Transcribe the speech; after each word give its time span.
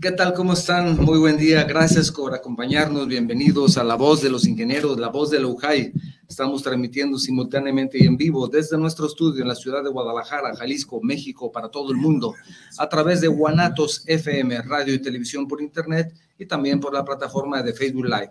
¿Qué 0.00 0.12
tal? 0.12 0.32
¿Cómo 0.32 0.54
están? 0.54 0.96
Muy 0.96 1.18
buen 1.18 1.36
día. 1.36 1.64
Gracias 1.64 2.10
por 2.10 2.34
acompañarnos. 2.34 3.06
Bienvenidos 3.06 3.76
a 3.76 3.84
La 3.84 3.96
Voz 3.96 4.22
de 4.22 4.30
los 4.30 4.46
Ingenieros, 4.46 4.98
La 4.98 5.08
Voz 5.08 5.30
de 5.30 5.38
la 5.38 5.46
UJAI. 5.46 5.92
Estamos 6.26 6.62
transmitiendo 6.62 7.18
simultáneamente 7.18 7.98
y 8.02 8.06
en 8.06 8.16
vivo 8.16 8.48
desde 8.48 8.78
nuestro 8.78 9.06
estudio 9.06 9.42
en 9.42 9.48
la 9.48 9.54
ciudad 9.54 9.84
de 9.84 9.90
Guadalajara, 9.90 10.56
Jalisco, 10.56 11.00
México, 11.02 11.52
para 11.52 11.68
todo 11.68 11.92
el 11.92 11.98
mundo, 11.98 12.32
a 12.78 12.88
través 12.88 13.20
de 13.20 13.28
Guanatos 13.28 14.04
FM, 14.06 14.62
radio 14.62 14.94
y 14.94 15.02
televisión 15.02 15.46
por 15.46 15.60
internet 15.60 16.14
y 16.38 16.46
también 16.46 16.80
por 16.80 16.94
la 16.94 17.04
plataforma 17.04 17.62
de 17.62 17.74
Facebook 17.74 18.06
Live. 18.06 18.30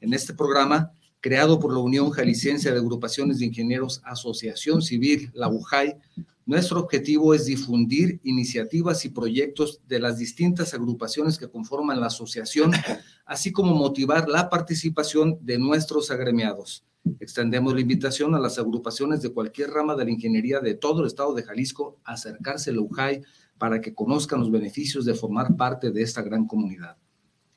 En 0.00 0.12
este 0.12 0.34
programa, 0.34 0.90
creado 1.20 1.60
por 1.60 1.72
la 1.72 1.78
Unión 1.78 2.10
Jalisciense 2.10 2.72
de 2.72 2.78
Agrupaciones 2.78 3.38
de 3.38 3.46
Ingenieros 3.46 4.02
Asociación 4.04 4.82
Civil, 4.82 5.30
la 5.32 5.48
UJAI, 5.48 5.96
nuestro 6.48 6.80
objetivo 6.80 7.34
es 7.34 7.44
difundir 7.44 8.20
iniciativas 8.24 9.04
y 9.04 9.10
proyectos 9.10 9.82
de 9.86 10.00
las 10.00 10.16
distintas 10.16 10.72
agrupaciones 10.72 11.36
que 11.36 11.50
conforman 11.50 12.00
la 12.00 12.06
asociación, 12.06 12.72
así 13.26 13.52
como 13.52 13.74
motivar 13.74 14.30
la 14.30 14.48
participación 14.48 15.36
de 15.42 15.58
nuestros 15.58 16.10
agremiados. 16.10 16.86
Extendemos 17.20 17.74
la 17.74 17.82
invitación 17.82 18.34
a 18.34 18.38
las 18.38 18.58
agrupaciones 18.58 19.20
de 19.20 19.30
cualquier 19.30 19.68
rama 19.68 19.94
de 19.94 20.06
la 20.06 20.10
ingeniería 20.10 20.60
de 20.60 20.72
todo 20.72 21.02
el 21.02 21.08
estado 21.08 21.34
de 21.34 21.42
Jalisco 21.42 21.98
a 22.02 22.14
acercarse 22.14 22.70
a 22.70 22.72
la 22.72 22.80
UJAI 22.80 23.20
para 23.58 23.82
que 23.82 23.94
conozcan 23.94 24.40
los 24.40 24.50
beneficios 24.50 25.04
de 25.04 25.12
formar 25.12 25.54
parte 25.54 25.90
de 25.90 26.00
esta 26.00 26.22
gran 26.22 26.46
comunidad. 26.46 26.96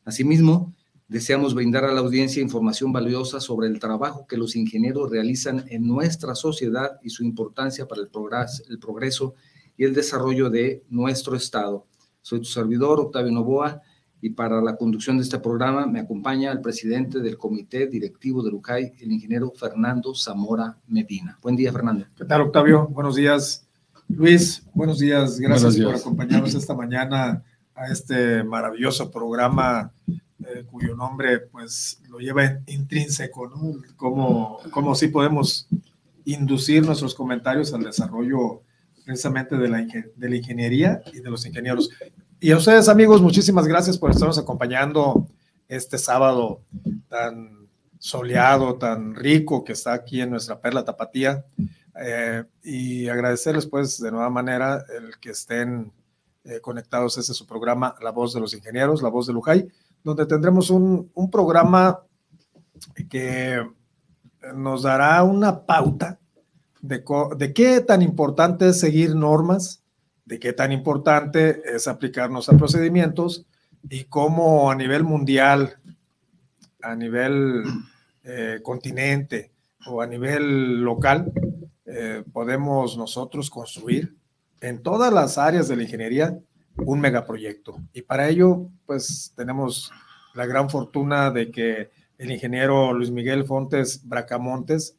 Asimismo, 0.03 0.75
Deseamos 1.11 1.53
brindar 1.53 1.83
a 1.83 1.91
la 1.91 1.99
audiencia 1.99 2.41
información 2.41 2.93
valiosa 2.93 3.41
sobre 3.41 3.67
el 3.67 3.79
trabajo 3.79 4.25
que 4.25 4.37
los 4.37 4.55
ingenieros 4.55 5.11
realizan 5.11 5.65
en 5.67 5.85
nuestra 5.85 6.35
sociedad 6.35 7.01
y 7.03 7.09
su 7.09 7.25
importancia 7.25 7.85
para 7.85 7.99
el 7.99 8.07
progreso, 8.07 8.63
el 8.69 8.79
progreso 8.79 9.35
y 9.75 9.83
el 9.83 9.93
desarrollo 9.93 10.49
de 10.49 10.85
nuestro 10.87 11.35
Estado. 11.35 11.85
Soy 12.21 12.39
tu 12.39 12.45
servidor, 12.45 13.01
Octavio 13.01 13.29
Novoa, 13.29 13.81
y 14.21 14.29
para 14.29 14.61
la 14.61 14.77
conducción 14.77 15.17
de 15.17 15.23
este 15.23 15.37
programa 15.37 15.85
me 15.85 15.99
acompaña 15.99 16.49
el 16.49 16.61
presidente 16.61 17.19
del 17.19 17.37
Comité 17.37 17.87
Directivo 17.87 18.41
de 18.41 18.51
UCAI, 18.51 18.93
el 19.01 19.11
ingeniero 19.11 19.51
Fernando 19.51 20.15
Zamora 20.15 20.77
Medina. 20.87 21.37
Buen 21.41 21.57
día, 21.57 21.73
Fernando. 21.73 22.05
¿Qué 22.15 22.23
tal, 22.23 22.39
Octavio? 22.39 22.87
Buenos 22.87 23.17
días. 23.17 23.67
Luis, 24.07 24.65
buenos 24.73 24.99
días. 24.99 25.41
Gracias 25.41 25.75
por 25.75 25.93
acompañarnos 25.93 26.55
esta 26.55 26.73
mañana 26.73 27.43
a 27.75 27.87
este 27.91 28.45
maravilloso 28.45 29.11
programa 29.11 29.91
eh, 30.47 30.65
cuyo 30.69 30.95
nombre 30.95 31.39
pues 31.39 32.01
lo 32.09 32.19
lleva 32.19 32.59
intrínseco, 32.67 33.47
¿no? 33.47 33.81
Cómo, 33.95 34.59
cómo 34.71 34.95
sí 34.95 35.07
podemos 35.07 35.67
inducir 36.25 36.85
nuestros 36.85 37.13
comentarios 37.13 37.73
al 37.73 37.83
desarrollo 37.83 38.61
precisamente 39.05 39.57
de 39.57 39.67
la, 39.67 39.85
de 40.15 40.29
la 40.29 40.35
ingeniería 40.35 41.01
y 41.13 41.19
de 41.19 41.29
los 41.29 41.45
ingenieros. 41.45 41.89
Y 42.39 42.51
a 42.51 42.57
ustedes 42.57 42.89
amigos, 42.89 43.21
muchísimas 43.21 43.67
gracias 43.67 43.97
por 43.97 44.11
estarnos 44.11 44.37
acompañando 44.37 45.27
este 45.67 45.97
sábado 45.97 46.61
tan 47.07 47.67
soleado, 47.99 48.75
tan 48.75 49.15
rico 49.15 49.63
que 49.63 49.73
está 49.73 49.93
aquí 49.93 50.21
en 50.21 50.31
nuestra 50.31 50.59
perla 50.59 50.83
tapatía. 50.83 51.45
Eh, 52.03 52.43
y 52.63 53.09
agradecerles 53.09 53.67
pues 53.67 53.99
de 53.99 54.11
nueva 54.11 54.29
manera 54.29 54.85
el 54.97 55.19
que 55.19 55.31
estén 55.31 55.91
eh, 56.45 56.59
conectados 56.61 57.17
este 57.17 57.33
su 57.33 57.45
programa 57.45 57.95
La 58.01 58.11
Voz 58.11 58.33
de 58.33 58.39
los 58.39 58.53
Ingenieros, 58.53 59.01
La 59.01 59.09
Voz 59.09 59.27
de 59.27 59.33
Lujay 59.33 59.67
donde 60.03 60.25
tendremos 60.25 60.69
un, 60.69 61.11
un 61.13 61.29
programa 61.29 62.01
que 63.09 63.61
nos 64.55 64.83
dará 64.83 65.23
una 65.23 65.65
pauta 65.65 66.19
de, 66.81 67.03
de, 67.37 67.53
qué 67.53 67.81
tan 67.81 68.01
importante 68.01 68.69
es 68.69 68.79
seguir 68.79 69.15
normas, 69.15 69.83
de 70.25 70.39
qué 70.39 70.53
tan 70.53 70.71
importante 70.71 71.61
es 71.65 71.87
aplicarnos 71.87 72.49
a 72.49 72.57
procedimientos 72.57 73.45
y 73.89 74.05
cómo 74.05 74.71
a 74.71 74.75
nivel 74.75 75.03
mundial, 75.03 75.77
a 76.81 76.95
nivel 76.95 77.63
eh, 78.23 78.59
continente 78.63 79.51
o 79.85 80.01
a 80.01 80.07
nivel 80.07 80.81
local, 80.81 81.31
eh, 81.85 82.23
podemos 82.31 82.97
nosotros 82.97 83.49
construir 83.49 84.15
en 84.61 84.81
todas 84.81 85.11
las 85.11 85.37
áreas 85.37 85.67
de 85.67 85.75
la 85.75 85.83
ingeniería 85.83 86.39
un 86.77 86.99
megaproyecto. 86.99 87.77
Y 87.93 88.01
para 88.01 88.29
ello, 88.29 88.69
pues 88.85 89.33
tenemos 89.35 89.91
la 90.33 90.45
gran 90.45 90.69
fortuna 90.69 91.31
de 91.31 91.51
que 91.51 91.91
el 92.17 92.31
ingeniero 92.31 92.93
Luis 92.93 93.11
Miguel 93.11 93.45
Fontes 93.45 94.07
Bracamontes, 94.07 94.95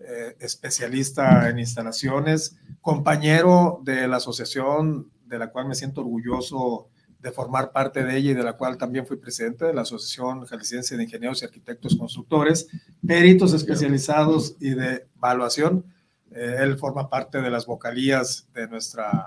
eh, 0.00 0.36
especialista 0.40 1.48
en 1.48 1.58
instalaciones, 1.58 2.58
compañero 2.80 3.80
de 3.84 4.06
la 4.06 4.16
asociación 4.16 5.10
de 5.26 5.38
la 5.38 5.50
cual 5.50 5.66
me 5.66 5.74
siento 5.74 6.02
orgulloso 6.02 6.88
de 7.20 7.32
formar 7.32 7.72
parte 7.72 8.04
de 8.04 8.16
ella 8.16 8.30
y 8.30 8.34
de 8.34 8.42
la 8.42 8.52
cual 8.52 8.78
también 8.78 9.06
fui 9.06 9.16
presidente 9.16 9.64
de 9.64 9.74
la 9.74 9.82
Asociación 9.82 10.44
Jalisciense 10.44 10.96
de 10.96 11.02
Ingenieros 11.02 11.42
y 11.42 11.46
Arquitectos 11.46 11.96
Constructores, 11.96 12.68
peritos 13.04 13.52
especializados 13.54 14.56
y 14.60 14.70
de 14.70 15.06
evaluación. 15.16 15.84
Eh, 16.30 16.56
él 16.60 16.78
forma 16.78 17.10
parte 17.10 17.40
de 17.40 17.50
las 17.50 17.66
vocalías 17.66 18.46
de 18.54 18.68
nuestra 18.68 19.24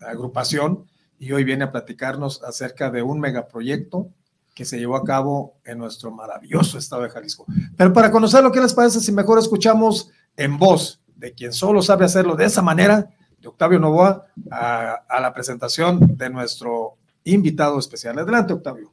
agrupación 0.00 0.86
y 1.18 1.32
hoy 1.32 1.44
viene 1.44 1.64
a 1.64 1.72
platicarnos 1.72 2.42
acerca 2.42 2.90
de 2.90 3.02
un 3.02 3.20
megaproyecto 3.20 4.10
que 4.54 4.64
se 4.64 4.78
llevó 4.78 4.96
a 4.96 5.04
cabo 5.04 5.58
en 5.64 5.78
nuestro 5.78 6.10
maravilloso 6.10 6.78
estado 6.78 7.02
de 7.02 7.10
Jalisco. 7.10 7.44
Pero 7.76 7.92
para 7.92 8.10
conocer 8.10 8.42
lo 8.42 8.50
que 8.50 8.60
les 8.60 8.72
parece, 8.72 9.00
si 9.00 9.12
mejor 9.12 9.38
escuchamos 9.38 10.10
en 10.36 10.58
voz 10.58 11.00
de 11.14 11.32
quien 11.32 11.52
solo 11.52 11.82
sabe 11.82 12.04
hacerlo 12.04 12.36
de 12.36 12.46
esa 12.46 12.62
manera, 12.62 13.10
de 13.38 13.48
Octavio 13.48 13.78
Novoa, 13.78 14.26
a, 14.50 15.20
la 15.20 15.32
presentación 15.34 16.16
de 16.16 16.30
nuestro 16.30 16.96
invitado 17.24 17.78
especial. 17.78 18.18
Adelante, 18.18 18.54
Octavio. 18.54 18.92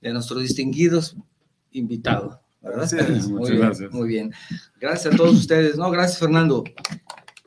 De 0.00 0.12
nuestros 0.12 0.42
distinguidos 0.42 1.16
invitados. 1.70 2.38
Gracias. 2.60 3.28
Muy 3.28 3.56
gracias. 3.56 3.92
Muy 3.92 4.08
bien. 4.08 4.32
Gracias 4.80 5.14
a 5.14 5.16
todos 5.16 5.34
ustedes. 5.34 5.76
No, 5.76 5.90
gracias, 5.90 6.18
Fernando. 6.18 6.64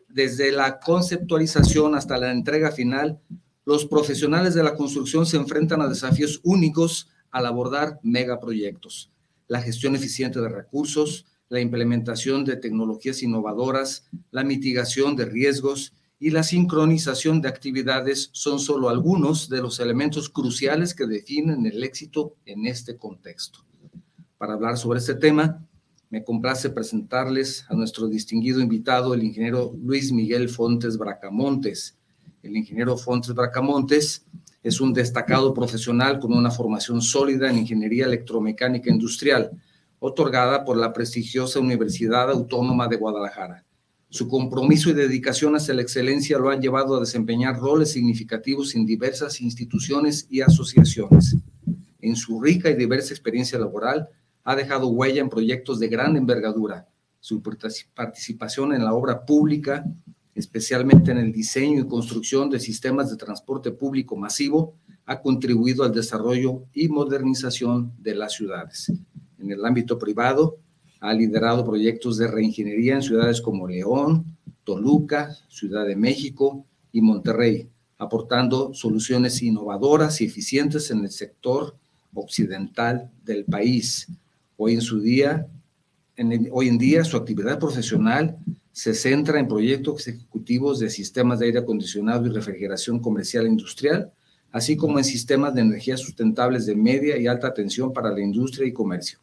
Desde 0.08 0.52
la 0.52 0.80
conceptualización 0.80 1.96
hasta 1.96 2.18
la 2.18 2.32
entrega 2.32 2.72
final, 2.72 3.20
los 3.70 3.86
profesionales 3.86 4.56
de 4.56 4.64
la 4.64 4.74
construcción 4.74 5.28
se 5.28 5.38
enfrentan 5.38 5.80
a 5.80 5.88
desafíos 5.88 6.42
únicos 6.44 7.08
al 7.30 7.46
abordar 7.46 8.00
megaproyectos. 8.02 9.12
La 9.48 9.62
gestión 9.62 9.96
eficiente 9.96 10.42
de 10.42 10.50
recursos, 10.50 11.28
la 11.50 11.60
implementación 11.60 12.46
de 12.46 12.56
tecnologías 12.56 13.22
innovadoras, 13.22 14.10
la 14.32 14.44
mitigación 14.44 15.16
de 15.16 15.26
riesgos 15.26 15.94
y 16.20 16.32
la 16.32 16.42
sincronización 16.42 17.42
de 17.42 17.50
actividades 17.50 18.32
son 18.34 18.60
solo 18.60 18.90
algunos 18.90 19.50
de 19.50 19.62
los 19.62 19.80
elementos 19.80 20.32
cruciales 20.32 20.96
que 20.96 21.06
definen 21.06 21.64
el 21.68 21.84
éxito 21.84 22.38
en 22.46 22.66
este 22.66 22.98
contexto. 22.98 23.60
Para 24.40 24.54
hablar 24.54 24.80
sobre 24.80 24.98
este 24.98 25.14
tema, 25.14 25.64
me 26.10 26.24
complace 26.24 26.72
presentarles 26.72 27.66
a 27.70 27.76
nuestro 27.76 28.08
distinguido 28.08 28.62
invitado, 28.62 29.14
el 29.14 29.22
ingeniero 29.22 29.76
Luis 29.80 30.12
Miguel 30.12 30.50
Fontes 30.50 30.98
Bracamontes, 30.98 31.99
el 32.44 32.56
ingeniero 32.56 32.98
Fontes 32.98 33.34
Bracamontes 33.34 34.26
es 34.64 34.82
un 34.82 34.94
destacado 34.94 35.54
profesional 35.54 36.20
con 36.20 36.34
una 36.34 36.52
formación 36.52 37.02
sólida 37.02 37.50
en 37.50 37.60
ingeniería 37.60 38.06
electromecánica 38.06 38.90
industrial, 38.90 39.52
otorgada 40.00 40.64
por 40.64 40.78
la 40.78 40.94
prestigiosa 40.94 41.60
Universidad 41.60 42.30
Autónoma 42.32 42.88
de 42.88 42.98
Guadalajara. 42.98 43.66
Su 44.10 44.28
compromiso 44.28 44.90
y 44.90 44.94
dedicación 44.94 45.56
hacia 45.56 45.74
la 45.74 45.82
excelencia 45.82 46.40
lo 46.40 46.50
han 46.50 46.62
llevado 46.62 46.98
a 46.98 47.00
desempeñar 47.00 47.60
roles 47.60 47.92
significativos 47.92 48.74
en 48.76 48.86
diversas 48.86 49.40
instituciones 49.40 50.26
y 50.30 50.42
asociaciones. 50.42 51.38
En 52.02 52.16
su 52.16 52.42
rica 52.42 52.70
y 52.70 52.76
diversa 52.76 53.14
experiencia 53.14 53.60
laboral, 53.60 54.10
ha 54.44 54.56
dejado 54.56 54.88
huella 54.88 55.22
en 55.22 55.30
proyectos 55.30 55.80
de 55.80 55.90
gran 55.90 56.18
envergadura. 56.18 56.88
Su 57.20 57.42
participación 57.94 58.74
en 58.74 58.84
la 58.84 58.94
obra 58.94 59.26
pública 59.26 59.86
especialmente 60.40 61.12
en 61.12 61.18
el 61.18 61.34
diseño 61.34 61.82
y 61.82 61.88
construcción 61.88 62.50
de 62.50 62.62
sistemas 62.62 63.10
de 63.10 63.18
transporte 63.18 63.72
público 63.72 64.16
masivo, 64.16 64.74
ha 65.06 65.22
contribuido 65.22 65.84
al 65.84 65.94
desarrollo 65.94 66.64
y 66.74 66.88
modernización 66.88 67.92
de 67.98 68.16
las 68.16 68.34
ciudades. 68.34 68.92
En 69.38 69.52
el 69.52 69.66
ámbito 69.66 70.00
privado, 70.00 70.58
ha 71.02 71.14
liderado 71.14 71.66
proyectos 71.66 72.18
de 72.18 72.28
reingeniería 72.28 72.96
en 72.96 73.02
ciudades 73.02 73.42
como 73.42 73.68
León, 73.68 74.38
Toluca, 74.64 75.36
Ciudad 75.50 75.86
de 75.86 75.98
México 75.98 76.66
y 76.94 77.02
Monterrey, 77.02 77.70
aportando 77.98 78.74
soluciones 78.74 79.42
innovadoras 79.42 80.22
y 80.22 80.26
eficientes 80.26 80.90
en 80.90 81.00
el 81.00 81.12
sector 81.12 81.76
occidental 82.14 83.12
del 83.26 83.44
país. 83.44 84.08
Hoy 84.56 84.76
en 84.76 84.82
su 84.82 85.02
día, 85.02 85.48
hoy 86.52 86.70
en 86.70 86.78
día 86.78 87.04
su 87.04 87.18
actividad 87.18 87.60
profesional 87.60 88.38
se 88.72 88.94
centra 88.94 89.40
en 89.40 89.48
proyectos 89.48 90.08
ejecutivos 90.08 90.80
de 90.80 90.90
sistemas 90.90 91.40
de 91.40 91.48
aire 91.48 91.60
acondicionado 91.60 92.26
y 92.26 92.30
refrigeración 92.30 93.00
comercial 93.00 93.46
e 93.46 93.50
industrial, 93.50 94.12
así 94.52 94.78
como 94.78 94.98
en 94.98 95.04
sistemas 95.04 95.54
de 95.54 95.62
energía 95.62 95.98
sustentables 95.98 96.66
de 96.66 96.76
media 96.76 97.18
y 97.18 97.28
alta 97.28 97.54
tensión 97.54 97.94
para 97.94 98.12
la 98.12 98.22
industria 98.22 98.68
y 98.68 98.74
comercio. 98.74 99.20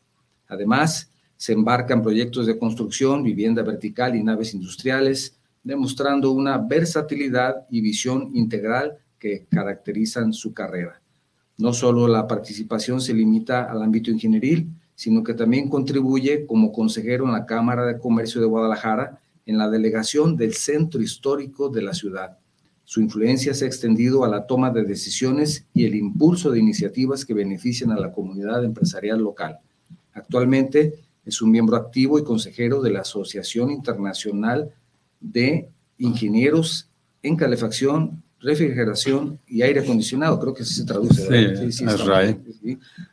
Además, 0.48 1.10
se 1.36 1.52
embarca 1.52 1.94
en 1.94 2.02
proyectos 2.02 2.46
de 2.46 2.58
construcción, 2.58 3.22
vivienda 3.22 3.62
vertical 3.62 4.16
y 4.16 4.22
naves 4.22 4.54
industriales, 4.54 5.36
demostrando 5.62 6.30
una 6.30 6.58
versatilidad 6.58 7.66
y 7.70 7.80
visión 7.80 8.30
integral 8.34 8.98
que 9.18 9.46
caracterizan 9.50 10.32
su 10.32 10.54
carrera. 10.54 11.00
No 11.58 11.72
solo 11.72 12.06
la 12.06 12.26
participación 12.26 13.00
se 13.00 13.14
limita 13.14 13.64
al 13.64 13.82
ámbito 13.82 14.10
ingenieril, 14.10 14.68
sino 14.94 15.22
que 15.22 15.34
también 15.34 15.68
contribuye 15.68 16.46
como 16.46 16.72
consejero 16.72 17.24
en 17.24 17.32
la 17.32 17.46
Cámara 17.46 17.84
de 17.86 17.98
Comercio 17.98 18.40
de 18.40 18.46
Guadalajara 18.46 19.18
en 19.46 19.58
la 19.58 19.70
delegación 19.70 20.36
del 20.36 20.54
centro 20.54 21.00
histórico 21.00 21.68
de 21.68 21.82
la 21.82 21.94
ciudad. 21.94 22.38
Su 22.84 23.00
influencia 23.00 23.54
se 23.54 23.64
ha 23.64 23.68
extendido 23.68 24.24
a 24.24 24.28
la 24.28 24.46
toma 24.46 24.70
de 24.70 24.84
decisiones 24.84 25.66
y 25.72 25.86
el 25.86 25.94
impulso 25.94 26.50
de 26.50 26.58
iniciativas 26.58 27.24
que 27.24 27.34
benefician 27.34 27.90
a 27.90 27.98
la 27.98 28.12
comunidad 28.12 28.64
empresarial 28.64 29.20
local. 29.20 29.58
Actualmente 30.12 31.00
es 31.24 31.42
un 31.42 31.50
miembro 31.50 31.76
activo 31.76 32.18
y 32.18 32.24
consejero 32.24 32.80
de 32.80 32.90
la 32.90 33.00
Asociación 33.00 33.70
Internacional 33.70 34.70
de 35.20 35.68
Ingenieros 35.98 36.88
en 37.22 37.36
Calefacción, 37.36 38.22
Refrigeración 38.38 39.40
y 39.48 39.62
Aire 39.62 39.80
Acondicionado. 39.80 40.38
Creo 40.38 40.54
que 40.54 40.62
así 40.62 40.74
se 40.74 40.84
traduce. 40.84 41.72
Sí, 41.72 41.84
ASRAE. 41.84 42.38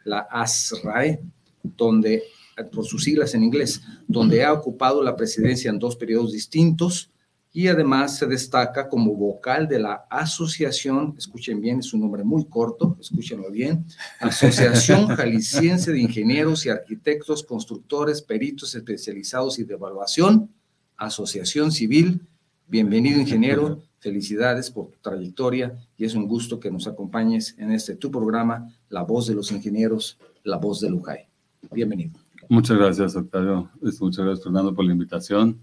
La 0.04 0.20
ASRAE, 0.20 1.20
donde, 1.64 2.24
por 2.72 2.86
sus 2.86 3.04
siglas 3.04 3.34
en 3.34 3.44
inglés, 3.44 3.82
donde 4.08 4.44
ha 4.44 4.54
ocupado 4.54 5.04
la 5.04 5.16
presidencia 5.16 5.70
en 5.70 5.80
dos 5.80 5.96
periodos 5.96 6.32
distintos 6.32 7.12
y 7.56 7.68
además 7.68 8.18
se 8.18 8.26
destaca 8.26 8.90
como 8.90 9.14
vocal 9.14 9.68
de 9.68 9.78
la 9.78 10.06
asociación, 10.10 11.14
escuchen 11.18 11.62
bien, 11.62 11.80
es 11.80 11.94
un 11.94 12.02
nombre 12.02 12.24
muy 12.24 12.46
corto, 12.46 12.98
escúchenlo 13.00 13.52
bien, 13.52 13.86
Asociación 14.20 15.08
Jalisciense 15.16 15.92
de 15.92 16.00
Ingenieros 16.00 16.66
y 16.66 16.70
Arquitectos, 16.70 17.44
Constructores, 17.44 18.24
Peritos 18.24 18.74
Especializados 18.74 19.60
y 19.60 19.66
de 19.66 19.76
Evaluación, 19.76 20.50
Asociación 20.98 21.72
Civil. 21.72 22.22
Bienvenido, 22.68 23.20
ingeniero, 23.20 23.84
felicidades 24.00 24.72
por 24.72 24.88
tu 24.88 24.98
trayectoria 25.00 25.78
y 25.96 26.06
es 26.06 26.16
un 26.16 26.28
gusto 26.28 26.60
que 26.60 26.72
nos 26.72 26.88
acompañes 26.88 27.56
en 27.60 27.72
este 27.72 27.96
tu 27.96 28.10
programa, 28.10 28.74
La 28.90 29.04
Voz 29.04 29.28
de 29.28 29.36
los 29.36 29.52
Ingenieros, 29.52 30.18
La 30.44 30.58
Voz 30.58 30.82
de 30.82 30.90
Lujay. 30.90 31.28
Bienvenido. 31.72 32.23
Muchas 32.50 32.78
gracias, 32.78 33.16
Octavio. 33.16 33.70
Muchas 33.82 34.26
gracias, 34.26 34.44
Fernando, 34.44 34.74
por 34.74 34.86
la 34.86 34.94
invitación. 34.94 35.60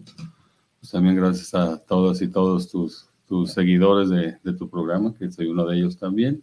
Pues 0.81 0.93
también 0.93 1.17
gracias 1.17 1.55
a 1.55 1.79
todos 1.79 2.23
y 2.23 2.29
todos 2.29 2.71
tus, 2.71 3.09
tus 3.27 3.53
seguidores 3.53 4.09
de, 4.09 4.39
de, 4.43 4.53
tu 4.55 4.69
programa, 4.69 5.15
que 5.15 5.31
soy 5.31 5.47
uno 5.47 5.67
de 5.67 5.77
ellos 5.77 5.99
también. 5.99 6.43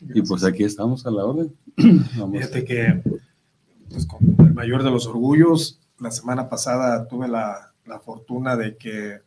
Y 0.00 0.22
pues 0.22 0.44
aquí 0.44 0.64
estamos 0.64 1.06
a 1.06 1.10
la 1.10 1.24
orden. 1.24 1.54
Fíjate 1.76 2.64
que, 2.64 3.02
pues 3.88 4.06
con 4.06 4.20
el 4.46 4.54
mayor 4.54 4.82
de 4.82 4.90
los 4.90 5.06
orgullos, 5.06 5.80
la 5.98 6.10
semana 6.10 6.48
pasada 6.48 7.06
tuve 7.06 7.28
la, 7.28 7.72
la 7.86 8.00
fortuna 8.00 8.56
de 8.56 8.76
que 8.76 9.20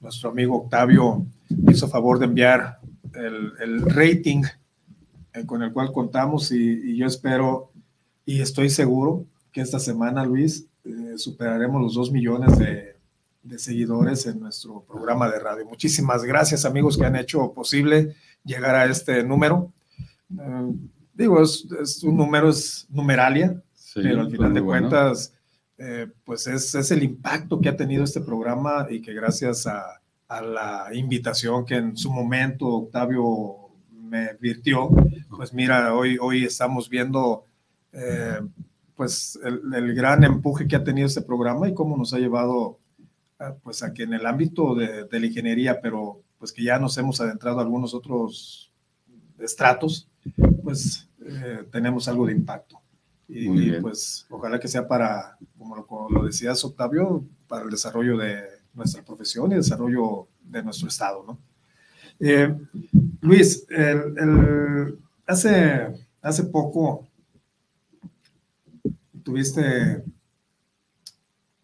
nuestro 0.00 0.30
amigo 0.30 0.56
Octavio 0.56 1.26
hizo 1.68 1.88
favor 1.88 2.18
de 2.18 2.26
enviar 2.26 2.78
el, 3.14 3.52
el 3.60 3.82
rating 3.82 4.42
eh, 5.32 5.46
con 5.46 5.62
el 5.62 5.72
cual 5.72 5.92
contamos 5.92 6.52
y, 6.52 6.92
y, 6.92 6.96
yo 6.96 7.06
espero 7.06 7.72
y 8.26 8.40
estoy 8.40 8.70
seguro 8.70 9.26
que 9.54 9.60
esta 9.60 9.78
semana, 9.78 10.26
Luis, 10.26 10.66
eh, 10.84 11.14
superaremos 11.16 11.80
los 11.80 11.94
dos 11.94 12.10
millones 12.10 12.58
de, 12.58 12.96
de 13.44 13.58
seguidores 13.58 14.26
en 14.26 14.40
nuestro 14.40 14.82
programa 14.82 15.30
de 15.30 15.38
radio. 15.38 15.64
Muchísimas 15.64 16.24
gracias 16.24 16.64
amigos 16.64 16.98
que 16.98 17.06
han 17.06 17.14
hecho 17.14 17.52
posible 17.52 18.16
llegar 18.44 18.74
a 18.74 18.86
este 18.86 19.22
número. 19.22 19.72
Eh, 20.36 20.72
digo, 21.14 21.40
es, 21.40 22.02
un 22.02 22.16
número, 22.16 22.48
es 22.48 22.88
numeralia, 22.90 23.62
pero 23.94 24.22
al 24.22 24.30
final 24.30 24.52
de 24.52 24.62
cuentas, 24.62 25.32
eh, 25.78 26.08
pues 26.24 26.48
es, 26.48 26.74
es, 26.74 26.90
el 26.90 27.04
impacto 27.04 27.60
que 27.60 27.68
ha 27.68 27.76
tenido 27.76 28.02
este 28.02 28.20
programa 28.20 28.88
y 28.90 29.00
que 29.00 29.14
gracias 29.14 29.68
a, 29.68 30.00
a, 30.26 30.42
la 30.42 30.88
invitación 30.94 31.64
que 31.64 31.76
en 31.76 31.96
su 31.96 32.12
momento 32.12 32.66
Octavio 32.66 33.70
me 33.92 34.34
virtió, 34.34 34.90
pues 35.36 35.54
mira, 35.54 35.94
hoy, 35.94 36.18
hoy 36.20 36.44
estamos 36.44 36.88
viendo 36.88 37.44
eh, 37.92 38.40
pues 38.96 39.38
el, 39.42 39.60
el, 39.74 39.94
gran 39.94 40.24
empuje 40.24 40.68
que 40.68 40.76
ha 40.76 40.84
tenido 40.84 41.06
este 41.06 41.22
programa 41.22 41.68
y 41.68 41.74
cómo 41.74 41.96
nos 41.96 42.14
ha 42.14 42.18
llevado 42.18 42.78
pues 43.62 43.82
aquí 43.82 44.02
en 44.02 44.14
el 44.14 44.26
ámbito 44.26 44.74
de, 44.74 45.06
la 45.10 45.26
ingeniería, 45.26 45.80
pero 45.80 46.22
pues 46.38 46.52
que 46.52 46.62
ya 46.62 46.78
nos 46.78 46.96
hemos 46.98 47.20
adentrado 47.20 47.58
a 47.58 47.62
algunos 47.62 47.94
otros 47.94 48.70
estratos, 49.38 50.08
pues 50.62 51.08
eh, 51.26 51.64
tenemos 51.70 52.08
algo 52.08 52.26
de 52.26 52.32
impacto. 52.32 52.80
Y, 53.26 53.72
pues 53.80 54.26
ojalá 54.28 54.60
que 54.60 54.68
sea 54.68 54.86
para, 54.86 55.38
como 55.58 56.10
lo, 56.10 56.24
decías 56.26 56.62
Octavio, 56.64 57.24
para 57.48 57.64
el 57.64 57.70
desarrollo 57.70 58.18
de 58.18 58.42
nuestra 58.74 59.02
profesión 59.02 59.50
y 59.50 59.54
el 59.54 59.62
desarrollo 59.62 60.28
de 60.42 60.62
nuestro 60.62 60.88
estado, 60.88 61.24
¿no? 61.26 61.38
Eh, 62.20 62.54
Luis, 63.22 63.66
hace, 65.26 65.88
hace 66.20 66.44
poco 66.44 67.08
tuviste 69.24 70.04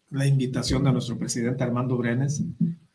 la 0.09 0.25
invitación 0.25 0.83
de 0.83 0.91
nuestro 0.91 1.17
presidente 1.17 1.63
Armando 1.63 1.95
Brenes 1.95 2.43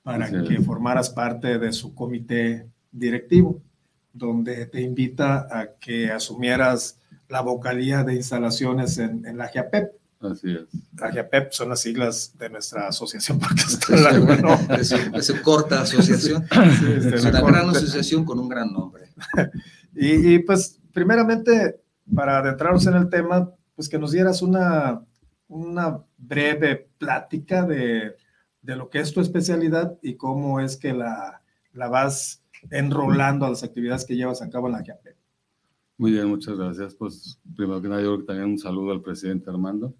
para 0.03 0.31
que 0.31 0.61
formaras 0.61 1.09
parte 1.11 1.59
de 1.59 1.73
su 1.73 1.95
comité 1.95 2.69
directivo, 2.93 3.63
donde 4.13 4.67
te 4.67 4.83
invita 4.83 5.49
a 5.51 5.75
que 5.81 6.11
asumieras 6.11 7.01
la 7.29 7.41
vocalía 7.41 8.05
de 8.05 8.15
instalaciones 8.15 8.99
en, 8.99 9.27
en 9.27 9.39
la 9.39 9.49
GIAPEP. 9.49 9.93
Así 10.21 10.53
es. 10.53 10.67
La 10.99 11.11
GIAPEP 11.11 11.53
son 11.53 11.71
las 11.71 11.81
siglas 11.81 12.33
de 12.39 12.51
nuestra 12.51 12.89
asociación, 12.89 13.39
porque 13.41 13.63
está 13.63 13.97
largo 13.97 14.27
Es, 14.79 14.93
una 15.31 15.43
corta 15.43 15.83
asociación. 15.83 16.45
es 16.53 17.25
una 17.25 17.41
gran 17.41 17.71
asociación 17.71 18.25
con 18.25 18.39
un 18.39 18.49
gran 18.49 18.73
nombre. 18.73 19.09
y, 19.95 20.35
y 20.35 20.39
pues, 20.41 20.79
primeramente, 20.93 21.81
para 22.15 22.39
adentrarnos 22.39 22.87
en 22.87 22.95
el 22.95 23.09
tema, 23.09 23.51
pues 23.77 23.89
que 23.89 23.99
nos 23.99 24.11
dieras 24.11 24.43
una 24.43 25.07
una 25.49 26.03
breve 26.17 26.89
plática 26.99 27.65
de, 27.65 28.17
de, 28.63 28.77
lo 28.77 28.89
que 28.89 28.99
es 28.99 29.13
tu 29.13 29.21
especialidad 29.21 29.97
y 30.03 30.15
cómo 30.15 30.61
es 30.61 30.77
que 30.77 30.93
la, 30.93 31.43
la 31.73 31.89
vas 31.89 32.43
enrolando 32.71 33.47
a 33.47 33.51
las 33.51 33.63
actividades 33.63 34.05
que 34.05 34.17
llevas 34.17 34.43
a 34.43 34.51
cabo 34.51 34.67
en 34.67 34.73
la 34.73 34.83
GAP. 34.83 35.07
Muy 35.99 36.13
bien, 36.13 36.29
muchas 36.29 36.59
gracias. 36.59 36.95
Pues 36.95 37.41
primero 37.55 37.81
que 37.81 37.89
nada, 37.89 38.03
yo 38.03 38.23
también 38.25 38.51
un 38.51 38.59
saludo 38.59 38.93
al 38.93 39.03
presidente 39.03 39.49
Armando, 39.49 39.95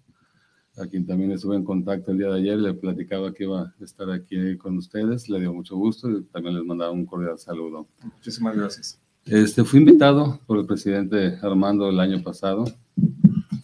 a 0.77 0.85
quien 0.85 1.05
también 1.07 1.31
estuve 1.31 1.55
en 1.55 1.63
contacto 1.63 2.11
el 2.11 2.19
día 2.19 2.27
de 2.27 2.39
ayer, 2.39 2.57
le 2.57 2.73
platicaba 2.73 3.33
que 3.33 3.45
iba 3.45 3.61
a 3.61 3.83
estar 3.83 4.11
aquí 4.11 4.57
con 4.57 4.77
ustedes, 4.77 5.27
le 5.29 5.39
dio 5.39 5.53
mucho 5.53 5.75
gusto 5.75 6.09
y 6.09 6.23
también 6.25 6.55
les 6.55 6.65
mandaba 6.65 6.91
un 6.91 7.05
cordial 7.05 7.39
saludo. 7.39 7.87
Muchísimas 8.03 8.55
gracias. 8.55 8.99
Este, 9.25 9.63
fui 9.63 9.79
invitado 9.79 10.39
por 10.45 10.59
el 10.59 10.65
presidente 10.65 11.37
Armando 11.41 11.89
el 11.89 11.99
año 11.99 12.21
pasado 12.21 12.65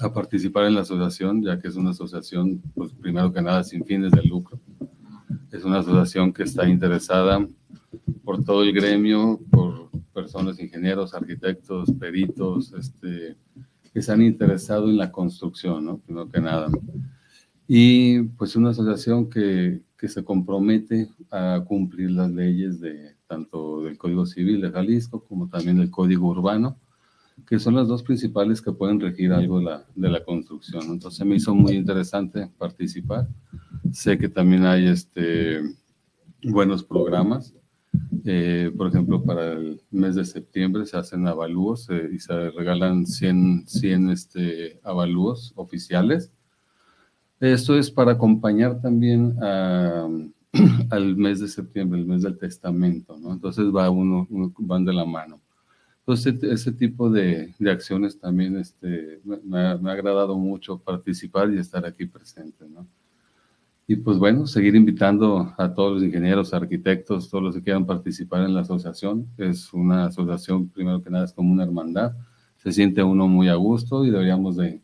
a 0.04 0.14
participar 0.14 0.66
en 0.66 0.76
la 0.76 0.82
asociación, 0.82 1.44
ya 1.44 1.60
que 1.60 1.68
es 1.68 1.76
una 1.76 1.92
asociación, 1.92 2.62
pues 2.76 2.94
primero 2.94 3.32
que 3.32 3.42
nada, 3.42 3.64
sin 3.64 3.86
fines 3.86 4.12
de 4.12 4.24
lucro. 4.24 4.60
Es 5.52 5.64
una 5.64 5.80
asociación 5.80 6.34
que 6.34 6.44
está 6.44 6.68
interesada 6.68 7.46
por 8.24 8.44
todo 8.44 8.64
el 8.64 8.74
gremio, 8.74 9.40
por 9.52 9.90
personas, 10.14 10.60
ingenieros, 10.60 11.14
arquitectos, 11.14 11.92
peritos, 12.00 12.74
este, 12.74 13.36
que 13.94 14.02
se 14.02 14.12
han 14.12 14.22
interesado 14.22 14.90
en 14.90 14.98
la 14.98 15.12
construcción, 15.12 15.86
¿no? 15.86 15.98
Primero 16.00 16.30
que 16.30 16.42
nada. 16.42 16.70
Y 17.68 18.22
pues 18.24 18.56
una 18.56 18.72
asociación 18.72 19.30
que, 19.30 19.82
que 19.98 20.08
se 20.08 20.24
compromete 20.24 21.10
a 21.32 21.64
cumplir 21.66 22.12
las 22.12 22.32
leyes 22.32 22.80
de 22.80 23.16
tanto 23.28 23.84
del 23.84 23.98
Código 23.98 24.26
Civil 24.26 24.62
de 24.62 24.72
Jalisco 24.72 25.24
como 25.24 25.50
también 25.50 25.78
del 25.78 25.90
Código 25.90 26.28
Urbano 26.28 26.78
que 27.48 27.60
son 27.60 27.76
las 27.76 27.88
dos 27.88 28.04
principales 28.04 28.62
que 28.62 28.72
pueden 28.72 29.00
regir 29.00 29.32
algo 29.32 29.60
de 29.60 29.66
la, 29.66 29.86
de 29.96 30.10
la 30.10 30.24
construcción. 30.24 30.84
Entonces 30.90 31.26
me 31.26 31.36
hizo 31.36 31.54
muy 31.54 31.74
interesante 31.74 32.50
participar. 32.58 33.28
Sé 33.92 34.18
que 34.18 34.30
también 34.30 34.66
hay 34.66 34.88
este, 34.88 35.62
buenos 36.44 36.84
programas. 36.84 37.54
Eh, 38.26 38.72
por 38.76 38.88
ejemplo, 38.88 39.24
para 39.24 39.54
el 39.54 39.82
mes 39.92 40.16
de 40.16 40.26
septiembre 40.26 40.86
se 40.86 40.98
hacen 40.98 41.28
avalúos 41.28 41.90
eh, 41.90 42.10
y 42.14 42.20
se 42.20 42.50
regalan 42.52 43.06
100, 43.06 43.68
100 43.68 44.10
este, 44.10 44.80
avalúos 44.84 45.54
oficiales. 45.56 46.32
Esto 47.40 47.78
es 47.78 47.92
para 47.92 48.14
acompañar 48.14 48.82
también 48.82 49.36
a, 49.42 50.08
al 50.90 51.18
mes 51.18 51.40
de 51.42 51.48
septiembre, 51.48 52.00
el 52.00 52.06
mes 52.06 52.22
del 52.22 52.38
testamento, 52.38 53.18
¿no? 53.20 53.34
Entonces 53.34 53.66
va 53.66 53.90
uno, 53.90 54.26
uno 54.30 54.54
van 54.60 54.86
de 54.86 54.94
la 54.94 55.06
mano. 55.06 55.43
Entonces, 56.06 56.44
ese 56.44 56.74
tipo 56.74 57.10
de, 57.10 57.54
de 57.58 57.72
acciones 57.72 58.20
también 58.20 58.58
este, 58.58 59.22
me, 59.24 59.36
ha, 59.62 59.78
me, 59.78 59.90
ha, 59.90 59.94
agradado 59.94 60.38
mucho 60.38 60.78
participar 60.78 61.50
y 61.54 61.58
estar 61.58 61.86
aquí 61.86 62.06
presente, 62.06 62.66
¿no? 62.68 62.86
Y 63.88 63.96
pues 63.98 64.18
bueno, 64.18 64.46
seguir 64.46 64.76
invitando 64.76 65.54
a 65.58 65.74
todos 65.74 65.94
los 65.94 66.04
ingenieros, 66.04 66.54
arquitectos, 66.54 67.30
todos 67.30 67.44
los 67.44 67.56
que 67.56 67.64
quieran 67.64 67.86
participar 67.86 68.44
en 68.44 68.54
la 68.54 68.62
asociación. 68.62 69.28
Es 69.38 69.74
una 69.74 70.06
asociación, 70.06 70.70
primero 70.70 71.02
que 71.02 71.10
nada, 71.10 71.26
es 71.26 71.34
como 71.34 71.52
una 71.52 71.64
hermandad. 71.64 72.14
Se 72.58 72.72
siente 72.72 73.04
uno 73.04 73.28
muy 73.28 73.50
a 73.50 73.56
gusto 73.56 74.06
y 74.06 74.10
deberíamos 74.10 74.58
de, 74.58 74.82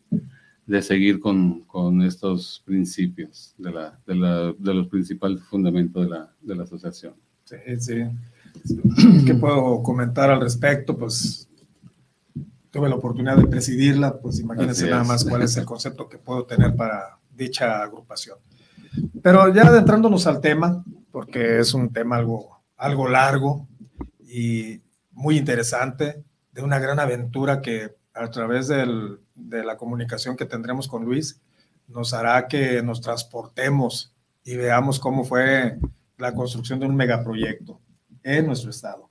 de 0.66 0.82
seguir 0.82 1.18
con, 1.18 1.62
con, 1.62 2.02
estos 2.02 2.62
principios 2.64 3.54
de, 3.58 3.72
la, 3.72 3.98
de, 4.06 4.14
la, 4.14 4.52
de 4.52 4.74
los 4.74 4.88
principales 4.88 5.42
fundamentos 5.42 6.04
de 6.04 6.10
la, 6.10 6.30
de 6.40 6.56
la 6.56 6.62
asociación. 6.64 7.14
Sí, 7.44 7.56
sí. 7.78 7.94
¿Qué 9.26 9.34
puedo 9.34 9.82
comentar 9.82 10.30
al 10.30 10.40
respecto? 10.40 10.96
Pues 10.96 11.48
tuve 12.70 12.88
la 12.88 12.94
oportunidad 12.94 13.36
de 13.36 13.46
presidirla, 13.46 14.18
pues 14.18 14.38
imagínense 14.38 14.88
nada 14.88 15.04
más 15.04 15.24
cuál 15.24 15.42
es 15.42 15.56
el 15.56 15.64
concepto 15.66 16.08
que 16.08 16.18
puedo 16.18 16.44
tener 16.44 16.76
para 16.76 17.18
dicha 17.34 17.82
agrupación. 17.82 18.38
Pero 19.22 19.52
ya 19.52 19.62
adentrándonos 19.62 20.26
al 20.26 20.40
tema, 20.40 20.84
porque 21.10 21.58
es 21.58 21.74
un 21.74 21.92
tema 21.92 22.16
algo, 22.16 22.60
algo 22.76 23.08
largo 23.08 23.66
y 24.20 24.80
muy 25.12 25.36
interesante, 25.36 26.22
de 26.52 26.62
una 26.62 26.78
gran 26.78 26.98
aventura 27.00 27.60
que 27.60 27.96
a 28.14 28.30
través 28.30 28.68
del, 28.68 29.20
de 29.34 29.64
la 29.64 29.76
comunicación 29.76 30.36
que 30.36 30.46
tendremos 30.46 30.88
con 30.88 31.04
Luis, 31.04 31.40
nos 31.88 32.14
hará 32.14 32.46
que 32.46 32.82
nos 32.82 33.00
transportemos 33.00 34.14
y 34.44 34.56
veamos 34.56 35.00
cómo 35.00 35.24
fue 35.24 35.78
la 36.18 36.34
construcción 36.34 36.78
de 36.78 36.86
un 36.86 36.96
megaproyecto 36.96 37.80
en 38.22 38.46
nuestro 38.46 38.70
estado. 38.70 39.08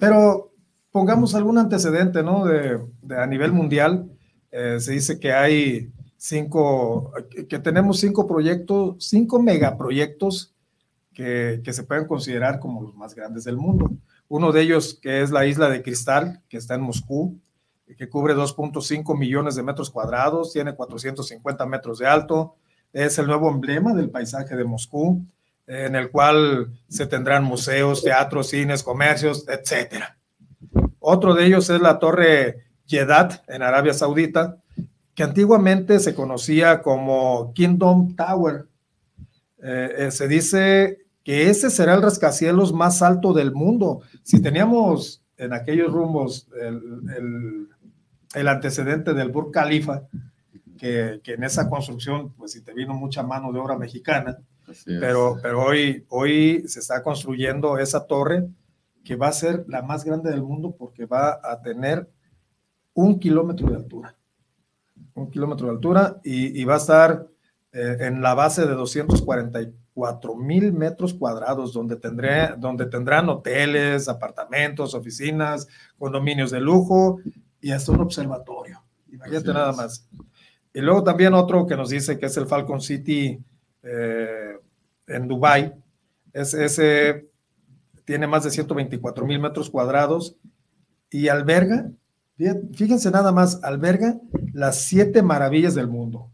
Pero 0.00 0.52
pongamos 0.90 1.34
algún 1.34 1.58
antecedente, 1.58 2.22
¿no? 2.22 2.44
De, 2.46 2.80
a 3.16 3.26
nivel 3.26 3.52
mundial, 3.52 4.10
eh, 4.50 4.78
se 4.80 4.92
dice 4.92 5.18
que 5.18 5.32
hay 5.32 5.92
cinco, 6.16 7.12
que 7.48 7.58
tenemos 7.58 8.00
cinco 8.00 8.26
proyectos, 8.26 8.96
cinco 8.98 9.40
megaproyectos 9.42 10.54
que, 11.14 11.60
que 11.64 11.72
se 11.72 11.84
pueden 11.84 12.06
considerar 12.06 12.58
como 12.58 12.82
los 12.82 12.94
más 12.94 13.14
grandes 13.14 13.44
del 13.44 13.56
mundo. 13.56 13.90
Uno 14.28 14.52
de 14.52 14.62
ellos 14.62 14.98
que 15.00 15.22
es 15.22 15.30
la 15.30 15.46
isla 15.46 15.68
de 15.68 15.82
Cristal, 15.82 16.42
que 16.48 16.56
está 16.56 16.74
en 16.74 16.82
Moscú, 16.82 17.38
que 17.96 18.08
cubre 18.08 18.34
2.5 18.34 19.18
millones 19.18 19.54
de 19.54 19.62
metros 19.62 19.90
cuadrados, 19.90 20.52
tiene 20.52 20.74
450 20.74 21.66
metros 21.66 21.98
de 21.98 22.06
alto, 22.06 22.56
es 22.92 23.18
el 23.18 23.26
nuevo 23.26 23.50
emblema 23.50 23.94
del 23.94 24.10
paisaje 24.10 24.56
de 24.56 24.64
Moscú, 24.64 25.24
en 25.72 25.96
el 25.96 26.10
cual 26.10 26.70
se 26.88 27.06
tendrán 27.06 27.44
museos, 27.44 28.02
teatros, 28.02 28.50
cines, 28.50 28.82
comercios, 28.82 29.46
etc. 29.48 30.04
Otro 30.98 31.34
de 31.34 31.46
ellos 31.46 31.70
es 31.70 31.80
la 31.80 31.98
Torre 31.98 32.64
Jeddah 32.86 33.42
en 33.48 33.62
Arabia 33.62 33.94
Saudita, 33.94 34.58
que 35.14 35.22
antiguamente 35.22 35.98
se 35.98 36.14
conocía 36.14 36.82
como 36.82 37.52
Kingdom 37.54 38.14
Tower. 38.14 38.66
Eh, 39.62 39.94
eh, 39.98 40.10
se 40.10 40.28
dice 40.28 40.98
que 41.24 41.48
ese 41.48 41.70
será 41.70 41.94
el 41.94 42.02
rascacielos 42.02 42.72
más 42.74 43.00
alto 43.00 43.32
del 43.32 43.52
mundo. 43.52 44.02
Si 44.22 44.42
teníamos 44.42 45.24
en 45.38 45.54
aquellos 45.54 45.90
rumbos 45.90 46.48
el, 46.60 47.68
el 48.34 48.48
antecedente 48.48 49.14
del 49.14 49.30
Burj 49.30 49.52
Khalifa, 49.52 50.02
que, 50.78 51.20
que, 51.22 51.34
en 51.34 51.44
esa 51.44 51.68
construcción, 51.70 52.32
pues 52.34 52.52
si 52.52 52.60
te 52.60 52.72
vino 52.74 52.92
mucha 52.92 53.22
mano 53.22 53.52
de 53.52 53.60
obra 53.60 53.78
mexicana, 53.78 54.38
pero, 54.84 55.38
pero 55.42 55.64
hoy, 55.64 56.04
hoy 56.08 56.64
se 56.66 56.80
está 56.80 57.02
construyendo 57.02 57.78
esa 57.78 58.06
torre 58.06 58.48
que 59.04 59.16
va 59.16 59.28
a 59.28 59.32
ser 59.32 59.64
la 59.68 59.82
más 59.82 60.04
grande 60.04 60.30
del 60.30 60.42
mundo 60.42 60.74
porque 60.76 61.06
va 61.06 61.40
a 61.42 61.60
tener 61.60 62.08
un 62.94 63.18
kilómetro 63.18 63.68
de 63.68 63.76
altura. 63.76 64.16
Un 65.14 65.30
kilómetro 65.30 65.66
de 65.66 65.72
altura 65.72 66.20
y, 66.22 66.60
y 66.60 66.64
va 66.64 66.74
a 66.74 66.78
estar 66.78 67.26
eh, 67.72 67.96
en 68.00 68.20
la 68.20 68.34
base 68.34 68.66
de 68.66 68.74
244 68.74 70.36
mil 70.36 70.74
metros 70.74 71.14
cuadrados, 71.14 71.72
donde, 71.72 71.96
tendré, 71.96 72.54
donde 72.58 72.84
tendrán 72.84 73.30
hoteles, 73.30 74.08
apartamentos, 74.08 74.94
oficinas, 74.94 75.66
condominios 75.98 76.50
de 76.50 76.60
lujo 76.60 77.20
y 77.62 77.70
hasta 77.70 77.92
un 77.92 78.00
observatorio. 78.00 78.82
Imagínate 79.10 79.54
nada 79.54 79.72
más. 79.72 80.06
Y 80.74 80.80
luego 80.80 81.02
también 81.02 81.32
otro 81.32 81.66
que 81.66 81.76
nos 81.76 81.88
dice 81.88 82.18
que 82.18 82.26
es 82.26 82.36
el 82.36 82.46
Falcon 82.46 82.82
City 82.82 83.42
eh, 83.82 84.58
en 85.06 85.28
Dubai. 85.28 85.74
Es, 86.32 86.54
ese 86.54 87.28
tiene 88.04 88.26
más 88.26 88.44
de 88.44 88.50
124 88.50 89.26
mil 89.26 89.38
metros 89.38 89.70
cuadrados 89.70 90.36
y 91.10 91.28
alberga, 91.28 91.90
fíjense 92.74 93.10
nada 93.10 93.32
más, 93.32 93.62
alberga 93.62 94.18
las 94.52 94.82
siete 94.82 95.22
maravillas 95.22 95.74
del 95.74 95.88
mundo. 95.88 96.30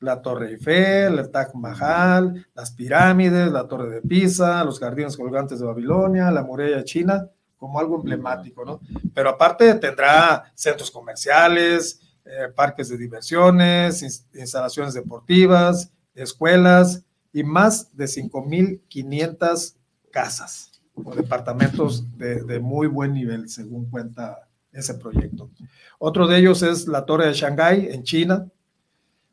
La 0.00 0.20
Torre 0.20 0.50
Eiffel, 0.50 1.18
el 1.18 1.30
Taj 1.30 1.54
Mahal, 1.54 2.46
las 2.54 2.70
pirámides, 2.72 3.50
la 3.50 3.66
Torre 3.66 3.88
de 3.88 4.02
Pisa, 4.02 4.62
los 4.62 4.78
jardines 4.78 5.16
colgantes 5.16 5.60
de 5.60 5.66
Babilonia, 5.66 6.30
la 6.30 6.42
muralla 6.42 6.84
china 6.84 7.26
como 7.56 7.80
algo 7.80 7.96
emblemático, 7.96 8.62
¿no? 8.64 8.80
Pero 9.14 9.30
aparte 9.30 9.72
tendrá 9.76 10.52
centros 10.54 10.90
comerciales, 10.90 12.03
eh, 12.24 12.48
parques 12.54 12.88
de 12.88 12.96
diversiones, 12.96 14.02
instalaciones 14.34 14.94
deportivas, 14.94 15.92
escuelas 16.14 17.04
y 17.32 17.44
más 17.44 17.94
de 17.96 18.06
5.500 18.06 19.74
casas 20.10 20.80
o 20.94 21.14
departamentos 21.14 22.16
de, 22.16 22.42
de, 22.44 22.60
muy 22.60 22.86
buen 22.86 23.12
nivel, 23.12 23.48
según 23.48 23.90
cuenta 23.90 24.48
ese 24.72 24.94
proyecto. 24.94 25.50
Otro 25.98 26.26
de 26.26 26.38
ellos 26.38 26.62
es 26.62 26.86
la 26.86 27.04
Torre 27.04 27.26
de 27.26 27.34
Shanghái 27.34 27.88
en 27.90 28.02
China. 28.04 28.48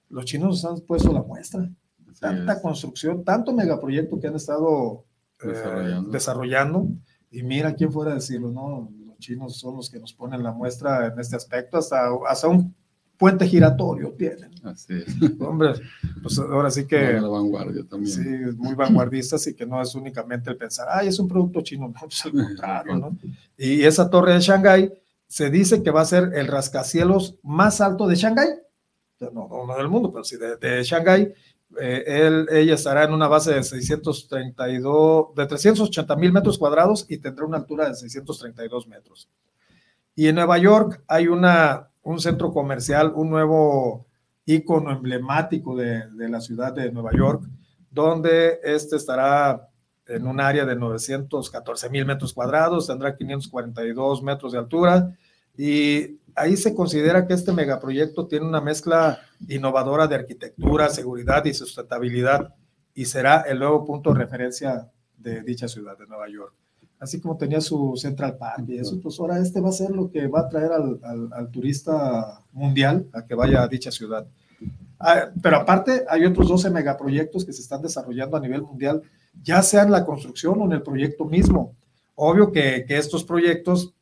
Los 0.09 0.25
chinos 0.25 0.65
han 0.65 0.81
puesto 0.81 1.13
la 1.13 1.21
muestra. 1.21 1.69
Tanta 2.19 2.61
construcción, 2.61 3.23
tanto 3.23 3.53
megaproyecto 3.53 4.19
que 4.19 4.27
han 4.27 4.35
estado 4.35 5.05
eh, 5.43 6.01
desarrollando 6.09 6.87
y 7.31 7.41
mira 7.41 7.73
quién 7.73 7.91
fuera 7.91 8.11
a 8.11 8.15
decirlo, 8.15 8.51
¿no? 8.51 8.91
Los 9.07 9.17
chinos 9.17 9.57
son 9.57 9.77
los 9.77 9.89
que 9.89 9.99
nos 9.99 10.13
ponen 10.13 10.43
la 10.43 10.51
muestra 10.51 11.07
en 11.07 11.19
este 11.19 11.35
aspecto, 11.35 11.77
hasta, 11.77 12.09
hasta 12.27 12.47
un 12.47 12.75
puente 13.21 13.47
giratorio 13.47 14.15
tienen. 14.17 14.49
Así 14.63 14.93
es. 14.95 15.05
Hombre, 15.39 15.73
pues 16.23 16.39
ahora 16.39 16.71
sí 16.71 16.87
que... 16.87 17.13
La 17.13 17.27
vanguardia 17.27 17.83
también. 17.87 18.11
Sí, 18.11 18.57
muy 18.57 18.73
vanguardista, 18.73 19.35
así 19.35 19.53
que 19.53 19.63
no 19.63 19.79
es 19.79 19.93
únicamente 19.93 20.49
el 20.49 20.57
pensar, 20.57 20.87
ay, 20.89 21.09
es 21.09 21.19
un 21.19 21.27
producto 21.27 21.61
chino, 21.61 21.87
no, 21.87 21.93
pues 21.93 22.25
al 22.25 22.31
contrario, 22.31 22.95
¿no? 22.95 23.15
Y 23.55 23.83
esa 23.83 24.09
torre 24.09 24.33
de 24.33 24.39
Shanghái 24.39 24.91
se 25.27 25.51
dice 25.51 25.83
que 25.83 25.91
va 25.91 26.01
a 26.01 26.05
ser 26.05 26.31
el 26.33 26.47
rascacielos 26.47 27.35
más 27.43 27.79
alto 27.79 28.07
de 28.07 28.15
Shanghái, 28.15 28.49
no, 29.31 29.47
no, 29.67 29.77
del 29.77 29.87
mundo, 29.87 30.11
pero 30.11 30.23
sí 30.23 30.37
de, 30.37 30.55
de 30.55 30.83
Shanghái, 30.83 31.31
eh, 31.79 32.03
él, 32.07 32.47
ella 32.51 32.73
estará 32.73 33.03
en 33.03 33.13
una 33.13 33.27
base 33.27 33.53
de 33.53 33.63
632, 33.63 35.35
de 35.35 35.45
380 35.45 36.15
mil 36.15 36.33
metros 36.33 36.57
cuadrados 36.57 37.05
y 37.07 37.19
tendrá 37.19 37.45
una 37.45 37.57
altura 37.57 37.87
de 37.87 37.93
632 37.93 38.87
metros. 38.87 39.29
Y 40.15 40.27
en 40.27 40.35
Nueva 40.35 40.57
York 40.57 41.03
hay 41.07 41.27
una, 41.27 41.90
un 42.03 42.19
centro 42.19 42.51
comercial, 42.51 43.13
un 43.15 43.29
nuevo 43.29 44.07
icono 44.45 44.91
emblemático 44.91 45.75
de, 45.75 46.09
de 46.11 46.29
la 46.29 46.41
ciudad 46.41 46.73
de 46.73 46.91
Nueva 46.91 47.11
York, 47.13 47.43
donde 47.89 48.59
este 48.63 48.95
estará 48.95 49.67
en 50.07 50.27
un 50.27 50.39
área 50.39 50.65
de 50.65 50.75
914 50.75 51.89
mil 51.89 52.05
metros 52.05 52.33
cuadrados, 52.33 52.87
tendrá 52.87 53.15
542 53.15 54.23
metros 54.23 54.51
de 54.51 54.57
altura 54.57 55.15
y 55.57 56.19
ahí 56.35 56.57
se 56.57 56.73
considera 56.73 57.27
que 57.27 57.33
este 57.33 57.53
megaproyecto 57.53 58.27
tiene 58.27 58.45
una 58.45 58.61
mezcla 58.61 59.19
innovadora 59.47 60.07
de 60.07 60.15
arquitectura, 60.15 60.89
seguridad 60.89 61.45
y 61.45 61.53
sustentabilidad 61.53 62.53
y 62.93 63.05
será 63.05 63.41
el 63.41 63.59
nuevo 63.59 63.85
punto 63.85 64.13
de 64.13 64.19
referencia 64.19 64.89
de 65.17 65.43
dicha 65.43 65.67
ciudad 65.67 65.97
de 65.97 66.07
Nueva 66.07 66.27
York. 66.29 66.53
Así 67.01 67.19
como 67.19 67.35
tenía 67.35 67.59
su 67.61 67.95
Central 67.97 68.37
Park 68.37 68.63
y 68.67 68.77
eso, 68.77 68.99
pues 69.01 69.19
ahora 69.19 69.39
este 69.39 69.59
va 69.59 69.69
a 69.69 69.71
ser 69.71 69.89
lo 69.89 70.11
que 70.11 70.27
va 70.27 70.41
a 70.41 70.49
traer 70.49 70.71
al, 70.71 70.99
al, 71.33 71.49
turista 71.49 72.43
mundial 72.51 73.07
a 73.11 73.25
que 73.25 73.33
vaya 73.33 73.63
a 73.63 73.67
dicha 73.67 73.89
ciudad. 73.89 74.27
Ah, 74.99 75.31
pero 75.41 75.57
aparte 75.57 76.05
hay 76.07 76.25
otros 76.25 76.47
12 76.47 76.69
megaproyectos 76.69 77.43
que 77.43 77.53
se 77.53 77.61
están 77.63 77.81
desarrollando 77.81 78.37
a 78.37 78.39
nivel 78.39 78.61
mundial, 78.61 79.01
ya 79.41 79.63
sea 79.63 79.81
en 79.81 79.89
la 79.89 80.05
construcción 80.05 80.61
o 80.61 80.65
en 80.65 80.73
el 80.73 80.83
proyecto 80.83 81.25
mismo. 81.25 81.75
Obvio 82.13 82.51
que, 82.51 82.85
que 82.87 82.99
estos 82.99 83.23
proyectos 83.23 83.95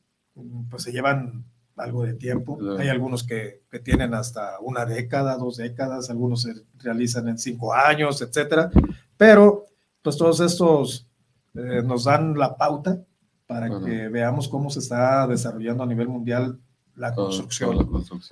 pues 0.70 0.84
se 0.84 0.92
llevan 0.92 1.46
algo 1.78 2.04
de 2.04 2.16
tiempo. 2.16 2.60
Hay 2.78 2.90
algunos 2.90 3.24
que, 3.24 3.62
que, 3.72 3.80
tienen 3.80 4.14
hasta 4.14 4.60
una 4.60 4.86
década, 4.86 5.38
dos 5.38 5.56
décadas, 5.56 6.10
algunos 6.10 6.42
se 6.42 6.54
realizan 6.80 7.30
en 7.30 7.38
cinco 7.38 7.74
años, 7.74 8.22
etcétera. 8.22 8.70
Pero, 9.16 9.68
pues 10.02 10.18
todos 10.18 10.42
estos 10.42 11.09
eh, 11.56 11.82
nos 11.84 12.06
dan 12.06 12.38
la 12.38 12.56
pauta 12.56 13.04
para 13.48 13.68
que 13.84 14.10
veamos 14.10 14.48
cómo 14.48 14.70
se 14.70 14.80
está 14.80 15.26
desarrollando 15.26 15.84
a 15.84 15.88
nivel 15.88 16.08
mundial 16.08 16.60
la 16.96 17.14
construcción. 17.16 17.90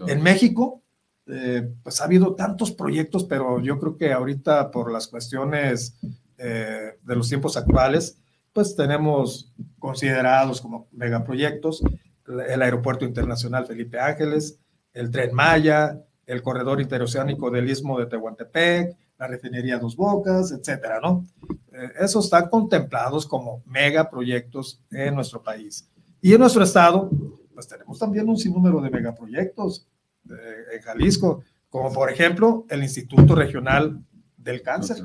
En 0.08 0.22
México, 0.22 0.84
eh, 1.26 1.74
pues 1.82 2.00
ha 2.00 2.06
habido 2.06 2.36
tantos 2.36 2.72
proyectos, 2.72 3.24
pero 3.24 3.60
yo 3.60 3.80
creo 3.80 3.98
que 3.98 4.14
ahorita 4.14 4.70
por 4.70 4.92
las 4.92 5.08
cuestiones 5.08 5.98
eh, 6.38 6.98
de 7.02 7.16
los 7.16 7.28
tiempos 7.28 7.58
actuales, 7.58 8.20
pues 8.54 8.76
tenemos 8.76 9.52
considerados 9.80 10.62
como 10.62 10.88
megaproyectos 10.92 11.82
el 12.28 12.62
Aeropuerto 12.62 13.06
Internacional 13.06 13.66
Felipe 13.66 14.00
Ángeles, 14.00 14.60
el 14.94 15.10
Tren 15.12 15.34
Maya, 15.34 16.02
el 16.26 16.42
Corredor 16.42 16.82
Interoceánico 16.82 17.50
del 17.50 17.70
Istmo 17.70 17.98
de 18.00 18.06
Tehuantepec, 18.06 18.98
la 19.18 19.28
Refinería 19.28 19.80
Dos 19.80 19.96
Bocas, 19.96 20.52
etcétera, 20.52 21.00
¿no? 21.02 21.26
Eh, 21.72 21.92
esos 22.00 22.26
están 22.26 22.50
contemplados 22.50 23.26
como 23.26 23.64
megaproyectos 23.66 24.82
en 24.92 25.16
nuestro 25.16 25.42
país. 25.42 25.90
Y 26.22 26.34
en 26.34 26.40
nuestro 26.40 26.64
estado, 26.64 27.10
pues 27.54 27.68
tenemos 27.68 27.98
también 27.98 28.30
un 28.30 28.38
sinnúmero 28.38 28.82
de 28.82 28.90
megaproyectos 28.90 29.88
eh, 30.30 30.76
en 30.76 30.82
Jalisco, 30.82 31.44
como 31.70 31.92
por 31.92 32.12
ejemplo 32.12 32.66
el 32.70 32.84
Instituto 32.84 33.36
Regional 33.36 34.00
del 34.38 34.62
Cáncer, 34.62 34.98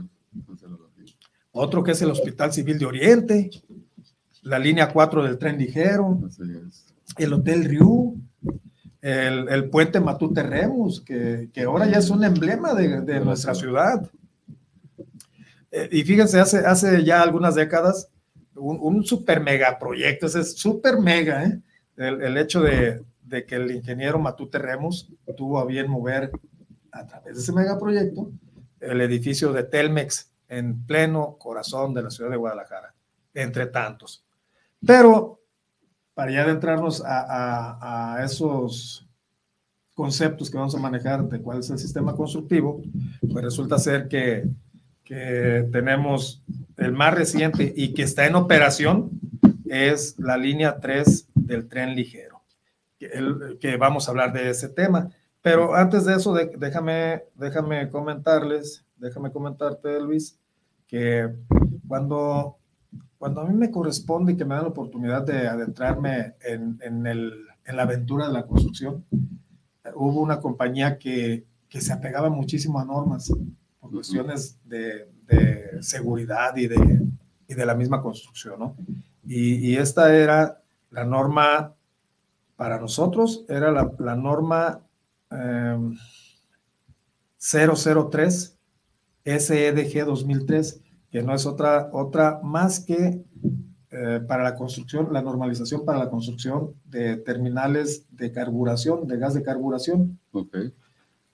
otro 1.50 1.82
que 1.82 1.92
es 1.92 2.02
el 2.02 2.10
Hospital 2.10 2.52
Civil 2.52 2.78
de 2.78 2.86
Oriente, 2.86 3.50
la 4.42 4.58
línea 4.58 4.90
4 4.92 5.22
del 5.22 5.38
tren 5.38 5.58
ligero, 5.58 6.18
el 7.18 7.32
Hotel 7.32 7.64
Riu, 7.64 8.16
el, 9.02 9.48
el 9.48 9.68
puente 9.68 10.00
Matute 10.00 10.42
Remus, 10.44 11.00
que, 11.00 11.50
que, 11.52 11.62
ahora 11.62 11.86
ya 11.86 11.98
es 11.98 12.08
un 12.08 12.22
emblema 12.24 12.72
de, 12.72 13.00
de 13.00 13.20
nuestra 13.20 13.54
ciudad. 13.54 14.08
Eh, 15.72 15.88
y 15.90 16.04
fíjense, 16.04 16.38
hace, 16.38 16.58
hace 16.58 17.02
ya 17.02 17.20
algunas 17.20 17.56
décadas, 17.56 18.08
un, 18.54 18.78
un 18.80 19.04
super 19.04 19.40
mega 19.40 19.78
proyecto, 19.78 20.26
ese 20.26 20.40
es 20.40 20.56
super 20.56 20.98
mega, 21.00 21.44
¿eh? 21.44 21.60
el, 21.96 22.22
el, 22.22 22.36
hecho 22.38 22.60
de, 22.60 23.02
de, 23.24 23.44
que 23.44 23.56
el 23.56 23.72
ingeniero 23.72 24.20
Matute 24.20 24.58
Remus 24.58 25.12
tuvo 25.36 25.58
a 25.58 25.66
bien 25.66 25.90
mover 25.90 26.30
a 26.92 27.06
través 27.06 27.34
de 27.34 27.42
ese 27.42 27.52
megaproyecto 27.52 28.30
el 28.78 29.00
edificio 29.00 29.52
de 29.52 29.64
Telmex 29.64 30.30
en 30.48 30.84
pleno 30.86 31.36
corazón 31.38 31.94
de 31.94 32.02
la 32.02 32.10
ciudad 32.10 32.30
de 32.30 32.36
Guadalajara, 32.36 32.94
entre 33.34 33.66
tantos. 33.66 34.24
Pero 34.84 35.41
para 36.14 36.32
ya 36.32 36.42
adentrarnos 36.42 37.02
a, 37.04 37.20
a, 37.20 38.16
a, 38.16 38.24
esos 38.24 39.06
conceptos 39.94 40.50
que 40.50 40.58
vamos 40.58 40.74
a 40.74 40.78
manejar 40.80 41.28
de 41.28 41.40
cuál 41.40 41.60
es 41.60 41.70
el 41.70 41.78
sistema 41.78 42.14
constructivo, 42.14 42.82
pues 43.30 43.44
resulta 43.44 43.78
ser 43.78 44.08
que, 44.08 44.48
tenemos 45.70 46.42
el 46.78 46.92
más 46.92 47.12
reciente 47.12 47.70
y 47.76 47.92
que 47.92 48.02
está 48.02 48.26
en 48.26 48.34
operación 48.34 49.10
es 49.66 50.18
la 50.18 50.38
línea 50.38 50.80
3 50.80 51.28
del 51.34 51.68
tren 51.68 51.94
ligero, 51.94 52.40
que, 52.98 53.06
el, 53.08 53.58
que 53.60 53.76
vamos 53.76 54.08
a 54.08 54.12
hablar 54.12 54.32
de 54.32 54.48
ese 54.48 54.70
tema. 54.70 55.10
Pero 55.42 55.74
antes 55.74 56.06
de 56.06 56.14
eso, 56.14 56.32
déjame, 56.32 57.24
déjame 57.34 57.90
comentarles, 57.90 58.86
déjame 58.96 59.30
comentarte, 59.30 60.00
Luis, 60.00 60.38
que 60.86 61.28
cuando 61.86 62.56
cuando 63.22 63.40
a 63.40 63.44
mí 63.44 63.54
me 63.54 63.70
corresponde 63.70 64.32
y 64.32 64.36
que 64.36 64.44
me 64.44 64.56
dan 64.56 64.64
la 64.64 64.70
oportunidad 64.70 65.22
de 65.22 65.46
adentrarme 65.46 66.34
en, 66.40 66.80
en, 66.82 67.06
el, 67.06 67.46
en 67.64 67.76
la 67.76 67.84
aventura 67.84 68.26
de 68.26 68.32
la 68.32 68.48
construcción, 68.48 69.04
hubo 69.94 70.20
una 70.20 70.40
compañía 70.40 70.98
que, 70.98 71.46
que, 71.68 71.80
se 71.80 71.92
apegaba 71.92 72.30
muchísimo 72.30 72.80
a 72.80 72.84
normas 72.84 73.32
por 73.78 73.92
cuestiones 73.92 74.58
de, 74.64 75.08
de 75.28 75.80
seguridad 75.82 76.56
y 76.56 76.66
de, 76.66 77.00
y 77.46 77.54
de, 77.54 77.64
la 77.64 77.76
misma 77.76 78.02
construcción, 78.02 78.58
¿no? 78.58 78.76
Y, 79.24 79.70
y, 79.70 79.76
esta 79.76 80.12
era 80.12 80.60
la 80.90 81.04
norma, 81.04 81.76
para 82.56 82.80
nosotros, 82.80 83.44
era 83.48 83.70
la, 83.70 83.92
la 84.00 84.16
norma 84.16 84.80
eh, 85.30 85.78
003 87.38 88.58
SEDG 89.24 90.06
2003 90.06 90.80
que 91.12 91.22
no 91.22 91.34
es 91.34 91.44
otra, 91.44 91.90
otra 91.92 92.40
más 92.42 92.80
que 92.80 93.22
eh, 93.90 94.20
para 94.26 94.42
la 94.42 94.54
construcción, 94.54 95.12
la 95.12 95.20
normalización 95.20 95.84
para 95.84 95.98
la 95.98 96.08
construcción 96.08 96.72
de 96.86 97.18
terminales 97.18 98.06
de 98.10 98.32
carburación, 98.32 99.06
de 99.06 99.18
gas 99.18 99.34
de 99.34 99.42
carburación. 99.42 100.18
Okay. 100.32 100.72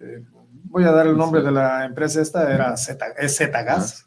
Eh, 0.01 0.25
voy 0.65 0.83
a 0.83 0.91
dar 0.91 1.07
el 1.07 1.17
nombre 1.17 1.43
de 1.43 1.53
la 1.53 1.85
empresa 1.85 2.21
esta, 2.21 2.53
era 2.53 2.77
Z, 2.77 3.07
es 3.19 3.37
Z-Gas, 3.37 4.07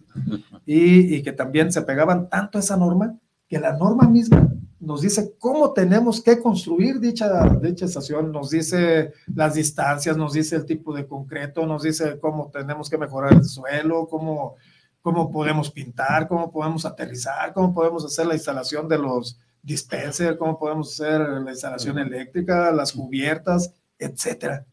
y, 0.65 1.15
y, 1.15 1.23
que 1.23 1.31
también 1.31 1.71
se 1.71 1.81
pegaban 1.83 2.27
tanto 2.27 2.57
a 2.57 2.61
esa 2.61 2.75
norma 2.75 3.17
que 3.47 3.57
la 3.57 3.77
norma 3.77 4.07
misma 4.07 4.51
nos 4.81 5.01
dice 5.01 5.35
cómo 5.37 5.71
tenemos 5.71 6.21
que 6.21 6.39
construir 6.39 6.99
dicha, 6.99 7.47
dicha 7.61 7.85
estación, 7.85 8.31
nos 8.31 8.49
dice 8.49 9.13
las 9.33 9.53
distancias, 9.53 10.17
nos 10.17 10.33
dice 10.33 10.55
el 10.55 10.65
tipo 10.65 10.93
de 10.93 11.05
concreto, 11.05 11.65
nos 11.67 11.83
dice 11.83 12.19
cómo 12.19 12.49
tenemos 12.51 12.89
que 12.89 12.97
mejorar 12.97 13.33
el 13.33 13.45
suelo, 13.45 14.07
cómo 14.09 14.55
cómo 15.01 15.31
podemos 15.31 15.71
pintar, 15.71 16.27
cómo 16.27 16.51
podemos 16.51 16.85
aterrizar, 16.85 17.53
cómo 17.53 17.73
podemos 17.73 18.05
hacer 18.05 18.27
la 18.27 18.35
instalación 18.35 18.87
de 18.87 18.97
los 18.97 19.39
dispensers, 19.61 20.37
cómo 20.37 20.57
podemos 20.57 20.93
hacer 20.93 21.21
la 21.21 21.51
instalación 21.51 21.99
eléctrica, 21.99 22.71
las 22.71 22.93
cubiertas, 22.93 23.73
etcétera, 23.97 24.65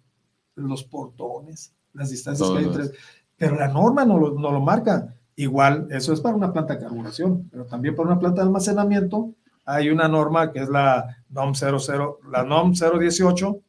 los 0.55 0.85
portones, 0.85 1.73
las 1.93 2.11
distancias 2.11 2.51
que 2.51 2.59
hay 2.59 2.65
entre. 2.65 2.91
Pero 3.37 3.57
la 3.57 3.69
norma 3.69 4.05
no 4.05 4.19
lo, 4.19 4.35
no 4.35 4.51
lo 4.51 4.61
marca. 4.61 5.15
Igual, 5.37 5.87
eso 5.91 6.13
es 6.13 6.21
para 6.21 6.35
una 6.35 6.53
planta 6.53 6.75
de 6.75 6.81
carburación, 6.81 7.49
pero 7.51 7.65
también 7.65 7.95
para 7.95 8.09
una 8.09 8.19
planta 8.19 8.43
de 8.43 8.49
almacenamiento 8.49 9.35
hay 9.65 9.91
una 9.91 10.09
norma 10.09 10.51
que 10.51 10.61
es 10.61 10.69
la 10.69 11.19
NOM 11.29 11.55
00, 11.55 12.21
la 12.31 12.43
NOM 12.43 12.73
018 12.73 13.61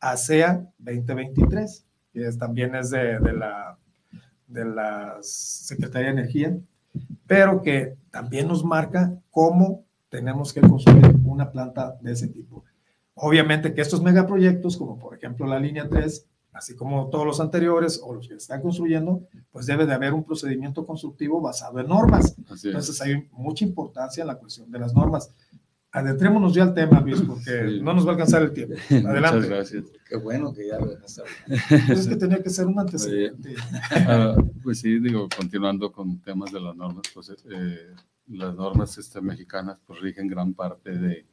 ASEA 0.00 0.72
2023, 0.78 1.84
que 2.12 2.26
es, 2.28 2.38
también 2.38 2.74
es 2.74 2.90
de, 2.90 3.18
de 3.18 3.32
la 3.32 3.76
de 4.52 4.64
la 4.64 5.18
Secretaría 5.22 6.08
de 6.12 6.20
Energía, 6.20 6.58
pero 7.26 7.62
que 7.62 7.96
también 8.10 8.48
nos 8.48 8.64
marca 8.64 9.18
cómo 9.30 9.84
tenemos 10.08 10.52
que 10.52 10.60
construir 10.60 11.16
una 11.24 11.50
planta 11.50 11.96
de 12.00 12.12
ese 12.12 12.28
tipo. 12.28 12.64
Obviamente 13.14 13.74
que 13.74 13.80
estos 13.80 14.02
megaproyectos, 14.02 14.76
como 14.76 14.98
por 14.98 15.14
ejemplo 15.14 15.46
la 15.46 15.58
línea 15.58 15.88
3, 15.88 16.26
así 16.52 16.76
como 16.76 17.08
todos 17.08 17.24
los 17.24 17.40
anteriores 17.40 18.00
o 18.04 18.14
los 18.14 18.28
que 18.28 18.34
están 18.34 18.60
construyendo, 18.60 19.22
pues 19.50 19.66
debe 19.66 19.86
de 19.86 19.94
haber 19.94 20.12
un 20.12 20.24
procedimiento 20.24 20.86
constructivo 20.86 21.40
basado 21.40 21.80
en 21.80 21.88
normas. 21.88 22.34
Entonces 22.38 23.00
hay 23.00 23.26
mucha 23.32 23.64
importancia 23.64 24.20
en 24.20 24.26
la 24.26 24.36
cuestión 24.36 24.70
de 24.70 24.78
las 24.78 24.94
normas 24.94 25.30
adentrémonos 25.92 26.54
ya 26.54 26.64
al 26.64 26.74
tema, 26.74 27.00
Luis, 27.00 27.20
porque 27.26 27.68
sí. 27.68 27.80
no 27.80 27.92
nos 27.92 28.04
va 28.04 28.10
a 28.10 28.12
alcanzar 28.12 28.42
el 28.42 28.52
tiempo. 28.52 28.74
Adelante. 28.90 29.36
Muchas 29.36 29.48
gracias. 29.48 29.84
Qué 30.08 30.16
bueno 30.16 30.52
que 30.52 30.66
ya 30.66 30.78
lo 30.78 30.92
es 30.92 32.08
que 32.08 32.16
tenía 32.16 32.42
que 32.42 32.50
ser 32.50 32.66
un 32.66 32.78
antecedente. 32.78 33.54
Uh, 33.92 34.60
pues 34.62 34.80
sí, 34.80 34.98
digo, 34.98 35.28
continuando 35.34 35.92
con 35.92 36.20
temas 36.20 36.50
de 36.52 36.60
las 36.60 36.74
normas, 36.74 37.02
pues 37.14 37.30
eh, 37.30 37.94
las 38.28 38.54
normas 38.54 38.96
este, 38.98 39.20
mexicanas 39.20 39.78
pues 39.86 40.00
rigen 40.00 40.28
gran 40.28 40.54
parte 40.54 40.98
de, 40.98 41.26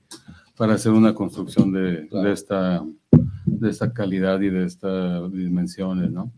para 0.56 0.74
hacer 0.74 0.91
una 0.91 1.13
construcción 1.13 1.72
de, 1.72 2.08
claro. 2.08 2.28
de, 2.28 2.34
esta, 2.34 2.86
de 3.45 3.69
esta 3.69 3.93
calidad 3.93 4.39
y 4.41 4.50
de 4.50 4.65
estas 4.65 5.32
dimensiones, 5.32 6.12
¿no? 6.12 6.32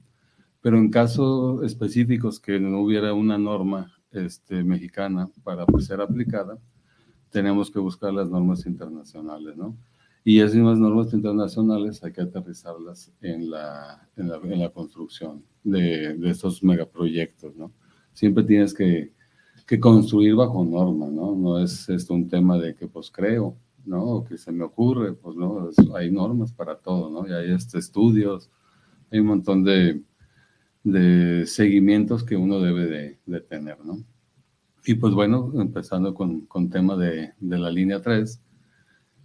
Pero 0.62 0.78
en 0.78 0.92
casos 0.92 1.64
específicos 1.64 2.40
que 2.40 2.60
no 2.60 2.82
hubiera 2.82 3.14
una 3.14 3.38
norma 3.38 3.92
este, 4.12 4.64
mexicana 4.64 5.28
para 5.44 5.66
pues, 5.66 5.86
ser 5.86 6.02
aplicada, 6.02 6.60
tenemos 7.32 7.72
que 7.72 7.80
buscar 7.80 8.13
las 8.13 8.30
normas 8.30 8.65
internacionales, 8.65 9.58
¿no? 9.58 9.76
Y 10.24 10.39
esas 10.39 10.54
mismas 10.54 10.78
normas 10.78 11.13
internacionales 11.13 12.04
hay 12.04 12.12
que 12.12 12.22
aterrizarlas 12.22 13.12
en 13.22 13.50
la, 13.50 14.08
en 14.15 14.30
la, 14.30 14.36
en 14.38 14.60
la 14.60 14.70
construcción 14.70 15.44
de, 15.63 16.15
estos 16.30 16.63
megaproyectos, 16.63 17.56
¿no? 17.56 17.72
Siempre 18.13 18.44
tienes 18.44 18.74
que, 18.74 19.13
que, 19.65 19.80
construir 19.80 20.36
bajo 20.36 20.63
norma, 20.63 21.08
¿no? 21.08 21.36
No 21.36 21.58
es 21.58 21.89
esto 21.89 22.13
un 22.13 22.28
tema 22.28 22.60
de 22.60 22.76
que 22.76 22.88
pues 22.88 23.10
creo, 23.10 23.58
¿no? 23.86 24.04
O 24.04 24.24
que 24.24 24.38
se 24.38 24.52
me 24.52 24.63
ocurre, 24.63 25.13
pues 25.13 25.36
no, 25.36 25.70
hay 25.96 26.12
normas 26.12 26.52
para 26.54 26.76
todo, 26.78 27.10
¿no? 27.10 27.28
Y 27.28 27.34
hay 27.34 27.52
este, 27.52 27.80
estudios, 27.80 28.52
hay 29.12 29.20
un 29.22 29.28
montón 29.28 29.63
de, 29.63 30.04
de 30.84 31.48
seguimientos 31.48 32.24
que 32.24 32.36
uno 32.36 32.60
debe 32.60 32.86
de, 32.86 33.20
de 33.26 33.41
tener, 33.41 33.84
¿no? 33.84 34.04
Y 34.86 34.96
pues 34.96 35.13
bueno, 35.13 35.52
empezando 35.56 36.13
con, 36.13 36.41
con 36.41 36.70
tema 36.70 36.96
de, 36.96 37.34
de, 37.39 37.58
la 37.60 37.70
línea 37.70 38.02
3, 38.02 38.41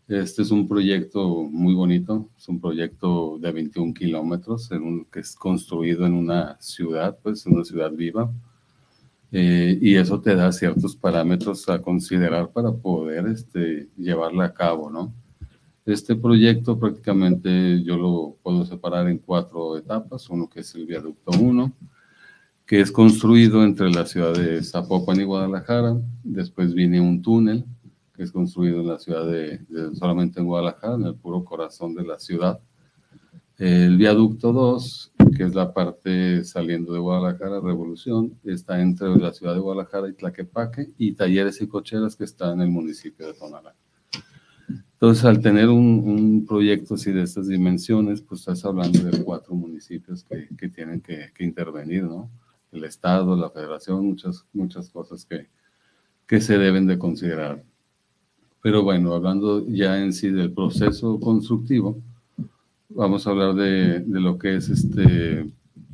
este 0.09 0.42
es 0.42 0.51
un 0.51 0.69
proyecto 0.69 1.45
muy 1.45 1.75
bonito, 1.75 2.29
es 2.37 2.49
un 2.49 2.61
proyecto 2.61 3.38
de 3.40 3.53
21 3.53 3.95
kilómetros 3.95 4.69
que 5.11 5.21
es 5.21 5.35
construido 5.35 6.07
en 6.07 6.12
una 6.12 6.57
ciudad, 6.61 7.19
pues 7.23 7.47
una 7.47 7.64
ciudad 7.64 7.90
viva, 7.90 8.31
eh, 9.33 9.79
y 9.81 9.97
eso 9.97 10.21
te 10.21 10.37
da 10.37 10.53
ciertos 10.53 10.95
parámetros 10.95 11.69
a 11.69 11.83
considerar 11.83 12.51
para 12.53 12.73
poder 12.73 13.27
este, 13.27 13.88
llevarla 13.97 14.45
a 14.45 14.55
cabo, 14.55 14.90
¿no? 14.90 15.12
Este 15.85 16.16
proyecto 16.16 16.79
prácticamente 16.79 17.83
yo 17.83 17.97
lo 17.97 18.37
puedo 18.42 18.64
separar 18.64 19.09
en 19.09 19.19
cuatro 19.19 19.77
etapas, 19.77 20.29
uno 20.31 20.49
que 20.49 20.61
es 20.61 20.75
el 20.75 20.87
viaducto 20.87 21.33
1, 21.38 21.73
que 22.66 22.81
es 22.81 22.90
construido 22.90 23.62
entre 23.62 23.90
la 23.90 24.07
ciudad 24.07 24.35
de 24.35 24.62
Zapopan 24.62 25.20
y 25.20 25.24
Guadalajara. 25.24 25.96
Después 26.24 26.74
viene 26.74 27.00
un 27.00 27.22
túnel 27.22 27.64
que 28.12 28.24
es 28.24 28.33
construido 28.33 28.81
en 28.81 28.88
la 28.88 28.98
ciudad 28.98 29.26
de, 29.26 29.59
de, 29.68 29.94
solamente 29.94 30.40
en 30.40 30.46
Guadalajara, 30.46 30.94
en 30.94 31.05
el 31.05 31.14
puro 31.14 31.44
corazón 31.44 31.94
de 31.94 32.05
la 32.05 32.18
ciudad. 32.18 32.59
El 33.59 33.96
viaducto 33.96 34.52
2, 34.52 35.12
que 35.37 35.44
es 35.44 35.55
la 35.55 35.72
parte 35.72 36.42
saliendo 36.44 36.92
de 36.92 36.98
Guadalajara, 36.98 37.61
Revolución, 37.61 38.35
está 38.44 38.81
entre 38.81 39.14
la 39.16 39.33
ciudad 39.33 39.55
de 39.55 39.61
Guadalajara 39.61 40.09
y 40.09 40.14
Tlaquepaque, 40.14 40.88
y 40.98 41.12
talleres 41.12 41.61
y 41.61 41.66
cocheras 41.66 42.16
que 42.16 42.24
están 42.24 42.55
en 42.55 42.62
el 42.62 42.70
municipio 42.70 43.26
de 43.26 43.35
Tonalá. 43.35 43.74
Entonces, 44.92 45.24
al 45.24 45.40
tener 45.40 45.68
un, 45.68 46.02
un, 46.07 46.46
proyecto 46.46 46.94
así 46.94 47.12
de 47.12 47.22
estas 47.22 47.48
dimensiones, 47.48 48.22
pues 48.22 48.40
estás 48.40 48.64
hablando 48.64 48.98
de 48.98 49.22
cuatro 49.22 49.55
municipios 49.55 50.24
que, 50.24 50.48
que 50.57 50.68
tienen 50.68 51.02
que, 51.02 51.31
que 51.35 51.44
intervenir, 51.44 52.05
¿no? 52.05 52.31
El 52.77 52.85
Estado, 52.85 53.37
la 53.37 53.51
Federación, 53.51 54.07
muchas, 54.07 54.47
muchas 54.53 54.91
cosas 54.91 55.25
que, 55.25 55.49
que 56.27 56.41
se 56.41 56.59
deben 56.59 56.87
de 56.87 56.99
considerar. 56.99 57.62
Pero 58.62 58.83
bueno, 58.83 59.15
hablando 59.15 59.67
ya 59.69 60.03
en 60.03 60.12
sí 60.12 60.31
del 60.31 60.53
proceso 60.53 61.21
constructivo, 61.21 61.99
vamos 62.89 63.27
a 63.27 63.31
hablar 63.31 63.55
de, 63.55 64.01
de 64.01 64.21
lo 64.21 64.39
que 64.39 64.57
es 64.57 64.69
este, 64.69 65.47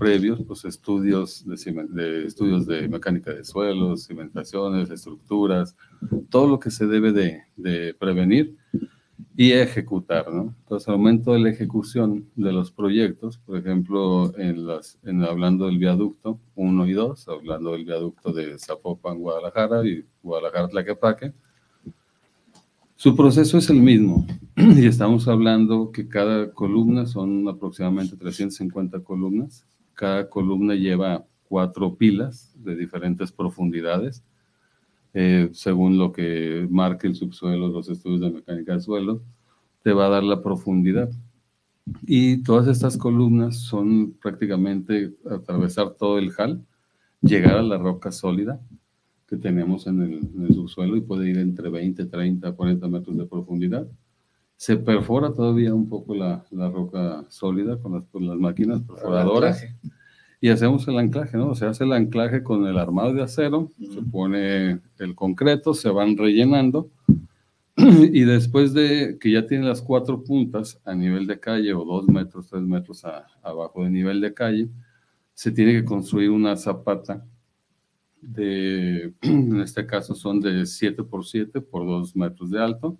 previos, 0.03 0.40
pues 0.47 0.64
estudios 0.64 1.45
de, 1.47 2.25
estudios 2.27 2.66
de 2.66 2.88
mecánica 2.88 3.33
de 3.33 3.45
suelos, 3.45 4.07
cimentaciones, 4.09 4.90
estructuras, 4.90 5.77
todo 6.29 6.49
lo 6.49 6.59
que 6.59 6.73
se 6.73 6.88
debe 6.88 7.12
de, 7.12 7.95
prevenir 8.01 8.57
y 9.37 9.53
ejecutar, 9.53 10.33
¿no? 10.33 10.55
Entonces, 10.61 10.88
al 10.88 10.99
momento 10.99 11.33
de 11.33 11.40
la 11.40 11.51
ejecución 11.51 12.29
de 12.37 12.53
los 12.53 12.71
proyectos, 12.71 13.38
por 13.38 13.57
ejemplo, 13.57 14.37
en 14.38 14.66
las, 14.66 14.99
en, 15.05 15.23
hablando 15.25 15.66
del 15.66 15.79
viaducto 15.79 16.38
1 16.55 16.87
y 16.87 16.92
2, 16.92 17.29
hablando 17.29 17.73
del 17.73 17.85
viaducto 17.85 18.33
de 18.33 18.59
Zapopan, 18.59 19.18
Guadalajara 19.18 19.87
y 19.87 20.05
Guadalajara, 20.23 20.68
Tlaquepaque, 20.68 21.33
su 23.03 23.16
proceso 23.16 23.59
es 23.59 23.68
el 23.68 23.81
mismo 23.81 24.27
y 24.57 24.87
estamos 24.87 25.27
hablando 25.27 25.90
que 25.90 26.07
cada 26.09 26.53
columna 26.53 27.07
son 27.07 27.49
aproximadamente 27.49 28.16
350 28.16 29.01
columnas. 29.01 29.66
Cada 29.95 30.29
columna 30.29 30.75
lleva 30.75 31.25
cuatro 31.49 31.97
pilas 31.97 32.53
de 32.55 32.77
diferentes 32.77 33.33
profundidades, 33.33 34.23
eh, 35.14 35.51
según 35.53 35.98
lo 35.98 36.12
que 36.12 36.66
marque 36.70 37.07
el 37.07 37.14
subsuelo, 37.14 37.68
los 37.68 37.88
estudios 37.88 38.20
de 38.20 38.31
mecánica 38.31 38.72
del 38.72 38.81
suelo, 38.81 39.22
te 39.83 39.92
va 39.92 40.07
a 40.07 40.11
dar 40.11 40.22
la 40.22 40.42
profundidad. 40.42 41.11
Y 42.07 42.42
todas 42.42 42.68
estas 42.68 42.96
columnas 42.96 43.59
son 43.59 44.12
prácticamente 44.22 45.14
atravesar 45.29 45.94
todo 45.94 46.18
el 46.18 46.33
hall, 46.38 46.64
llegar 47.20 47.57
a 47.57 47.62
la 47.62 47.77
roca 47.77 48.12
sólida, 48.12 48.61
que 49.27 49.37
tenemos 49.37 49.87
en 49.87 50.03
el, 50.03 50.55
subsuelo 50.55 50.96
y 50.96 51.01
puede 51.01 51.31
ir 51.31 51.38
entre 51.38 51.68
20, 51.68 52.05
30, 52.07 52.53
40 52.53 52.88
metros 52.88 53.16
de 53.16 53.27
profundidad. 53.27 53.87
Se 54.57 54.77
perfora 54.77 55.33
todavía 55.33 55.75
un 55.75 55.88
poco 55.88 56.14
la, 56.14 56.44
la 56.51 56.70
roca 56.70 57.25
sólida 57.29 57.79
con 57.79 57.94
las, 57.94 58.05
con 58.05 58.27
las 58.27 58.37
máquinas 58.37 58.81
perforadoras 58.83 59.64
y 60.42 60.48
hacemos 60.48 60.88
el 60.88 60.98
anclaje, 60.98 61.37
¿no? 61.37 61.55
Se 61.55 61.66
hace 61.66 61.85
el 61.85 61.92
anclaje 61.92 62.42
con 62.42 62.66
el 62.66 62.76
armado 62.76 63.14
de 63.14 63.22
acero, 63.22 63.70
se 63.78 64.02
pone 64.02 64.81
el 64.98 65.14
concreto, 65.14 65.72
se 65.72 65.88
van 65.88 66.16
rellenando 66.16 66.90
y 67.76 68.22
después 68.22 68.74
de 68.74 69.18
que 69.20 69.31
ya 69.31 69.46
tiene 69.46 69.68
las 69.68 69.81
cuatro 69.81 70.24
puntas 70.24 70.81
a 70.85 70.96
nivel 70.96 71.28
de 71.28 71.38
calle 71.38 71.72
o 71.72 71.85
dos 71.85 72.09
metros, 72.09 72.48
tres 72.48 72.62
metros 72.62 73.05
abajo 73.40 73.85
de 73.85 73.90
nivel 73.90 74.20
de 74.20 74.35
calle, 74.35 74.68
se 75.33 75.52
tiene 75.52 75.74
que 75.74 75.85
construir 75.85 76.31
una 76.31 76.57
zapata 76.57 77.24
de, 78.20 79.14
en 79.22 79.61
este 79.61 79.87
caso 79.87 80.12
son 80.12 80.40
de 80.40 80.66
7 80.66 81.05
por 81.05 81.24
7 81.24 81.61
por 81.61 81.87
2 81.87 82.16
metros 82.16 82.50
de 82.50 82.61
alto 82.61 82.98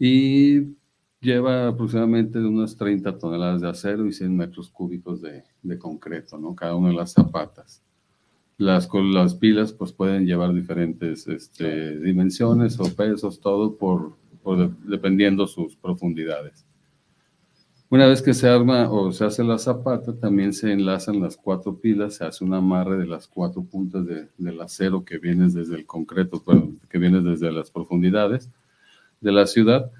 y 0.00 0.62
lleva 1.20 1.68
aproximadamente 1.68 2.38
unas 2.38 2.76
30 2.76 3.18
toneladas 3.18 3.60
de 3.60 3.68
acero 3.68 4.06
y 4.06 4.12
100 4.12 4.36
metros 4.36 4.70
cúbicos 4.70 5.20
de, 5.20 5.44
de 5.62 5.78
concreto, 5.78 6.38
¿no? 6.38 6.54
Cada 6.54 6.74
una 6.74 6.88
de 6.88 6.96
las 6.96 7.12
zapatas. 7.12 7.82
Las, 8.56 8.88
las 8.92 9.34
pilas 9.34 9.72
pues 9.72 9.92
pueden 9.92 10.26
llevar 10.26 10.52
diferentes 10.52 11.26
este, 11.26 11.98
dimensiones 11.98 12.78
o 12.78 12.94
pesos, 12.94 13.40
todo 13.40 13.76
por, 13.76 14.16
por 14.42 14.76
dependiendo 14.80 15.46
sus 15.46 15.76
profundidades. 15.76 16.66
Una 17.88 18.06
vez 18.06 18.22
que 18.22 18.34
se 18.34 18.48
arma 18.48 18.88
o 18.90 19.10
se 19.12 19.24
hace 19.24 19.42
la 19.42 19.58
zapata, 19.58 20.14
también 20.14 20.52
se 20.52 20.72
enlazan 20.72 21.20
las 21.20 21.36
cuatro 21.36 21.76
pilas, 21.76 22.14
se 22.14 22.24
hace 22.24 22.44
un 22.44 22.54
amarre 22.54 22.96
de 22.96 23.06
las 23.06 23.26
cuatro 23.26 23.64
puntas 23.64 24.06
del 24.06 24.60
acero 24.60 25.04
que 25.04 25.18
viene 25.18 25.48
desde 25.48 25.74
el 25.74 25.86
concreto, 25.86 26.42
que 26.88 26.98
viene 26.98 27.20
desde 27.20 27.50
las 27.50 27.70
profundidades 27.70 28.48
de 29.20 29.32
la 29.32 29.46
ciudad. 29.46 29.90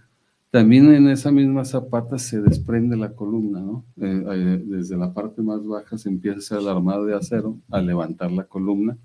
También 0.50 0.92
en 0.92 1.08
esa 1.08 1.30
misma 1.30 1.64
zapata 1.64 2.18
se 2.18 2.40
desprende 2.40 2.96
la 2.96 3.14
columna, 3.14 3.60
¿no? 3.60 3.84
Eh, 4.00 4.62
desde 4.66 4.96
la 4.96 5.12
parte 5.14 5.42
más 5.42 5.64
baja 5.64 5.96
se 5.96 6.08
empieza 6.08 6.58
el 6.58 6.68
armado 6.68 7.04
de 7.04 7.14
acero 7.14 7.58
a 7.70 7.80
levantar 7.80 8.32
la 8.32 8.44
columna 8.44 8.98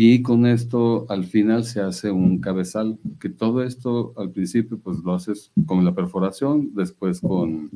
y 0.00 0.22
con 0.22 0.46
esto 0.46 1.06
al 1.08 1.24
final 1.24 1.64
se 1.64 1.80
hace 1.80 2.12
un 2.12 2.38
cabezal, 2.38 3.00
que 3.18 3.28
todo 3.28 3.64
esto 3.64 4.12
al 4.16 4.30
principio 4.30 4.78
pues 4.78 4.98
lo 4.98 5.12
haces 5.12 5.50
con 5.66 5.84
la 5.84 5.92
perforación, 5.92 6.72
después 6.72 7.20
con 7.20 7.68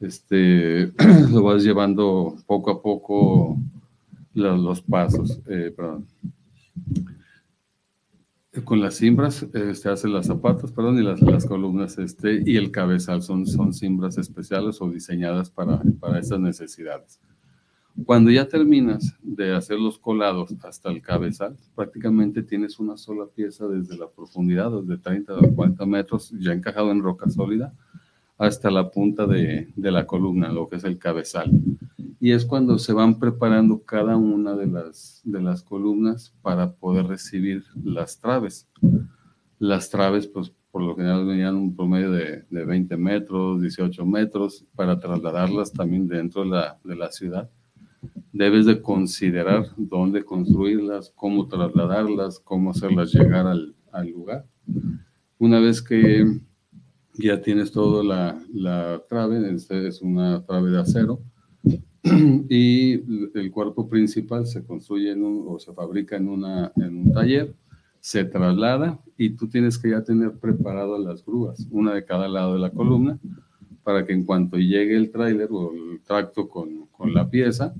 este, 0.00 0.90
lo 1.30 1.42
vas 1.42 1.62
llevando 1.62 2.34
poco 2.46 2.70
a 2.70 2.80
poco 2.80 3.58
los, 4.32 4.80
pasos, 4.80 5.38
eh, 5.50 5.70
perdón. 5.76 6.06
Con 8.64 8.80
las 8.80 8.96
cimbras 8.96 9.46
se 9.52 9.70
este, 9.70 9.88
hacen 9.88 10.12
las 10.12 10.26
zapatas, 10.26 10.72
perdón, 10.72 10.98
y 10.98 11.02
las, 11.02 11.20
las, 11.20 11.46
columnas 11.46 11.98
este, 11.98 12.42
y 12.44 12.56
el 12.56 12.70
cabezal 12.70 13.22
son, 13.22 13.46
son 13.46 13.72
cimbras 13.72 14.18
especiales 14.18 14.80
o 14.80 14.90
diseñadas 14.90 15.50
para, 15.50 15.82
para 16.00 16.18
estas 16.18 16.40
necesidades. 16.40 17.20
Cuando 18.04 18.30
ya 18.30 18.46
terminas 18.46 19.16
de 19.22 19.54
hacer 19.54 19.78
los 19.78 19.98
colados 19.98 20.54
hasta 20.62 20.90
el 20.90 21.02
cabezal, 21.02 21.56
prácticamente 21.74 22.42
tienes 22.42 22.78
una 22.78 22.96
sola 22.96 23.26
pieza 23.26 23.66
desde 23.66 23.98
la 23.98 24.08
profundidad, 24.08 24.70
desde 24.70 24.98
30 24.98 25.32
a 25.34 25.54
40 25.54 25.86
metros, 25.86 26.30
ya 26.38 26.52
encajado 26.52 26.92
en 26.92 27.02
roca 27.02 27.28
sólida, 27.28 27.74
hasta 28.38 28.70
la 28.70 28.90
punta 28.90 29.26
de, 29.26 29.68
de, 29.74 29.90
la 29.90 30.06
columna, 30.06 30.52
lo 30.52 30.68
que 30.68 30.76
es 30.76 30.84
el 30.84 30.96
cabezal. 30.96 31.50
Y 32.20 32.32
es 32.32 32.44
cuando 32.44 32.78
se 32.78 32.92
van 32.92 33.18
preparando 33.18 33.82
cada 33.82 34.16
una 34.16 34.56
de 34.56 34.66
las, 34.66 35.20
de 35.24 35.40
las 35.40 35.62
columnas 35.62 36.34
para 36.42 36.72
poder 36.72 37.06
recibir 37.06 37.64
las 37.82 38.18
traves. 38.18 38.68
Las 39.58 39.90
traves, 39.90 40.26
pues 40.26 40.52
por 40.70 40.82
lo 40.82 40.96
general 40.96 41.26
venían 41.26 41.54
un 41.54 41.74
promedio 41.74 42.10
de, 42.10 42.44
de 42.50 42.64
20 42.64 42.96
metros, 42.96 43.60
18 43.60 44.04
metros, 44.04 44.64
para 44.74 44.98
trasladarlas 44.98 45.72
también 45.72 46.08
dentro 46.08 46.42
de 46.42 46.50
la, 46.50 46.78
de 46.84 46.96
la 46.96 47.10
ciudad 47.10 47.48
debes 48.32 48.66
de 48.66 48.80
considerar 48.80 49.66
dónde 49.76 50.24
construirlas, 50.24 51.12
cómo 51.14 51.48
trasladarlas, 51.48 52.38
cómo 52.38 52.70
hacerlas 52.70 53.12
llegar 53.12 53.46
al, 53.46 53.74
al 53.92 54.10
lugar. 54.10 54.46
Una 55.38 55.60
vez 55.60 55.82
que 55.82 56.40
ya 57.14 57.40
tienes 57.40 57.72
toda 57.72 58.04
la, 58.04 58.42
la, 58.52 59.02
trave, 59.08 59.54
es 59.54 60.02
una 60.02 60.44
trave 60.44 60.70
de 60.70 60.80
acero, 60.80 61.20
y 62.48 62.94
el 63.38 63.50
cuerpo 63.50 63.88
principal 63.88 64.46
se 64.46 64.64
construye 64.64 65.12
en 65.12 65.24
un, 65.24 65.44
o 65.48 65.58
se 65.58 65.72
fabrica 65.72 66.16
en, 66.16 66.28
una, 66.28 66.72
en 66.76 66.96
un 66.96 67.12
taller, 67.12 67.54
se 68.00 68.24
traslada 68.24 68.98
y 69.16 69.30
tú 69.30 69.48
tienes 69.48 69.78
que 69.78 69.90
ya 69.90 70.02
tener 70.02 70.32
preparadas 70.32 71.00
las 71.00 71.24
grúas, 71.24 71.66
una 71.70 71.94
de 71.94 72.04
cada 72.04 72.28
lado 72.28 72.54
de 72.54 72.60
la 72.60 72.70
columna, 72.70 73.18
para 73.82 74.04
que 74.06 74.12
en 74.12 74.24
cuanto 74.24 74.58
llegue 74.58 74.96
el 74.96 75.10
tráiler 75.10 75.48
o 75.50 75.72
el 75.72 76.00
tracto 76.02 76.48
con, 76.48 76.86
con 76.86 77.12
la 77.12 77.28
pieza, 77.28 77.74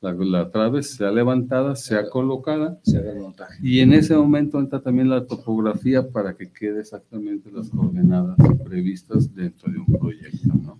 la, 0.00 0.14
la, 0.14 0.50
trave 0.50 0.82
sea 0.82 1.10
levantada, 1.10 1.76
sea 1.76 2.08
colocada. 2.08 2.80
Se 2.82 2.96
haga 2.96 3.12
el 3.12 3.20
montaje. 3.20 3.58
Y 3.62 3.80
en 3.80 3.92
ese 3.92 4.16
momento 4.16 4.58
entra 4.58 4.80
también 4.80 5.10
la 5.10 5.26
topografía 5.26 6.08
para 6.08 6.34
que 6.34 6.50
quede 6.50 6.80
exactamente 6.80 7.50
las 7.52 7.68
coordenadas 7.68 8.36
previstas 8.64 9.34
dentro 9.34 9.70
de 9.70 9.78
un 9.78 9.86
proyecto. 9.86 10.48
¿no? 10.54 10.78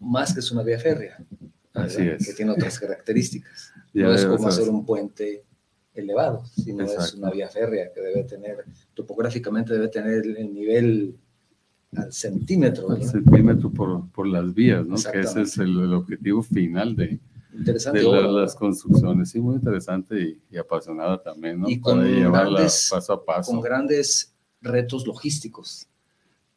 Más 0.00 0.34
que 0.34 0.40
es 0.40 0.50
una 0.50 0.64
vía 0.64 0.78
férrea. 0.78 1.16
Así 1.76 2.02
es. 2.02 2.26
Que 2.26 2.32
tiene 2.34 2.52
otras 2.52 2.78
características. 2.80 3.72
no 3.92 4.12
es 4.12 4.24
como 4.24 4.48
hacer 4.48 4.68
un 4.68 4.84
puente 4.84 5.44
elevado, 5.94 6.44
sino 6.46 6.84
es 6.84 7.14
una 7.14 7.30
vía 7.30 7.48
férrea 7.48 7.90
que 7.92 8.00
debe 8.00 8.24
tener, 8.24 8.64
topográficamente 8.94 9.72
debe 9.72 9.88
tener 9.88 10.26
el 10.26 10.52
nivel 10.52 11.16
al 11.96 12.12
centímetro. 12.12 12.90
Al 12.90 13.02
centímetro 13.02 13.70
por, 13.70 14.10
por, 14.10 14.26
las 14.26 14.52
vías, 14.52 14.86
¿no? 14.86 14.96
Que 14.96 15.20
ese 15.20 15.42
es 15.42 15.56
el, 15.58 15.78
el 15.78 15.94
objetivo 15.94 16.42
final 16.42 16.94
de. 16.96 17.18
De 17.52 17.72
las 18.02 18.54
construcciones, 18.54 19.30
sí, 19.30 19.40
muy 19.40 19.54
interesante 19.54 20.38
y, 20.50 20.56
apasionada 20.58 21.22
también, 21.22 21.60
¿no? 21.60 21.70
Y 21.70 21.80
con 21.80 22.00
grandes, 22.00 22.88
paso 22.90 23.14
a 23.14 23.24
paso. 23.24 23.50
Con 23.50 23.62
grandes 23.62 24.34
retos 24.60 25.06
logísticos. 25.06 25.88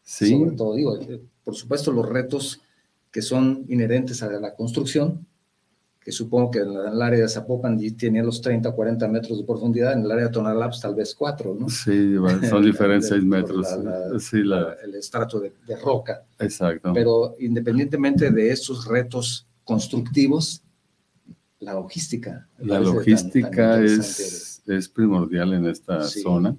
Sí. 0.02 0.32
Sobre 0.32 0.52
todo, 0.58 0.76
digo, 0.76 0.98
eh, 1.00 1.22
por 1.46 1.56
supuesto, 1.56 1.94
los 1.94 2.08
retos 2.08 2.62
que 3.12 3.22
son 3.22 3.66
inherentes 3.68 4.22
a 4.24 4.28
la 4.28 4.56
construcción, 4.56 5.26
que 6.00 6.12
supongo 6.12 6.52
que 6.52 6.60
en 6.60 6.70
el 6.70 7.02
área 7.02 7.22
de 7.22 7.30
Zapopan 7.30 7.78
tiene 7.98 8.24
los 8.24 8.42
30, 8.42 8.72
40 8.72 9.08
metros 9.08 9.38
de 9.38 9.44
profundidad, 9.44 9.94
en 9.94 10.04
el 10.04 10.12
área 10.12 10.26
de 10.26 10.32
Tonalá, 10.32 10.70
tal 10.82 10.96
vez 10.96 11.14
4, 11.14 11.58
¿no? 11.60 11.70
Sí, 11.70 12.16
son 12.50 12.64
diferentes 12.66 13.10
6 13.10 13.24
metros. 13.24 13.68
sí, 14.20 14.44
la, 14.44 14.76
el 14.84 14.96
estrato 14.96 15.40
de, 15.40 15.54
de, 15.68 15.76
roca. 15.76 16.24
Exacto. 16.40 16.94
Pero 16.94 17.36
independientemente 17.40 18.32
de 18.32 18.52
estos 18.52 18.86
retos 18.86 19.46
constructivos, 19.64 20.64
la 21.60 21.74
logística. 21.74 22.48
La 22.60 22.80
logística 22.80 23.82
es, 23.82 24.62
es, 24.66 24.90
primordial 24.90 25.54
en 25.54 25.66
esta 25.68 26.04
zona. 26.04 26.56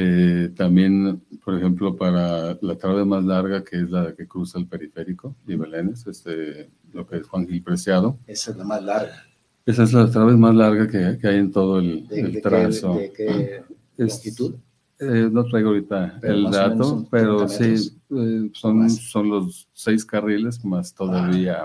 Eh, 0.00 0.50
también, 0.54 1.20
por 1.44 1.56
ejemplo, 1.56 1.96
para 1.96 2.56
la 2.60 2.76
trave 2.76 3.04
más 3.04 3.24
larga, 3.24 3.64
que 3.64 3.80
es 3.80 3.90
la 3.90 4.14
que 4.14 4.28
cruza 4.28 4.56
el 4.56 4.68
periférico 4.68 5.34
de 5.44 5.56
Belénes, 5.56 6.06
este, 6.06 6.70
lo 6.92 7.04
que 7.04 7.16
es 7.16 7.26
Juan 7.26 7.48
Gil 7.48 7.64
Preciado. 7.64 8.16
Esa 8.28 8.52
es 8.52 8.56
la 8.58 8.64
más 8.64 8.80
larga. 8.80 9.24
Esa 9.66 9.82
es 9.82 9.92
la 9.92 10.08
trave 10.08 10.36
más 10.36 10.54
larga 10.54 10.86
que, 10.86 11.18
que 11.18 11.26
hay 11.26 11.38
en 11.38 11.50
todo 11.50 11.80
el, 11.80 12.06
el 12.12 12.40
trazo. 12.40 12.94
¿De, 12.94 13.12
qué 13.12 13.64
longitud? 13.96 14.54
Eh, 15.00 15.28
no 15.32 15.44
traigo 15.46 15.70
ahorita 15.70 16.20
el 16.22 16.44
dato, 16.44 17.04
pero 17.10 17.48
sí, 17.48 17.90
eh, 18.10 18.50
son, 18.52 18.88
son 18.88 19.28
los 19.28 19.68
seis 19.72 20.04
carriles 20.04 20.64
más 20.64 20.94
todavía 20.94 21.64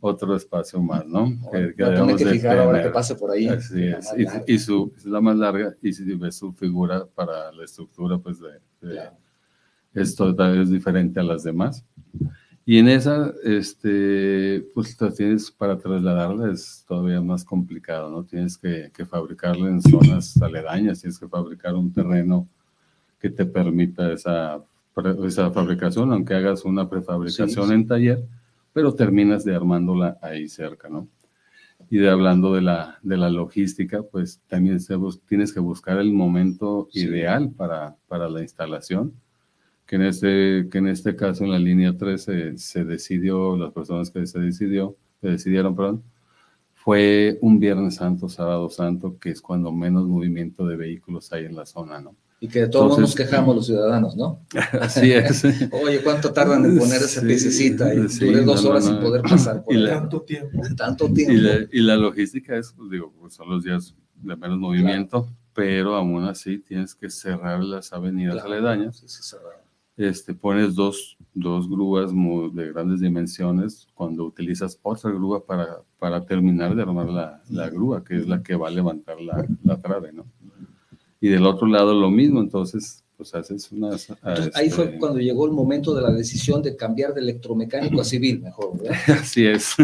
otro 0.00 0.36
espacio 0.36 0.80
más, 0.80 1.06
¿no? 1.06 1.26
que, 1.50 1.74
que, 1.74 2.16
que 2.16 2.26
fijar 2.26 2.58
ahora 2.58 2.82
que 2.82 2.90
pase 2.90 3.14
por 3.14 3.30
ahí. 3.30 3.48
Así 3.48 3.84
es. 3.84 4.12
Y, 4.46 4.58
su, 4.58 4.92
es 4.96 5.04
la 5.04 5.20
más 5.20 5.36
larga, 5.36 5.74
y 5.82 5.92
si 5.92 6.04
ves 6.14 6.36
su 6.36 6.52
figura 6.52 7.06
para 7.06 7.52
la 7.52 7.64
estructura, 7.64 8.18
pues 8.18 8.38
de, 8.40 9.00
esto 9.94 10.34
es 10.54 10.70
diferente 10.70 11.20
a 11.20 11.22
las 11.22 11.42
demás. 11.42 11.84
Y 12.64 12.78
en 12.78 12.88
esa, 12.88 13.32
este, 13.42 14.64
pues 14.74 14.96
tienes 15.16 15.50
para 15.50 15.78
trasladarla 15.78 16.52
es 16.52 16.84
todavía 16.86 17.20
más 17.20 17.44
complicado, 17.44 18.10
¿no? 18.10 18.22
Tienes 18.24 18.56
que, 18.56 18.90
que 18.94 19.04
fabricarla 19.04 19.68
en 19.68 19.80
zonas 19.80 20.40
aledañas, 20.40 21.00
tienes 21.00 21.18
que 21.18 21.26
fabricar 21.26 21.74
un 21.74 21.92
terreno 21.92 22.46
que 23.18 23.30
te 23.30 23.44
permita 23.44 24.12
esa, 24.12 24.62
esa 25.24 25.50
fabricación, 25.50 26.12
aunque 26.12 26.34
hagas 26.34 26.64
una 26.64 26.88
prefabricación 26.88 27.72
en 27.72 27.86
taller 27.86 28.24
pero 28.72 28.94
terminas 28.94 29.44
de 29.44 29.54
armándola 29.54 30.18
ahí 30.22 30.48
cerca, 30.48 30.88
¿no? 30.88 31.08
Y 31.88 31.98
de 31.98 32.10
hablando 32.10 32.54
de 32.54 32.62
la, 32.62 32.98
de 33.02 33.16
la 33.16 33.30
logística, 33.30 34.02
pues 34.02 34.40
también 34.46 34.78
tienes 35.26 35.52
que 35.52 35.60
buscar 35.60 35.98
el 35.98 36.12
momento 36.12 36.88
ideal 36.92 37.50
para, 37.50 37.96
para 38.06 38.28
la 38.28 38.42
instalación, 38.42 39.14
que 39.86 39.96
en, 39.96 40.02
este, 40.02 40.68
que 40.70 40.78
en 40.78 40.88
este 40.88 41.16
caso 41.16 41.44
en 41.44 41.50
la 41.50 41.58
línea 41.58 41.96
13 41.96 42.58
se 42.58 42.84
decidió, 42.84 43.56
las 43.56 43.72
personas 43.72 44.10
que 44.10 44.26
se 44.26 44.38
decidió, 44.38 44.96
que 45.20 45.28
decidieron, 45.30 45.74
perdón, 45.74 46.04
fue 46.74 47.38
un 47.42 47.58
Viernes 47.58 47.96
Santo, 47.96 48.28
Sábado 48.28 48.70
Santo, 48.70 49.18
que 49.18 49.30
es 49.30 49.42
cuando 49.42 49.72
menos 49.72 50.06
movimiento 50.06 50.66
de 50.66 50.76
vehículos 50.76 51.32
hay 51.32 51.44
en 51.44 51.56
la 51.56 51.66
zona, 51.66 52.00
¿no? 52.00 52.14
Y 52.42 52.48
que 52.48 52.60
de 52.60 52.68
todos 52.68 52.98
nos 52.98 53.14
quejamos 53.14 53.54
los 53.54 53.66
ciudadanos, 53.66 54.16
¿no? 54.16 54.40
Así 54.80 55.12
es. 55.12 55.44
Oye, 55.72 56.02
¿cuánto 56.02 56.32
tardan 56.32 56.64
en 56.64 56.78
poner 56.78 57.02
esa 57.02 57.20
piececita? 57.20 57.94
Y 57.94 58.08
sí, 58.08 58.32
dos 58.32 58.64
horas 58.64 58.86
sin 58.86 58.98
poder 58.98 59.20
pasar 59.20 59.62
por 59.64 59.74
tanto 59.74 60.22
tiempo. 60.22 60.62
Tanto 60.74 61.12
tiempo. 61.12 61.34
Y 61.70 61.80
la, 61.80 61.96
logística 61.96 62.56
es, 62.56 62.72
pues 62.72 62.90
digo, 62.90 63.12
pues 63.20 63.34
son 63.34 63.50
los 63.50 63.62
días 63.62 63.94
de 64.14 64.36
menos 64.36 64.58
movimiento, 64.58 65.28
pero 65.52 65.94
aún 65.94 66.24
así 66.24 66.58
tienes 66.58 66.94
que 66.94 67.10
cerrar 67.10 67.62
las 67.62 67.92
avenidas 67.92 68.42
aledañas. 68.42 69.04
Sí, 69.06 69.36
este, 70.00 70.32
pones 70.32 70.74
dos, 70.74 71.18
dos 71.34 71.68
grúas 71.68 72.10
de 72.54 72.72
grandes 72.72 73.00
dimensiones 73.00 73.86
cuando 73.92 74.24
utilizas 74.24 74.78
otra 74.80 75.10
grúa 75.10 75.44
para, 75.44 75.82
para 75.98 76.24
terminar 76.24 76.74
de 76.74 76.80
armar 76.80 77.10
la, 77.10 77.42
la 77.50 77.68
grúa, 77.68 78.02
que 78.02 78.16
es 78.16 78.26
la 78.26 78.42
que 78.42 78.56
va 78.56 78.68
a 78.68 78.70
levantar 78.70 79.20
la, 79.20 79.46
la 79.62 79.78
trave, 79.78 80.10
¿no? 80.10 80.24
Y 81.20 81.28
del 81.28 81.46
otro 81.46 81.66
lado 81.66 81.94
lo 81.94 82.10
mismo, 82.10 82.40
entonces 82.40 83.04
pues 83.20 83.34
haces 83.34 83.70
unas... 83.70 84.10
ahí 84.54 84.70
fue 84.70 84.86
este, 84.86 84.98
cuando 84.98 85.18
llegó 85.18 85.44
el 85.44 85.52
momento 85.52 85.94
de 85.94 86.00
la 86.00 86.10
decisión 86.10 86.62
de 86.62 86.74
cambiar 86.74 87.12
de 87.12 87.20
electromecánico 87.20 88.00
a 88.00 88.04
civil, 88.04 88.40
mejor, 88.40 88.78
¿verdad? 88.78 88.96
Así 89.20 89.44
es. 89.44 89.74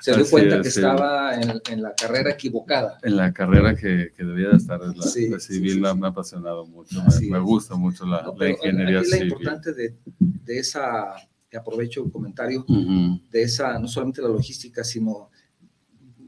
se 0.00 0.14
dio 0.14 0.30
cuenta 0.30 0.62
que 0.62 0.68
estaba 0.68 1.34
en, 1.34 1.82
la 1.82 1.92
carrera 1.94 2.30
equivocada. 2.30 2.96
En 3.02 3.16
la 3.16 3.30
carrera 3.34 3.74
que, 3.74 4.12
que 4.16 4.24
debía 4.24 4.48
de 4.48 4.56
estar, 4.56 4.80
la, 4.80 5.38
civil 5.38 5.80
me, 5.82 5.88
ha 5.88 6.08
apasionado 6.08 6.64
mucho, 6.64 7.02
me, 7.28 7.38
gusta 7.40 7.74
mucho 7.74 8.06
la, 8.06 8.32
la 8.34 8.48
ingeniería 8.48 9.04
civil. 9.04 9.28
Lo 9.28 9.34
importante 9.34 9.74
de, 9.74 9.96
de 10.18 10.58
esa, 10.58 11.12
aprovecho 11.54 12.04
el 12.06 12.10
comentario, 12.10 12.64
de 12.66 13.42
esa, 13.42 13.78
no 13.78 13.86
solamente 13.86 14.22
la 14.22 14.28
logística, 14.28 14.82
sino 14.82 15.28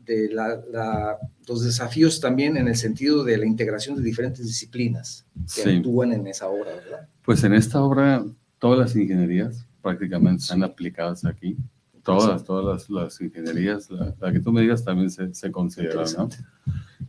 de 0.04 0.30
la, 0.30 1.18
los 1.46 1.64
desafíos 1.64 2.20
también 2.20 2.56
en 2.56 2.68
el 2.68 2.76
sentido 2.76 3.24
de 3.24 3.38
la 3.38 3.46
integración 3.46 3.96
de 3.96 4.02
diferentes 4.02 4.44
disciplinas 4.46 5.26
que 5.54 5.76
actúan 5.76 6.12
en 6.12 6.26
esa 6.26 6.48
obra, 6.48 6.74
¿verdad? 6.74 7.08
Pues 7.24 7.44
en 7.44 7.54
esta 7.54 7.82
obra 7.82 8.24
todas 8.58 8.78
las 8.78 8.96
ingenierías 8.96 9.66
prácticamente 9.80 10.42
están 10.42 10.62
aplicadas 10.62 11.24
aquí. 11.24 11.56
Todas, 12.02 12.42
todas 12.42 12.90
las, 12.90 13.20
ingenierías, 13.20 13.88
la, 13.88 14.32
que 14.32 14.40
tú 14.40 14.50
me 14.50 14.62
digas 14.62 14.84
también 14.84 15.08
se, 15.08 15.32
se 15.34 15.52
considera, 15.52 16.02
¿no? 16.18 16.28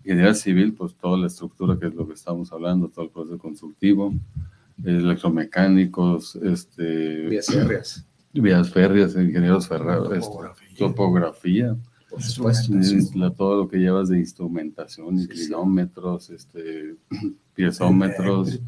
Ingeniería 0.03 0.35
civil, 0.35 0.75
pues 0.75 0.95
toda 0.95 1.17
la 1.17 1.25
estructura 1.25 1.79
que 1.79 1.87
es 1.87 1.95
lo 1.95 2.07
que 2.07 2.13
estamos 2.13 2.51
hablando, 2.51 2.89
todo 2.89 3.05
el 3.05 3.09
proceso 3.09 3.39
constructivo, 3.39 4.13
electromecánicos, 4.83 6.35
este... 6.35 7.27
Vías 7.27 7.47
férreas. 7.47 8.05
Vías 8.33 8.69
férreas, 8.69 9.15
ingenieros 9.15 9.67
ferrados, 9.67 10.29
topografía 10.77 11.75
por 12.13 12.21
supuesto. 12.21 12.73
todo 13.35 13.63
lo 13.63 13.67
que 13.67 13.77
llevas 13.77 14.09
de 14.09 14.19
instrumentación, 14.19 15.19
inclinómetros, 15.19 16.29
este, 16.29 16.95
piezómetros, 17.55 18.61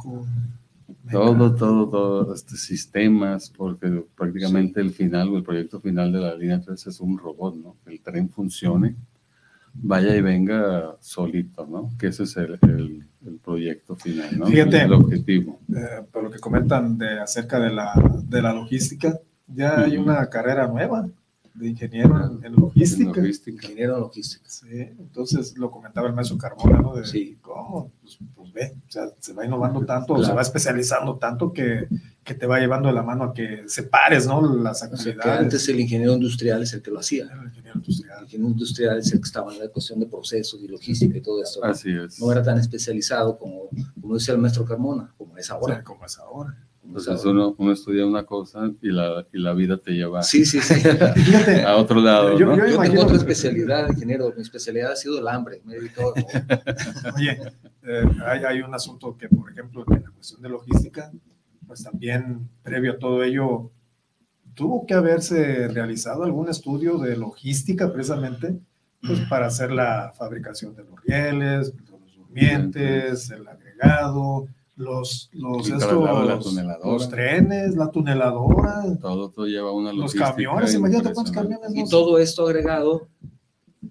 todo, 1.11 1.53
todo, 1.53 1.89
todo, 1.89 2.33
este, 2.33 2.55
sistemas, 2.55 3.51
porque 3.55 4.03
prácticamente 4.15 4.81
el 4.81 4.91
final 4.91 5.29
o 5.29 5.37
el 5.37 5.43
proyecto 5.43 5.79
final 5.79 6.11
de 6.11 6.19
la 6.19 6.35
línea 6.35 6.59
3 6.59 6.87
es 6.87 6.99
un 6.99 7.17
robot, 7.19 7.55
¿no? 7.55 7.75
Que 7.83 7.93
el 7.93 8.01
tren 8.01 8.29
funcione, 8.29 8.95
vaya 9.73 10.15
y 10.15 10.21
venga 10.21 10.95
solito, 10.99 11.67
¿no? 11.67 11.91
Que 11.99 12.07
ese 12.07 12.23
es 12.23 12.35
el, 12.37 12.57
el, 12.63 13.05
proyecto 13.43 13.95
final, 13.95 14.39
¿no? 14.39 14.47
Fíjate, 14.47 14.81
el 14.81 14.93
objetivo. 14.93 15.59
Eh, 15.69 16.03
por 16.11 16.23
lo 16.23 16.31
que 16.31 16.39
comentan 16.39 16.97
de, 16.97 17.19
acerca 17.19 17.59
de 17.59 17.71
la, 17.71 17.93
de 18.23 18.41
la 18.41 18.53
logística, 18.53 19.19
ya 19.47 19.81
hay 19.81 19.97
una 19.97 20.27
carrera 20.31 20.67
nueva 20.67 21.07
de 21.55 21.69
ingeniero 21.69 22.39
en, 22.43 22.53
logística. 22.53 23.21
Ingeniero 23.47 23.95
en 23.95 24.01
logística. 24.01 24.43
Sí, 24.47 24.67
entonces 24.71 25.57
lo 25.57 25.71
comentaba 25.71 26.07
el 26.07 26.13
maestro 26.13 26.37
Carmona, 26.37 26.79
¿no? 26.79 26.95
De, 26.95 27.05
sí. 27.05 27.37
¿Cómo? 27.41 27.91
Pues, 28.01 28.17
pues, 28.35 28.53
ve, 28.53 28.73
o 28.87 28.91
sea, 28.91 29.07
se 29.19 29.33
va 29.33 29.45
innovando 29.45 29.85
tanto, 29.85 30.21
se 30.23 30.33
va 30.33 30.41
especializando 30.41 31.17
tanto 31.17 31.53
que, 31.53 31.87
que, 32.23 32.33
te 32.33 32.45
va 32.45 32.59
llevando 32.59 32.89
de 32.89 32.95
la 32.95 33.03
mano 33.03 33.23
a 33.25 33.33
que 33.33 33.63
separes, 33.67 34.27
¿no? 34.27 34.41
Las 34.55 34.83
actividades. 34.83 35.39
antes 35.39 35.69
el 35.69 35.79
ingeniero 35.79 36.13
industrial 36.13 36.61
es 36.61 36.73
el 36.73 36.81
que 36.81 36.91
lo 36.91 36.99
hacía. 36.99 37.23
El 37.23 37.47
ingeniero 37.47 37.77
industrial. 37.77 38.17
El 38.17 38.23
ingeniero 38.25 38.51
industrial 38.51 38.97
es 38.99 39.13
el 39.13 39.19
que 39.19 39.25
estaba 39.25 39.53
en 39.53 39.59
la 39.59 39.69
cuestión 39.69 39.99
de 40.01 40.07
procesos 40.07 40.61
y 40.61 40.67
logística 40.67 41.17
y 41.17 41.21
todo 41.21 41.41
eso. 41.41 41.63
Así 41.63 41.89
es. 41.91 42.19
No 42.19 42.31
era 42.31 42.43
tan 42.43 42.57
especializado 42.59 43.37
como, 43.37 43.69
como 44.01 44.15
decía 44.15 44.33
el 44.33 44.41
maestro 44.41 44.65
Carmona, 44.65 45.13
como 45.17 45.37
es 45.37 45.49
ahora. 45.49 45.81
como 45.83 46.05
es 46.05 46.19
ahora. 46.19 46.57
Entonces 46.87 47.25
uno, 47.25 47.55
uno, 47.57 47.71
estudia 47.71 48.05
una 48.05 48.23
cosa 48.25 48.71
y 48.81 48.89
la, 48.89 49.25
y 49.33 49.39
la 49.39 49.53
vida 49.53 49.77
te 49.77 49.91
lleva 49.91 50.23
sí, 50.23 50.45
sí, 50.45 50.59
sí. 50.61 50.81
a 51.65 51.75
otro 51.75 51.99
lado. 51.99 52.37
Yo, 52.37 52.53
tengo 52.55 53.01
otra 53.01 53.17
especialidad, 53.17 53.89
ingeniero. 53.89 54.31
Mi 54.35 54.41
especialidad 54.41 54.91
ha 54.91 54.95
sido 54.95 55.19
el 55.19 55.27
hambre. 55.27 55.61
Me 55.65 55.75
Oye, 57.15 57.39
eh, 57.83 58.03
hay, 58.25 58.43
hay, 58.43 58.61
un 58.61 58.73
asunto 58.73 59.17
que, 59.17 59.27
por 59.27 59.51
ejemplo, 59.51 59.83
en 59.87 60.03
la 60.03 60.11
cuestión 60.11 60.41
de 60.41 60.49
logística, 60.49 61.11
pues 61.65 61.83
también 61.83 62.47
previo 62.63 62.93
a 62.93 62.99
todo 62.99 63.23
ello, 63.23 63.71
tuvo 64.53 64.85
que 64.85 64.93
haberse 64.93 65.67
realizado 65.67 66.23
algún 66.23 66.49
estudio 66.49 66.97
de 66.97 67.17
logística 67.17 67.91
precisamente 67.91 68.57
pues, 69.01 69.19
para 69.21 69.47
hacer 69.47 69.71
la 69.71 70.13
fabricación 70.17 70.75
de 70.75 70.83
los 70.83 71.01
rieles, 71.01 71.73
los 71.89 72.15
durmientes, 72.15 73.29
el 73.31 73.47
agregado 73.47 74.47
los, 74.75 75.29
los, 75.31 75.69
los 75.69 77.09
trenes, 77.09 77.75
la 77.75 77.89
tuneladora. 77.91 78.97
Todo, 78.99 79.29
todo 79.29 79.45
lleva 79.45 79.71
una 79.71 79.93
Los 79.93 80.13
camiones, 80.13 80.73
imagínate 80.73 81.13
cuántos 81.13 81.33
camiones. 81.33 81.71
Y 81.73 81.89
todo 81.89 82.19
esto 82.19 82.47
agregado 82.47 83.07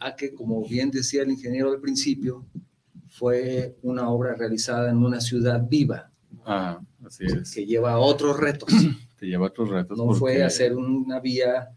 a 0.01 0.15
que, 0.15 0.35
como 0.35 0.67
bien 0.67 0.91
decía 0.91 1.23
el 1.23 1.31
ingeniero 1.31 1.71
al 1.71 1.81
principio, 1.81 2.45
fue 3.09 3.77
una 3.83 4.11
obra 4.11 4.35
realizada 4.35 4.91
en 4.91 4.99
una 4.99 5.21
ciudad 5.21 5.67
viva. 5.67 6.11
Ah, 6.45 6.81
así 7.07 7.25
es. 7.25 7.53
Que 7.53 7.65
lleva 7.65 7.99
otros 7.99 8.39
retos. 8.39 8.69
Que 9.17 9.27
lleva 9.27 9.47
otros 9.47 9.71
retos. 9.71 9.97
No 9.97 10.13
fue 10.13 10.43
hacer 10.43 10.77
una 10.77 11.21
vía 11.21 11.71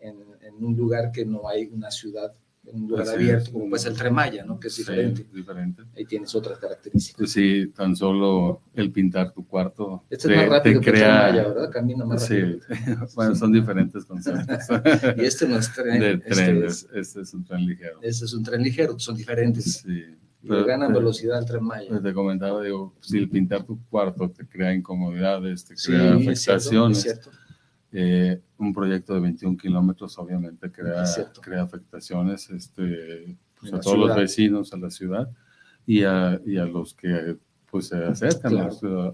en, 0.00 0.16
en 0.40 0.64
un 0.64 0.76
lugar 0.76 1.10
que 1.10 1.26
no 1.26 1.46
hay 1.48 1.66
una 1.66 1.90
ciudad 1.90 2.32
en 2.66 2.82
un 2.82 2.88
lugar 2.88 3.08
abierto, 3.08 3.52
como 3.52 3.70
pues 3.70 3.84
el 3.86 3.94
Tremaya, 3.94 4.44
¿no? 4.44 4.58
Que 4.58 4.68
es 4.68 4.76
diferente. 4.76 5.26
diferente. 5.32 5.82
Ahí 5.96 6.04
tienes 6.04 6.34
otras 6.34 6.58
características. 6.58 7.18
Pues 7.18 7.32
sí, 7.32 7.72
tan 7.74 7.94
solo 7.94 8.62
el 8.74 8.90
pintar 8.90 9.32
tu 9.32 9.46
cuarto. 9.46 10.04
Este 10.10 10.32
es 10.32 10.36
más 10.36 10.48
rápido 10.48 10.80
que 10.80 10.90
el 10.90 10.96
Tremaya, 10.96 11.48
¿verdad? 11.48 11.70
Camina 11.70 12.04
más 12.04 12.22
rápido. 12.28 12.58
Sí, 12.60 12.92
bueno, 13.14 13.34
son 13.34 13.52
diferentes 13.52 14.04
conceptos. 14.04 14.66
y 15.16 15.24
este 15.24 15.48
no 15.48 15.58
es 15.58 15.72
tren. 15.72 16.00
De 16.00 16.18
tren, 16.18 16.64
este, 16.64 16.66
es, 16.66 16.88
este 16.92 17.20
es 17.22 17.34
un 17.34 17.44
tren 17.44 17.66
ligero. 17.66 17.98
Este 18.02 18.24
es 18.24 18.34
un 18.34 18.42
tren 18.42 18.62
ligero, 18.62 18.98
son 18.98 19.16
diferentes. 19.16 19.84
Sí. 19.84 20.04
Pero, 20.42 20.64
ganan 20.64 20.92
velocidad 20.92 21.40
el 21.40 21.46
tren 21.46 21.64
Maya. 21.64 21.88
Pues 21.88 22.02
te 22.02 22.12
comentaba, 22.12 22.62
digo, 22.62 22.94
si 23.00 23.18
el 23.18 23.28
pintar 23.28 23.64
tu 23.64 23.80
cuarto 23.88 24.30
te 24.30 24.46
crea 24.46 24.72
incomodidades, 24.72 25.64
te 25.64 25.74
crea 25.74 26.14
afectaciones. 26.14 26.28
Es 26.28 26.42
cierto, 26.42 26.90
es 26.90 27.02
cierto 27.02 27.45
eh, 27.98 28.42
un 28.58 28.74
proyecto 28.74 29.14
de 29.14 29.20
21 29.20 29.56
kilómetros 29.56 30.18
obviamente 30.18 30.70
crea, 30.70 31.02
crea 31.40 31.62
afectaciones 31.62 32.50
este, 32.50 33.38
pues, 33.58 33.72
a 33.72 33.80
todos 33.80 33.98
los 33.98 34.14
vecinos, 34.14 34.74
a 34.74 34.76
la 34.76 34.90
ciudad 34.90 35.30
y 35.86 36.02
a, 36.02 36.38
y 36.44 36.58
a 36.58 36.66
los 36.66 36.92
que 36.92 37.38
pues 37.76 37.88
se 37.88 38.02
acercan 38.02 38.56
a, 38.56 38.64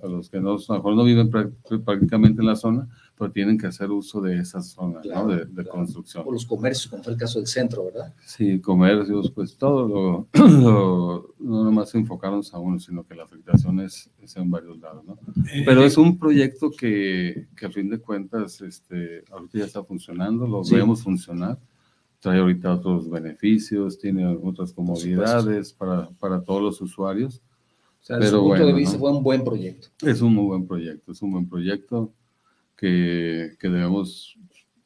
los, 0.06 0.30
que 0.30 0.40
no, 0.40 0.52
a 0.52 0.58
lo 0.68 0.74
mejor 0.76 0.94
no 0.94 1.02
viven 1.02 1.28
prácticamente 1.30 2.42
en 2.42 2.46
la 2.46 2.54
zona, 2.54 2.88
pero 3.18 3.32
tienen 3.32 3.58
que 3.58 3.66
hacer 3.66 3.90
uso 3.90 4.20
de 4.20 4.38
esa 4.38 4.62
zona 4.62 5.00
de, 5.00 5.64
construcción. 5.64 6.22
O 6.24 6.30
los 6.30 6.46
comercios, 6.46 6.86
como 6.86 7.02
fue 7.02 7.14
el 7.14 7.18
caso 7.18 7.40
del 7.40 7.48
centro, 7.48 7.86
¿verdad? 7.86 8.14
Sí, 8.24 8.60
comercios, 8.60 9.32
pues 9.32 9.56
todo 9.56 9.88
lo, 9.88 10.28
no 11.40 11.64
nomás 11.64 11.90
se 11.90 11.98
enfocaron 11.98 12.40
a 12.52 12.58
uno, 12.60 12.78
sino 12.78 13.04
que 13.04 13.16
la 13.16 13.24
afectación 13.24 13.80
es, 13.80 14.08
en 14.36 14.48
varios 14.48 14.78
lados, 14.78 15.04
¿no? 15.04 15.18
Eh, 15.52 15.64
pero 15.66 15.82
es 15.82 15.96
un 15.96 16.16
proyecto 16.16 16.70
que, 16.70 17.48
que 17.56 17.66
a 17.66 17.70
fin 17.70 17.90
de 17.90 17.98
cuentas, 17.98 18.60
este, 18.60 19.24
ahorita 19.32 19.58
ya 19.58 19.64
está 19.64 19.82
funcionando, 19.82 20.46
lo 20.46 20.62
vemos 20.62 21.02
funcionar 21.02 21.58
trae 22.20 22.38
ahorita 22.38 22.74
otros 22.74 23.10
beneficios, 23.10 23.98
tiene 23.98 24.24
otras 24.24 24.72
comodidades 24.72 25.72
para, 25.72 26.08
para 26.20 26.40
todos 26.40 26.62
los 26.62 26.80
usuarios. 26.80 27.42
O 28.02 28.04
sea, 28.04 28.18
desde 28.18 28.36
punto 28.36 28.66
de 28.66 28.72
vista 28.72 28.98
fue 28.98 29.12
un 29.12 29.22
buen 29.22 29.44
proyecto. 29.44 29.88
Es 30.02 30.20
un 30.20 30.34
muy 30.34 30.46
buen 30.46 30.66
proyecto, 30.66 31.12
es 31.12 31.22
un 31.22 31.30
buen 31.30 31.48
proyecto 31.48 32.12
que, 32.76 33.52
que 33.60 33.68
debemos 33.68 34.36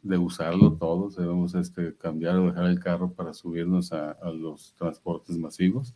de 0.02 0.18
usarlo 0.18 0.74
todos, 0.74 1.16
debemos 1.16 1.55
este, 1.55 1.96
cambiar 1.96 2.37
o 2.37 2.48
dejar 2.48 2.66
el 2.66 2.79
carro 2.79 3.12
para 3.12 3.33
subirnos 3.33 3.92
a, 3.92 4.12
a 4.12 4.31
los 4.31 4.74
transportes 4.74 5.38
masivos, 5.38 5.94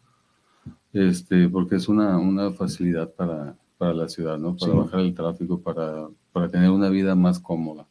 este, 0.94 1.46
porque 1.50 1.76
es 1.76 1.88
una, 1.88 2.18
una 2.18 2.52
facilidad 2.52 3.12
para, 3.12 3.54
para 3.76 3.92
la 3.92 4.08
ciudad, 4.08 4.38
¿no? 4.38 4.56
Para 4.56 4.72
bajar 4.72 5.00
el 5.00 5.14
tráfico, 5.14 5.60
para, 5.60 6.08
para 6.32 6.48
tener 6.48 6.70
una 6.70 6.88
vida 6.88 7.14
más 7.14 7.38
cómoda 7.38 7.86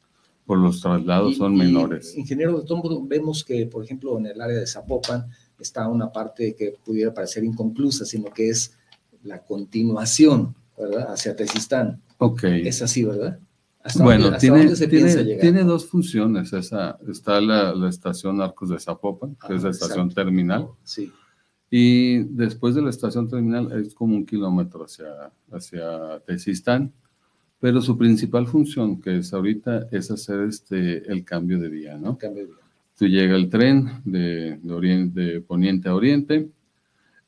por 0.49 0.57
los 0.57 0.81
traslados 0.81 1.37
son 1.37 1.55
menores. 1.55 2.17
ingeniero, 2.17 2.59
de 2.59 2.65
todo 2.65 3.05
vemos 3.05 3.45
que, 3.45 3.67
por 3.67 3.83
ejemplo, 3.83 4.17
en 4.17 4.25
el 4.25 4.41
área 4.41 4.57
de 4.57 4.65
Zapopan 4.65 5.27
está 5.59 5.87
una 5.87 6.11
parte 6.11 6.55
que 6.55 6.73
pudiera 6.83 7.13
parecer 7.13 7.43
inconclusa, 7.43 8.03
sino 8.03 8.31
que 8.33 8.49
es 8.49 8.75
la 9.23 9.43
continuación, 9.43 10.55
¿verdad? 10.77 11.13
Hacia 11.13 11.35
Tezistán. 11.35 12.01
Ok. 12.17 12.43
Es 12.43 12.81
así, 12.81 13.03
¿verdad? 13.03 13.39
bueno, 13.95 14.37
tiene, 14.37 14.75
tiene, 14.75 15.37
tiene, 15.37 15.63
dos 15.63 15.85
funciones. 15.85 16.51
Esa, 16.53 16.99
está 17.09 17.39
la, 17.39 17.73
la, 17.73 17.89
estación 17.89 18.41
Arcos 18.41 18.69
de 18.69 18.79
Zapopan, 18.79 19.35
que 19.47 19.55
es 19.55 19.63
la 19.63 19.69
estación 19.69 20.09
terminal. 20.13 20.67
Sí. 20.83 21.11
Y 21.71 22.23
después 22.23 22.75
de 22.75 22.81
la 22.81 22.89
estación 22.89 23.29
terminal 23.29 23.71
es 23.71 23.93
como 23.93 24.15
un 24.15 24.25
kilómetro 24.25 24.83
hacia, 24.83 25.31
hacia 25.51 26.19
Tezistán 26.25 26.93
pero 27.59 27.81
su 27.81 27.97
principal 27.97 28.47
función, 28.47 29.01
que 29.01 29.17
es 29.17 29.33
ahorita, 29.33 29.87
es 29.91 30.09
hacer 30.11 30.41
este, 30.41 31.11
el 31.11 31.25
cambio 31.25 31.59
de 31.59 31.69
vía, 31.69 31.97
¿no? 31.97 32.17
Cambio 32.17 32.43
de 32.43 32.49
vía. 32.53 32.63
Tú 32.97 33.07
llega 33.07 33.35
el 33.35 33.49
tren 33.49 34.01
de, 34.05 34.57
de, 34.61 34.73
oriente, 34.73 35.19
de 35.19 35.41
poniente 35.41 35.89
a 35.89 35.95
oriente, 35.95 36.49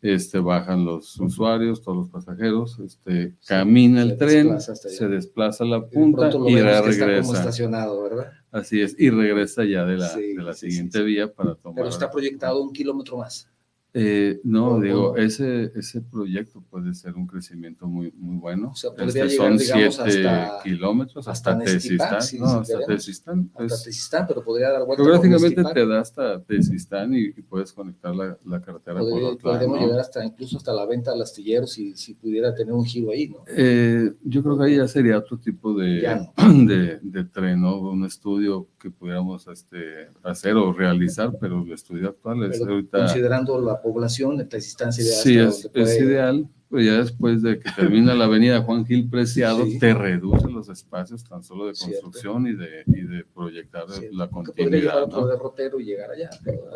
este, 0.01 0.39
bajan 0.39 0.83
los 0.83 1.19
usuarios, 1.19 1.81
todos 1.81 1.97
los 1.97 2.09
pasajeros, 2.09 2.79
este, 2.79 3.35
camina 3.45 4.01
el 4.01 4.17
tren, 4.17 4.59
se 4.59 5.07
desplaza 5.07 5.63
la 5.63 5.85
punta 5.85 6.29
y, 6.47 6.55
regresa. 6.55 7.21
como 7.21 7.35
estacionado, 7.35 8.01
¿verdad? 8.03 8.31
Así 8.51 8.81
es, 8.81 8.99
y 8.99 9.09
regresa 9.09 9.63
ya 9.63 9.85
de 9.85 9.97
la, 9.97 10.15
de 10.15 10.41
la 10.41 10.53
siguiente 10.53 11.03
vía 11.03 11.31
para 11.31 11.55
tomar. 11.55 11.75
Pero 11.75 11.89
está 11.89 12.09
proyectado 12.09 12.61
un 12.61 12.73
kilómetro 12.73 13.17
más. 13.17 13.50
Eh, 13.93 14.39
no, 14.45 14.79
digo, 14.79 15.17
ese, 15.17 15.71
ese 15.75 16.01
proyecto 16.01 16.63
puede 16.69 16.93
ser 16.93 17.15
un 17.15 17.27
crecimiento 17.27 17.87
muy, 17.87 18.13
muy 18.13 18.37
bueno. 18.37 18.69
O 18.71 18.75
sea, 18.75 18.91
podría 18.91 19.25
este, 19.25 19.37
llegar, 19.37 19.47
son 19.49 19.57
digamos, 19.57 19.99
hasta, 19.99 20.59
kilómetros 20.63 21.27
hasta, 21.27 21.51
hasta 21.51 21.63
Tesistán. 21.65 22.21
Sí, 22.21 22.39
no, 22.39 22.45
hasta 22.45 22.79
Tesistán. 22.85 23.49
Hasta 23.49 23.57
pues, 23.57 23.83
Tesistán, 23.83 24.27
pero 24.27 24.43
podría 24.45 24.69
dar 24.69 24.85
vuelta 24.85 25.03
Geográficamente 25.03 25.63
te 25.73 25.85
da 25.85 25.99
hasta 25.99 26.41
Tesistán 26.41 27.13
y, 27.13 27.25
y 27.25 27.41
puedes 27.41 27.73
conectar 27.73 28.15
la, 28.15 28.37
la 28.45 28.61
carretera 28.61 28.99
podría, 28.99 29.31
por 29.31 29.37
Podríamos 29.39 29.79
llegar 29.81 29.99
hasta, 29.99 30.23
incluso 30.23 30.55
hasta 30.55 30.71
la 30.73 30.85
venta 30.85 31.11
al 31.11 31.21
astillero 31.21 31.67
si, 31.67 31.93
si 31.97 32.13
pudiera 32.13 32.55
tener 32.55 32.73
un 32.73 32.85
giro 32.85 33.11
ahí, 33.11 33.27
¿no? 33.27 33.43
Eh, 33.47 34.13
yo 34.23 34.41
creo 34.41 34.57
que 34.57 34.63
ahí 34.65 34.77
ya 34.77 34.87
sería 34.87 35.17
otro 35.17 35.37
tipo 35.37 35.73
de, 35.73 36.07
de, 36.65 36.99
de, 37.01 37.23
tren, 37.25 37.61
¿no? 37.61 37.77
Un 37.77 38.05
estudio 38.05 38.69
que 38.79 38.89
pudiéramos 38.89 39.47
este, 39.47 40.09
hacer 40.23 40.55
o 40.55 40.71
realizar, 40.71 41.37
pero 41.39 41.61
el 41.61 41.73
estudio 41.73 42.09
actual 42.09 42.43
es 42.43 42.61
ahorita... 42.61 42.99
Considerando 42.99 43.59
la 43.59 43.80
población, 43.81 44.41
esta 44.41 44.57
distancia 44.57 45.03
ideal. 45.03 45.21
Sí, 45.21 45.37
es, 45.37 45.69
es 45.73 46.01
ideal, 46.01 46.47
pero 46.71 46.83
ya 46.83 46.93
después 46.99 47.41
de 47.41 47.59
que 47.59 47.69
termina 47.71 48.15
la 48.15 48.25
avenida 48.25 48.61
Juan 48.61 48.85
Gil 48.85 49.09
Preciado, 49.09 49.65
te 49.77 49.93
reduce 49.93 50.49
los 50.49 50.69
espacios 50.69 51.21
tan 51.25 51.43
solo 51.43 51.65
de 51.65 51.73
construcción 51.73 52.47
y 52.47 52.53
de, 52.53 52.83
y 52.87 53.01
de 53.01 53.25
proyectar 53.25 53.83
la 54.13 54.29
continuidad. 54.29 54.55
Podría 54.55 54.79
llevar 54.79 55.03
otro 55.03 55.27
derrotero 55.27 55.79
y 55.81 55.83
llegar 55.83 56.11
allá. 56.11 56.29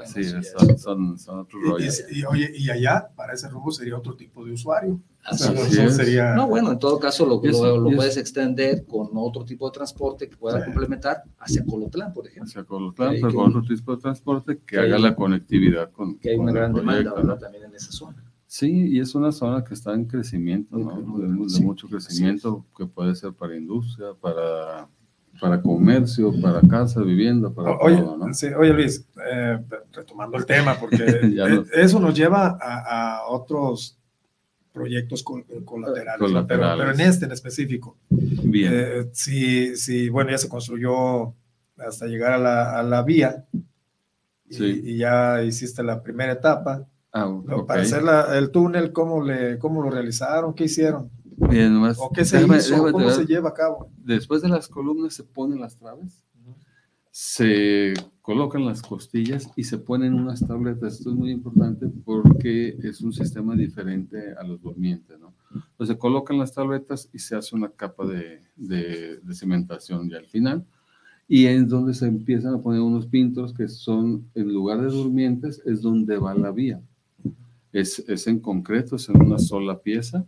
sí, 0.05 0.25
son, 0.25 0.77
son, 0.77 1.17
son, 1.17 1.39
otros 1.39 1.63
rollos. 1.63 2.03
Y, 2.11 2.25
oye, 2.25 2.51
y 2.53 2.69
allá, 2.69 3.07
para 3.15 3.33
ese 3.33 3.47
rumbo, 3.47 3.71
sería 3.71 3.97
otro 3.97 4.15
tipo 4.15 4.43
de 4.43 4.51
usuario. 4.51 4.99
Así 5.23 5.47
sería... 5.89 6.35
No, 6.35 6.47
bueno, 6.47 6.73
en 6.73 6.79
todo 6.79 6.99
caso 6.99 7.25
lo, 7.25 7.41
lo, 7.41 7.95
puedes 7.95 8.17
extender 8.17 8.85
con 8.85 9.09
otro 9.13 9.45
tipo 9.45 9.65
de 9.67 9.73
transporte 9.73 10.27
que 10.27 10.35
pueda 10.35 10.63
complementar 10.63 11.23
hacia 11.39 11.63
Colotlán, 11.65 12.13
por 12.13 12.27
ejemplo. 12.27 12.49
Hacia 12.49 12.63
Colotlán, 12.65 13.15
pero 13.21 13.33
con 13.33 13.49
otro 13.49 13.63
tipo 13.63 13.95
de 13.95 14.01
transporte 14.01 14.59
que, 14.67 14.77
haga 14.77 14.99
la 14.99 15.15
conectividad 15.15 15.89
con. 15.91 16.19
Que 16.19 16.31
hay 16.31 16.35
una 16.35 16.51
gran 16.51 16.73
demanda 16.73 17.39
también 17.39 17.63
en 17.63 17.75
esa 17.75 17.93
zona. 17.93 18.24
Sí, 18.57 18.71
y 18.71 19.01
es 19.01 19.13
una 19.15 19.33
zona 19.33 19.65
que 19.65 19.73
está 19.73 19.93
en 19.93 20.05
crecimiento, 20.05 20.77
¿no? 20.77 21.17
de, 21.19 21.27
mucho 21.59 21.89
crecimiento, 21.89 22.65
que 22.77 22.85
puede 22.85 23.13
ser 23.13 23.33
para 23.33 23.53
industria, 23.53 24.13
para, 24.21 24.87
para 25.41 25.61
comercio, 25.61 26.31
para 26.41 26.61
casa, 26.61 27.01
vivienda, 27.01 27.49
para 27.49 27.77
oye, 27.79 27.97
todo, 27.97 28.17
¿no? 28.17 28.33
sí, 28.33 28.47
oye 28.57 28.71
Luis, 28.71 29.05
eh, 29.29 29.59
retomando 29.91 30.37
el 30.37 30.45
tema, 30.45 30.79
porque 30.79 31.03
eso 31.73 31.99
nos 31.99 32.15
lleva 32.15 32.57
a, 32.61 33.17
a 33.17 33.27
otros 33.27 33.99
proyectos 34.71 35.21
colaterales, 35.21 36.45
Pero, 36.47 36.91
en 36.91 37.01
este 37.01 37.25
en 37.25 37.33
específico. 37.33 37.97
Bien. 38.09 38.71
Eh, 38.73 39.09
si, 39.11 39.75
si, 39.75 40.07
bueno, 40.07 40.31
ya 40.31 40.37
se 40.37 40.47
construyó 40.47 41.33
hasta 41.77 42.05
llegar 42.07 42.31
a 42.31 42.37
la, 42.37 42.79
a 42.79 42.83
la 42.83 43.03
vía 43.03 43.45
y, 44.49 44.95
ya 44.95 45.43
hiciste 45.43 45.83
la 45.83 46.01
primera 46.01 46.31
etapa. 46.31 46.87
Ah, 47.17 47.33
Para 47.65 47.81
hacer 47.81 48.03
la, 48.03 48.37
el 48.37 48.51
túnel, 48.51 48.91
¿cómo, 48.91 49.23
le, 49.23 49.57
¿cómo 49.57 49.81
lo 49.81 49.89
realizaron? 49.89 50.53
¿Qué 50.53 50.65
hicieron? 50.65 51.09
Bien, 51.23 51.73
nomás, 51.73 51.97
¿O 51.99 52.11
qué 52.11 52.25
se 52.25 52.41
hizo? 52.41 52.91
¿Cómo 52.91 53.09
se 53.09 53.25
lleva 53.25 53.49
a 53.49 53.53
cabo? 53.53 53.89
Después 53.97 54.41
de 54.41 54.49
las 54.49 54.67
columnas 54.67 55.13
se 55.13 55.23
ponen 55.23 55.59
las 55.61 55.77
traves 55.77 56.25
se 57.17 57.93
colocan 58.21 58.65
las 58.65 58.81
costillas 58.81 59.49
y 59.55 59.63
se 59.63 59.77
ponen 59.77 60.15
unas 60.15 60.45
tabletas. 60.45 60.95
Esto 60.95 61.11
es 61.11 61.15
muy 61.15 61.31
importante 61.31 61.87
porque 62.03 62.77
es 62.83 62.99
un 62.99 63.13
sistema 63.13 63.55
diferente 63.55 64.33
a 64.37 64.43
los 64.43 64.61
durmientes, 64.61 65.17
¿no? 65.17 65.33
Entonces 65.53 65.95
se 65.95 65.97
colocan 65.97 66.37
las 66.37 66.53
tabletas 66.53 67.09
y 67.13 67.19
se 67.19 67.37
hace 67.37 67.55
una 67.55 67.69
capa 67.69 68.05
de, 68.05 68.41
de, 68.57 69.21
cementación 69.33 70.09
ya 70.09 70.17
al 70.17 70.25
final. 70.25 70.65
Y 71.25 71.45
es 71.45 71.69
donde 71.69 71.93
se 71.93 72.05
empiezan 72.05 72.55
a 72.55 72.61
poner 72.61 72.81
unos 72.81 73.07
pintos 73.07 73.53
que 73.53 73.69
son, 73.69 74.29
en 74.35 74.51
lugar 74.51 74.81
de 74.81 74.87
durmientes, 74.87 75.61
es 75.65 75.81
donde 75.81 76.17
va 76.17 76.35
la 76.35 76.51
vía. 76.51 76.81
Es, 77.75 77.99
es 78.07 78.25
en 78.27 78.39
concreto, 78.39 78.95
es 78.95 79.09
en 79.09 79.21
una 79.21 79.37
sola 79.37 79.81
pieza. 79.81 80.25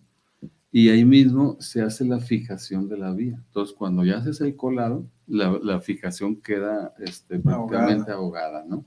Y 0.69 0.89
ahí 0.89 1.05
mismo 1.05 1.55
se 1.61 1.81
hace 1.81 2.03
la 2.03 2.19
fijación 2.19 2.89
de 2.89 2.97
la 2.97 3.13
vía. 3.13 3.41
Entonces, 3.47 3.73
cuando 3.73 4.03
ya 4.03 4.17
haces 4.17 4.41
el 4.41 4.57
colado, 4.57 5.05
la, 5.27 5.79
fijación 5.79 6.35
queda 6.41 6.93
este, 6.99 7.39
prácticamente 7.39 8.11
ahogada. 8.11 8.65
¿no? 8.67 8.83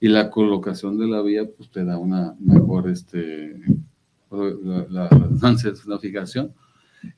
Y 0.00 0.08
la 0.08 0.30
colocación 0.30 0.98
de 0.98 1.06
la 1.06 1.20
vía, 1.20 1.46
pues 1.54 1.70
te 1.70 1.84
da 1.84 1.98
una 1.98 2.34
mejor, 2.40 2.88
este, 2.88 3.60
la, 4.30 5.10
es 5.44 5.84
una 5.84 5.98
fijación. 5.98 6.54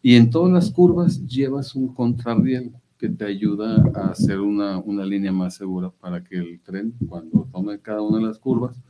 Y 0.03 0.17
en 0.17 0.29
todas 0.29 0.53
las 0.53 0.73
curvas 0.73 1.25
llevas 1.25 1.77
un 1.77 1.95
contrarriel 1.95 2.73
que 2.99 3.09
te 3.09 3.25
ayuda 3.25 3.81
a 3.95 4.09
hacer 4.09 4.41
una, 4.41 4.79
una 4.79 5.05
línea 5.05 5.31
más 5.31 5.55
segura 5.55 5.91
para 6.01 6.25
que 6.25 6.37
el 6.37 6.61
tren, 6.63 6.95
cuando 7.09 7.47
tome 7.53 7.79
cada 7.79 8.03
una 8.03 8.19
de 8.19 8.25
las 8.25 8.41
curvas, 8.41 8.83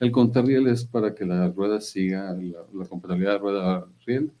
el 0.00 0.10
contrarriel 0.12 0.68
es 0.68 0.84
para 0.84 1.14
que 1.14 1.24
la 1.24 1.48
rueda 1.50 1.80
siga, 1.80 2.32
la, 2.34 2.58
la 2.72 2.86
compatibilidad 2.86 3.32
de 3.32 3.38
rueda-riel 3.38 4.32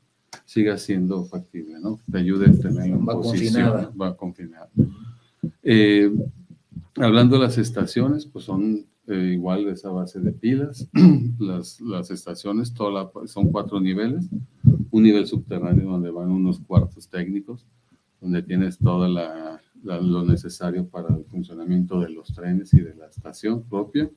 siga 0.44 0.78
siendo 0.78 1.24
factible, 1.24 1.78
¿no? 1.80 1.98
Te 2.10 2.18
ayude 2.18 2.46
a 2.46 2.52
tener 2.52 2.86
en 2.86 3.06
va 3.06 3.14
posición, 3.14 3.92
va 4.00 4.16
confinada. 4.16 4.70
Eh, 5.62 6.12
hablando 6.96 7.36
de 7.36 7.42
las 7.42 7.58
estaciones, 7.58 8.26
pues 8.26 8.44
son 8.44 8.86
eh, 9.06 9.32
igual 9.34 9.64
de 9.64 9.72
esa 9.72 9.90
base 9.90 10.20
de 10.20 10.32
pilas. 10.32 10.88
las, 11.38 11.80
las 11.80 12.10
estaciones 12.10 12.72
toda 12.72 13.10
son 13.26 13.50
cuatro 13.50 13.80
niveles. 13.80 14.28
Un 14.90 15.02
nivel 15.02 15.26
subterráneo 15.26 15.90
donde 15.90 16.10
van 16.10 16.30
unos 16.30 16.60
cuartos 16.60 17.08
técnicos, 17.08 17.66
donde 18.20 18.42
tienes 18.42 18.78
todo 18.78 19.08
la, 19.08 19.60
lo 19.82 20.24
necesario 20.24 20.86
para 20.86 21.14
el 21.14 21.24
funcionamiento 21.24 22.00
de 22.00 22.10
los 22.10 22.32
trenes 22.32 22.72
y 22.74 22.80
de 22.80 22.94
la 22.94 23.06
estación 23.06 23.62
propia. 23.62 24.10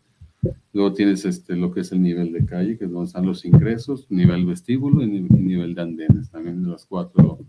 Luego 0.74 0.94
tienes 0.94 1.26
este, 1.26 1.56
lo 1.56 1.72
que 1.72 1.82
es 1.82 1.92
el 1.92 2.02
nivel 2.02 2.34
de 2.34 2.46
calle, 2.46 2.78
que 2.78 2.86
es 2.86 2.92
donde 2.92 3.08
están 3.08 3.26
los 3.26 3.46
ingresos, 3.46 4.08
nivel 4.10 4.46
vestíbulo 4.46 5.04
y, 5.04 5.08
nivel 5.08 5.74
de 5.74 5.82
andenes. 5.82 6.30
También 6.30 6.70
las 6.70 6.86
cuatro, 6.86 7.40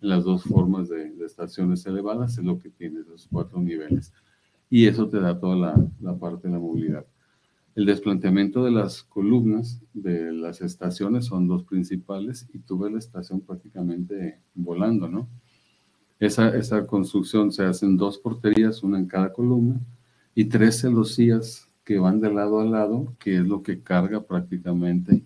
las 0.00 0.24
dos 0.24 0.44
formas 0.44 0.88
de, 0.88 1.12
estaciones 1.24 1.86
elevadas 1.86 2.36
es 2.38 2.44
lo 2.44 2.58
que 2.58 2.70
tienes, 2.70 3.06
los 3.06 3.28
cuatro 3.30 3.60
niveles. 3.60 4.12
Y 4.68 4.86
eso 4.86 5.08
te 5.08 5.20
da 5.20 5.38
toda 5.38 5.56
la, 5.56 5.88
la 6.00 6.16
parte 6.16 6.48
de 6.48 6.54
la 6.54 6.60
movilidad. 6.60 7.06
El 7.74 7.86
desplanteamiento 7.86 8.64
de 8.64 8.70
las 8.70 9.02
columnas 9.02 9.80
de 9.92 10.32
las 10.32 10.60
estaciones 10.60 11.26
son 11.26 11.48
dos 11.48 11.64
principales 11.64 12.48
y 12.52 12.58
tuve 12.58 12.90
la 12.90 12.98
estación 12.98 13.40
prácticamente 13.40 14.40
volando, 14.54 15.08
¿no? 15.08 15.28
Esa, 16.20 16.56
esa 16.56 16.86
construcción 16.86 17.52
se 17.52 17.64
hacen 17.64 17.96
dos 17.96 18.18
porterías, 18.18 18.82
una 18.82 18.98
en 18.98 19.06
cada 19.06 19.32
columna, 19.32 19.80
y 20.34 20.46
tres 20.46 20.80
celosías 20.80 21.68
que 21.84 21.98
van 21.98 22.20
de 22.20 22.32
lado 22.32 22.60
a 22.60 22.64
lado, 22.64 23.14
que 23.18 23.36
es 23.36 23.46
lo 23.46 23.62
que 23.62 23.80
carga 23.80 24.22
prácticamente 24.22 25.22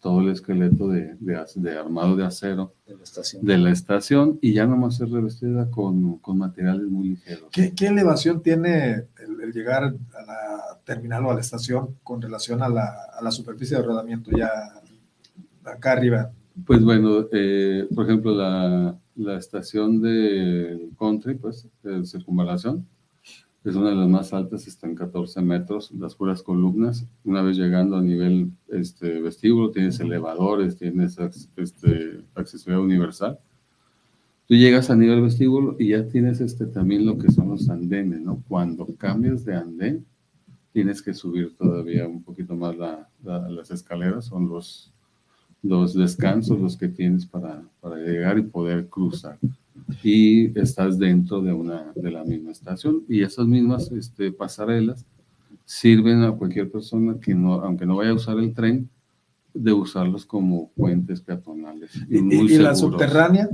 todo 0.00 0.20
el 0.20 0.28
esqueleto 0.28 0.88
de, 0.88 1.16
de, 1.18 1.78
armado 1.78 2.14
de 2.14 2.24
acero 2.24 2.72
de 2.86 3.58
la, 3.58 3.72
estación. 3.72 4.38
y 4.40 4.52
ya 4.52 4.64
nomás 4.64 5.00
es 5.00 5.10
revestida 5.10 5.68
con, 5.68 6.18
con 6.18 6.38
materiales 6.38 6.86
muy 6.86 7.08
ligeros. 7.08 7.48
¿Qué, 7.50 7.72
¿Qué, 7.74 7.88
elevación 7.88 8.40
tiene 8.40 9.06
el, 9.18 9.52
llegar 9.52 9.82
a 9.82 10.22
la 10.22 10.78
terminal 10.84 11.26
o 11.26 11.32
a 11.32 11.34
la 11.34 11.40
estación 11.40 11.96
con 12.04 12.22
relación 12.22 12.62
a 12.62 12.68
la, 12.68 12.86
a 13.18 13.20
la 13.20 13.32
superficie 13.32 13.76
de 13.76 13.82
rodamiento 13.82 14.30
ya 14.30 14.48
acá 15.64 15.92
arriba? 15.92 16.30
Pues 16.64 16.84
bueno, 16.84 17.26
eh, 17.32 17.88
por 17.92 18.04
ejemplo, 18.04 18.32
la, 18.32 18.96
la 19.16 19.38
estación 19.38 20.00
de 20.00 20.88
country, 20.98 21.34
pues, 21.34 21.66
de 21.82 22.06
circunvalación, 22.06 22.86
es 23.66 23.74
una 23.74 23.90
de 23.90 23.96
las 23.96 24.08
más 24.08 24.32
altas, 24.32 24.68
está 24.68 24.86
en 24.86 24.94
14 24.94 25.42
metros, 25.42 25.90
las 25.90 26.14
puras 26.14 26.40
columnas. 26.40 27.04
Una 27.24 27.42
vez 27.42 27.56
llegando 27.56 27.96
a 27.96 28.00
nivel 28.00 28.52
este, 28.68 29.20
vestíbulo, 29.20 29.72
tienes 29.72 29.98
elevadores, 29.98 30.76
tienes 30.76 31.18
este, 31.56 32.20
accesibilidad 32.36 32.84
universal. 32.84 33.40
Tú 34.46 34.54
llegas 34.54 34.88
a 34.88 34.94
nivel 34.94 35.20
vestíbulo 35.20 35.74
y 35.80 35.88
ya 35.88 36.06
tienes 36.06 36.40
este, 36.40 36.66
también 36.66 37.04
lo 37.04 37.18
que 37.18 37.32
son 37.32 37.48
los 37.48 37.68
andenes, 37.68 38.20
¿no? 38.20 38.40
Cuando 38.46 38.86
cambias 38.96 39.44
de 39.44 39.56
andén, 39.56 40.06
tienes 40.72 41.02
que 41.02 41.12
subir 41.12 41.56
todavía 41.56 42.06
un 42.06 42.22
poquito 42.22 42.54
más 42.54 42.76
las 42.76 43.70
escaleras, 43.72 44.26
son 44.26 44.48
los, 44.48 44.92
los 45.64 45.92
descansos 45.92 46.60
los 46.60 46.76
que 46.76 46.86
tienes 46.86 47.26
para, 47.26 47.64
para 47.80 47.96
llegar 47.96 48.38
y 48.38 48.42
poder 48.42 48.88
cruzar 48.88 49.38
y 50.02 50.58
estás 50.58 50.98
dentro 50.98 51.40
de, 51.40 51.52
una, 51.52 51.92
de 51.94 52.10
la 52.10 52.24
misma 52.24 52.52
estación. 52.52 53.04
Y 53.08 53.22
esas 53.22 53.46
mismas 53.46 53.90
este, 53.92 54.32
pasarelas 54.32 55.04
sirven 55.64 56.22
a 56.22 56.32
cualquier 56.32 56.70
persona 56.70 57.18
que 57.20 57.34
no, 57.34 57.54
aunque 57.54 57.86
no 57.86 57.96
vaya 57.96 58.10
a 58.10 58.14
usar 58.14 58.38
el 58.38 58.54
tren, 58.54 58.88
de 59.52 59.72
usarlos 59.72 60.26
como 60.26 60.70
puentes 60.72 61.20
peatonales. 61.20 61.90
¿Y, 62.08 62.18
¿Y, 62.18 62.58
la 62.58 62.74
subterránea? 62.74 63.48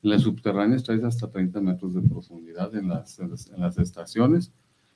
La 0.00 0.18
subterránea 0.18 0.78
traes 0.78 1.04
hasta 1.04 1.30
30 1.30 1.60
metros 1.60 1.94
de 1.94 2.02
profundidad 2.02 2.74
en 2.76 2.88
las, 2.88 3.18
en 3.18 3.60
las 3.60 3.78
estaciones 3.78 4.52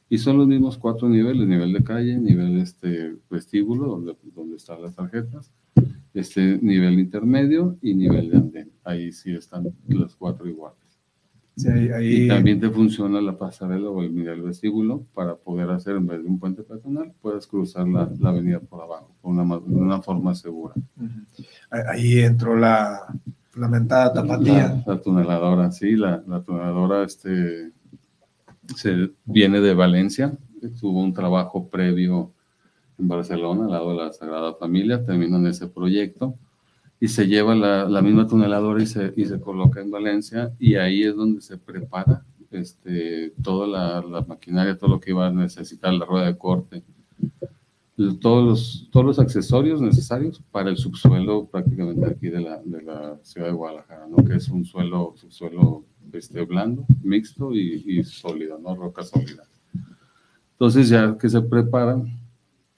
y 0.08 0.18
son 0.18 0.38
los 0.38 0.46
mismos 0.46 0.78
cuatro 0.78 1.08
niveles, 1.08 1.46
nivel 1.48 1.72
de 1.72 1.82
calle, 1.82 2.16
nivel 2.16 2.58
este 2.58 3.16
vestíbulo, 3.28 3.86
donde, 3.86 4.16
donde 4.34 4.56
están 4.56 4.82
las 4.82 4.94
tarjetas, 4.94 5.50
este 6.20 6.58
nivel 6.62 6.98
intermedio 6.98 7.76
y 7.82 7.94
nivel 7.94 8.30
de 8.30 8.36
andén. 8.36 8.72
Ahí 8.84 9.12
sí 9.12 9.34
están 9.34 9.66
los 9.88 10.16
cuatro 10.16 10.48
iguales. 10.48 10.86
Y 12.02 12.28
también 12.28 12.60
te 12.60 12.68
funciona 12.68 13.18
la 13.20 13.38
pasarela 13.38 13.88
o 13.88 14.02
el 14.02 14.14
nivel 14.14 14.42
vestíbulo 14.42 15.06
para 15.14 15.36
poder 15.36 15.70
hacer, 15.70 15.96
en 15.96 16.06
vez 16.06 16.22
de 16.22 16.28
un 16.28 16.38
puente 16.38 16.62
peatonal, 16.62 17.14
puedes 17.22 17.46
cruzar 17.46 17.88
la, 17.88 18.10
la 18.20 18.28
avenida 18.28 18.60
por 18.60 18.82
abajo, 18.82 19.16
de 19.22 19.28
una, 19.30 19.42
una, 19.42 20.02
forma 20.02 20.34
segura. 20.34 20.74
Ahí 21.70 22.18
entró 22.18 22.56
la 22.56 23.06
lamentada 23.54 24.12
tapatía. 24.12 24.82
La, 24.86 25.00
tuneladora, 25.00 25.72
sí, 25.72 25.96
la, 25.96 26.22
la 26.26 26.42
tuneladora 26.42 27.04
este, 27.04 27.72
se 28.76 29.12
viene 29.24 29.62
de 29.62 29.72
Valencia, 29.72 30.36
tuvo 30.78 31.02
un 31.02 31.14
trabajo 31.14 31.68
previo 31.68 32.32
en 32.98 33.08
Barcelona, 33.08 33.64
al 33.64 33.70
lado 33.70 33.90
de 33.90 33.96
la 33.96 34.12
Sagrada 34.12 34.54
Familia, 34.54 35.04
terminan 35.04 35.46
ese 35.46 35.66
proyecto 35.66 36.34
y 36.98 37.08
se 37.08 37.26
lleva 37.26 37.54
la, 37.54 37.84
la 37.88 38.02
misma 38.02 38.26
tuneladora 38.26 38.82
y 38.82 38.86
se, 38.86 39.12
y 39.16 39.26
se, 39.26 39.40
coloca 39.40 39.80
en 39.80 39.90
Valencia 39.90 40.52
y 40.58 40.76
ahí 40.76 41.02
es 41.02 41.14
donde 41.14 41.40
se 41.42 41.58
prepara 41.58 42.24
este, 42.50 43.34
toda 43.42 43.66
la, 43.66 44.02
la, 44.02 44.22
maquinaria, 44.22 44.78
todo 44.78 44.90
lo 44.90 45.00
que 45.00 45.10
iba 45.10 45.26
a 45.26 45.32
necesitar, 45.32 45.92
la 45.92 46.06
rueda 46.06 46.26
de 46.26 46.38
corte, 46.38 46.82
todos 48.20 48.44
los, 48.44 48.88
todos 48.90 49.06
los 49.06 49.18
accesorios 49.18 49.80
necesarios 49.80 50.42
para 50.50 50.70
el 50.70 50.76
subsuelo 50.76 51.46
prácticamente 51.46 52.06
aquí 52.06 52.28
de 52.28 52.40
la, 52.40 52.62
de 52.62 52.82
la 52.82 53.18
ciudad 53.22 53.48
de 53.48 53.52
Guadalajara, 53.52 54.06
¿no? 54.06 54.24
que 54.24 54.36
es 54.36 54.48
un 54.48 54.64
suelo, 54.64 55.14
subsuelo 55.16 55.84
este, 56.12 56.44
blando, 56.44 56.86
mixto 57.02 57.52
y, 57.54 57.84
y 57.86 58.04
sólido, 58.04 58.58
¿no? 58.58 58.74
roca 58.74 59.02
sólida. 59.02 59.44
Entonces 60.52 60.88
ya 60.88 61.16
que 61.18 61.28
se 61.28 61.40
preparan, 61.42 62.18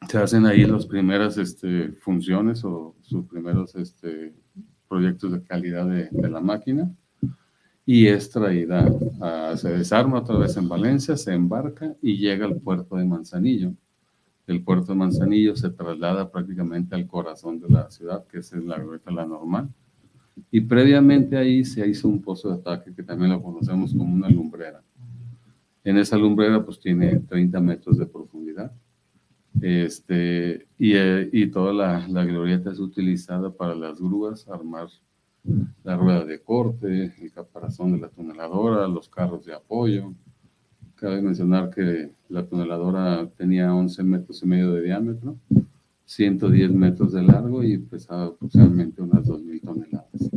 se 0.08 0.16
hacen 0.16 0.46
ahí 0.46 0.64
las 0.64 0.86
primeras 0.86 1.36
este, 1.36 1.92
funciones 1.92 2.64
o 2.64 2.94
sus 3.02 3.26
primeros 3.26 3.74
este, 3.74 4.34
proyectos 4.88 5.32
de 5.32 5.42
calidad 5.42 5.86
de, 5.86 6.08
la 6.30 6.40
máquina 6.40 6.90
y 7.84 8.06
es 8.06 8.30
traída, 8.30 8.86
se 9.56 9.68
desarma 9.70 10.18
otra 10.18 10.38
vez 10.38 10.56
en 10.56 10.68
Valencia, 10.68 11.16
se 11.16 11.34
embarca 11.34 11.94
y 12.02 12.16
llega 12.16 12.46
al 12.46 12.56
puerto 12.56 12.96
de 12.96 13.04
Manzanillo. 13.04 13.72
El 14.46 14.62
puerto 14.62 14.92
de 14.92 14.98
Manzanillo 14.98 15.56
se 15.56 15.70
traslada 15.70 16.30
prácticamente 16.30 16.94
al 16.94 17.06
corazón 17.06 17.60
de 17.60 17.68
la 17.68 17.90
ciudad, 17.90 18.26
que 18.26 18.38
es 18.38 18.52
la 18.52 18.78
La 19.06 19.26
Normal. 19.26 19.70
Y 20.50 20.60
previamente 20.60 21.36
ahí 21.36 21.64
se 21.64 21.86
hizo 21.88 22.08
un 22.08 22.20
pozo 22.20 22.50
de 22.50 22.56
ataque 22.56 22.94
que 22.94 23.02
también 23.02 23.32
lo 23.32 23.42
conocemos 23.42 23.92
como 23.92 24.14
una 24.14 24.28
lumbrera. 24.28 24.82
En 25.82 25.96
esa 25.96 26.16
lumbrera 26.16 26.62
pues 26.64 26.78
tiene 26.78 27.20
30 27.20 27.60
metros 27.60 27.96
de 27.98 28.06
profundidad 28.06 28.70
este, 29.60 30.66
y, 30.78 30.94
eh, 30.94 31.28
y 31.32 31.46
toda 31.48 31.72
la, 31.72 32.08
la, 32.08 32.24
glorieta 32.24 32.70
es 32.70 32.78
utilizada 32.78 33.50
para 33.50 33.74
las 33.74 34.00
grúas, 34.00 34.46
armar 34.48 34.88
la 35.84 35.96
rueda 35.96 36.24
de 36.24 36.40
corte, 36.40 37.14
el 37.20 37.32
caparazón 37.32 37.92
de 37.92 37.98
la 37.98 38.08
tuneladora, 38.08 38.86
los 38.86 39.08
carros 39.08 39.44
de 39.46 39.54
apoyo. 39.54 40.12
Cabe 40.96 41.22
mencionar 41.22 41.70
que 41.70 42.10
la 42.28 42.44
tuneladora 42.46 43.28
tenía 43.36 43.74
11 43.74 44.02
metros 44.02 44.42
y 44.42 44.46
medio 44.46 44.72
de 44.72 44.82
diámetro, 44.82 45.36
110 46.04 46.72
metros 46.72 47.12
de 47.12 47.22
largo 47.22 47.62
y 47.62 47.78
pesaba 47.78 48.26
aproximadamente 48.26 49.02
unas 49.02 49.26
2.000 49.26 49.60
toneladas. 49.62 50.30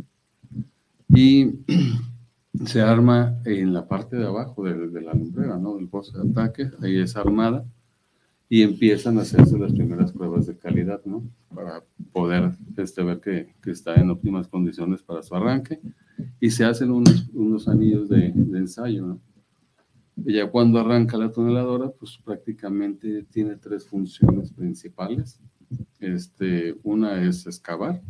Y 1.09 1.59
se 2.65 2.82
arma 2.82 3.39
en 3.45 3.74
la 3.74 3.88
parte 3.88 4.15
de 4.15 4.26
abajo 4.26 4.63
de, 4.63 4.88
de 4.88 5.01
la 5.01 5.13
lumbrera, 5.13 5.57
¿no? 5.57 5.76
Del 5.76 5.88
pozo 5.88 6.22
de 6.22 6.30
ataque, 6.30 6.72
ahí 6.82 6.99
es 6.99 7.15
armada 7.15 7.65
y 8.52 8.64
empiezan 8.64 9.18
a 9.18 9.22
hacerse 9.22 9.58
las 9.58 9.72
primeras 9.72 10.12
pruebas 10.12 10.45
de 10.45 10.58
calidad, 10.58 11.02
¿no? 11.06 11.24
Para 11.56 11.86
poder 12.12 12.52
este, 12.76 13.02
ver 13.02 13.22
que, 13.22 13.56
que 13.64 13.72
está 13.72 13.95
en 13.95 14.10
óptimas 14.10 14.49
condiciones 14.49 15.02
para 15.02 15.24
su 15.24 15.34
arranque 15.34 15.80
y 16.41 16.49
se 16.49 16.66
hacen 16.66 16.91
unos, 16.91 17.30
unos 17.30 17.70
anillos 17.70 18.10
de, 18.10 18.34
de, 18.36 18.60
ensayo, 18.60 19.06
¿no? 19.06 19.22
Y 20.18 20.34
ya 20.34 20.52
cuando 20.52 20.82
arranca 20.82 21.18
la 21.18 21.32
tuneladora, 21.32 21.91
pues 21.91 22.20
prácticamente 22.26 23.24
tiene 23.32 23.56
tres 23.56 23.88
funciones 23.88 24.52
principales. 24.52 25.39
Este, 26.02 26.78
una 26.84 27.24
es 27.24 27.47
excavar. 27.47 28.02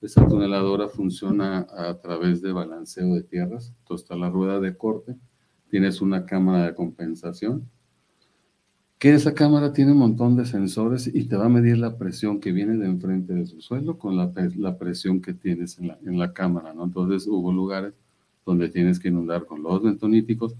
Esa 0.00 0.28
tuneladora 0.28 0.86
funciona 0.86 1.66
a 1.76 1.98
través 1.98 2.40
de 2.40 2.52
balanceo 2.52 3.14
de 3.14 3.24
tierras. 3.24 3.74
Entonces 3.80 4.04
está 4.04 4.14
la 4.14 4.30
rueda 4.30 4.60
de 4.60 4.76
corte, 4.76 5.16
tienes 5.68 6.00
una 6.00 6.24
cámara 6.24 6.66
de 6.66 6.74
compensación 6.76 7.68
que 8.98 9.12
esa 9.14 9.34
cámara 9.34 9.72
tiene 9.72 9.92
un 9.92 9.98
montón 9.98 10.36
de 10.36 10.46
sensores 10.46 11.06
y 11.12 11.24
te 11.24 11.36
va 11.36 11.46
a 11.46 11.50
medir 11.50 11.78
la 11.78 11.98
presión 11.98 12.40
que 12.40 12.52
viene 12.52 12.76
de 12.78 12.86
enfrente 12.86 13.34
de 13.34 13.46
su 13.46 13.60
suelo 13.60 13.98
con 13.98 14.16
la, 14.16 14.32
presión 14.78 15.20
que 15.20 15.34
tienes 15.34 15.78
en 15.78 15.88
la, 15.88 15.98
en 16.06 16.18
la, 16.18 16.32
cámara, 16.32 16.72
¿no? 16.72 16.84
Entonces 16.84 17.26
hubo 17.26 17.52
lugares 17.52 17.94
donde 18.46 18.68
tienes 18.70 18.98
que 18.98 19.08
inundar 19.08 19.44
con 19.44 19.62
los 19.62 19.82
bentoníticos 19.82 20.54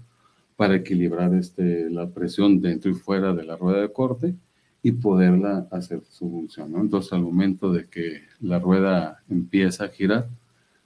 para 0.55 0.75
equilibrar 0.75 1.33
este, 1.33 1.89
la 1.89 2.09
presión 2.09 2.61
dentro 2.61 2.91
y 2.91 2.95
fuera 2.95 3.33
de 3.33 3.43
la 3.43 3.55
rueda 3.55 3.81
de 3.81 3.91
corte 3.91 4.35
y 4.83 4.91
poderla 4.91 5.67
hacer 5.71 6.03
su 6.09 6.29
función, 6.29 6.71
¿no? 6.71 6.81
Entonces 6.81 7.13
al 7.13 7.23
momento 7.23 7.71
de 7.71 7.87
que 7.87 8.21
la 8.39 8.59
rueda 8.59 9.23
empieza 9.29 9.85
a 9.85 9.89
girar, 9.89 10.29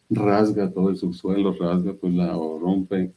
rasga 0.09 0.71
todo 0.71 0.89
el 0.89 0.97
subsuelo, 0.97 1.53
rasga 1.53 1.93
pues 1.93 2.13
la 2.13 2.37
o 2.37 2.59
rompe 2.59 3.13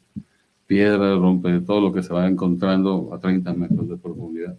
piedra, 0.74 1.14
rompe 1.14 1.60
todo 1.60 1.80
lo 1.80 1.92
que 1.92 2.02
se 2.02 2.12
va 2.12 2.26
encontrando 2.26 3.14
a 3.14 3.20
30 3.20 3.54
metros 3.54 3.88
de 3.88 3.96
profundidad. 3.96 4.58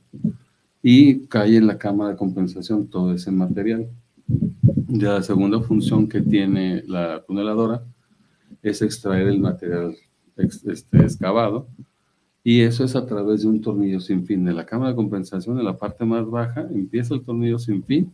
Y 0.82 1.28
cae 1.28 1.58
en 1.58 1.68
la 1.68 1.78
cámara 1.78 2.12
de 2.12 2.16
compensación 2.16 2.88
todo 2.88 3.14
ese 3.14 3.32
material. 3.32 3.90
Ya 4.88 5.16
la 5.16 5.24
segunda 5.24 5.60
función 5.60 6.08
que 6.08 6.22
tiene 6.22 6.84
la 6.88 7.22
tuneladora 7.28 7.84
es 8.64 8.82
extraer 8.82 9.28
el 9.28 9.42
material 9.42 9.94
este, 10.38 11.02
excavado 11.04 11.68
y 12.46 12.62
eso 12.62 12.86
es 12.86 12.96
a 12.96 13.06
través 13.06 13.42
de 13.42 13.50
un 13.50 13.60
tornillo 13.60 14.00
sin 14.00 14.26
fin. 14.26 14.46
De 14.46 14.54
la 14.54 14.66
cámara 14.66 14.92
de 14.92 14.96
compensación, 14.96 15.60
en 15.60 15.66
la 15.66 15.78
parte 15.78 16.06
más 16.06 16.26
baja, 16.30 16.62
empieza 16.62 17.14
el 17.14 17.26
tornillo 17.26 17.60
sin 17.60 17.84
fin 17.84 18.14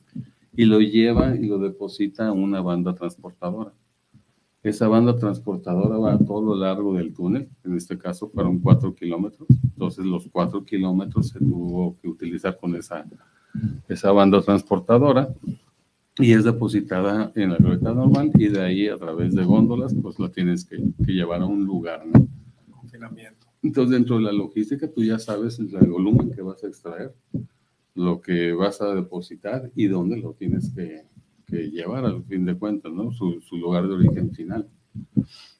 y 0.58 0.66
lo 0.66 0.80
lleva 0.80 1.36
y 1.36 1.45
lo 1.45 1.60
deposita 1.60 2.30
en 2.30 2.39
una 2.39 2.62
banda 2.62 2.95
transportadora. 2.95 3.74
Esa 4.64 4.88
banda 4.88 5.18
transportadora 5.18 5.97
va 5.97 6.14
a 6.14 6.20
todo 6.20 6.41
lo 6.41 6.55
largo 6.55 6.93
del 6.93 7.14
túnel, 7.14 7.49
en 7.64 7.76
este 7.76 7.97
caso 7.97 8.30
fueron 8.30 8.59
cuatro 8.59 8.93
kilómetros, 8.93 9.47
entonces 9.64 10.05
los 10.05 10.28
cuatro 10.32 10.64
kilómetros 10.64 11.30
se 11.30 11.39
tuvo 11.39 11.97
que 11.99 12.07
utilizar 12.07 12.57
con 12.59 12.76
esa 12.76 13.05
esa 13.88 14.12
banda 14.12 14.41
transportadora 14.41 15.30
y 16.18 16.34
es 16.34 16.43
depositada 16.43 17.32
en 17.36 17.51
la 17.51 17.57
glorieta 17.57 17.93
normal 17.93 18.32
y 18.36 18.47
de 18.47 18.62
ahí 18.62 18.88
a 18.88 18.97
través 18.97 19.34
de 19.34 19.43
góndolas 19.43 19.93
pues 20.01 20.20
la 20.20 20.30
tienes 20.30 20.66
que, 20.66 20.78
llevar 21.05 21.41
a 21.41 21.45
un 21.45 21.66
lugar, 21.66 22.05
¿no? 22.05 22.28
Confinamiento. 22.72 23.47
Entonces 23.64 23.91
dentro 23.91 24.18
de 24.18 24.24
la 24.24 24.32
logística 24.32 24.89
tú 24.91 25.03
ya 25.03 25.20
sabes 25.20 25.59
el 25.59 25.89
volumen 25.89 26.32
que 26.32 26.41
vas 26.41 26.64
a 26.64 26.68
extraer, 26.68 27.14
lo 27.95 28.22
que 28.22 28.53
vas 28.53 28.82
a 28.82 28.93
depositar 28.93 29.72
y 29.76 29.88
dónde 29.88 30.18
lo 30.18 30.34
tienes 30.34 30.72
que, 30.74 31.03
llevar 31.52 32.06
al 32.06 32.24
fin 32.24 32.45
de 32.45 32.58
cuentas, 32.58 32.91
¿no? 32.91 33.12
Su, 33.12 33.41
su, 33.41 33.58
lugar 33.58 33.88
de 33.88 33.93
origen 33.93 34.34
final. 34.34 34.68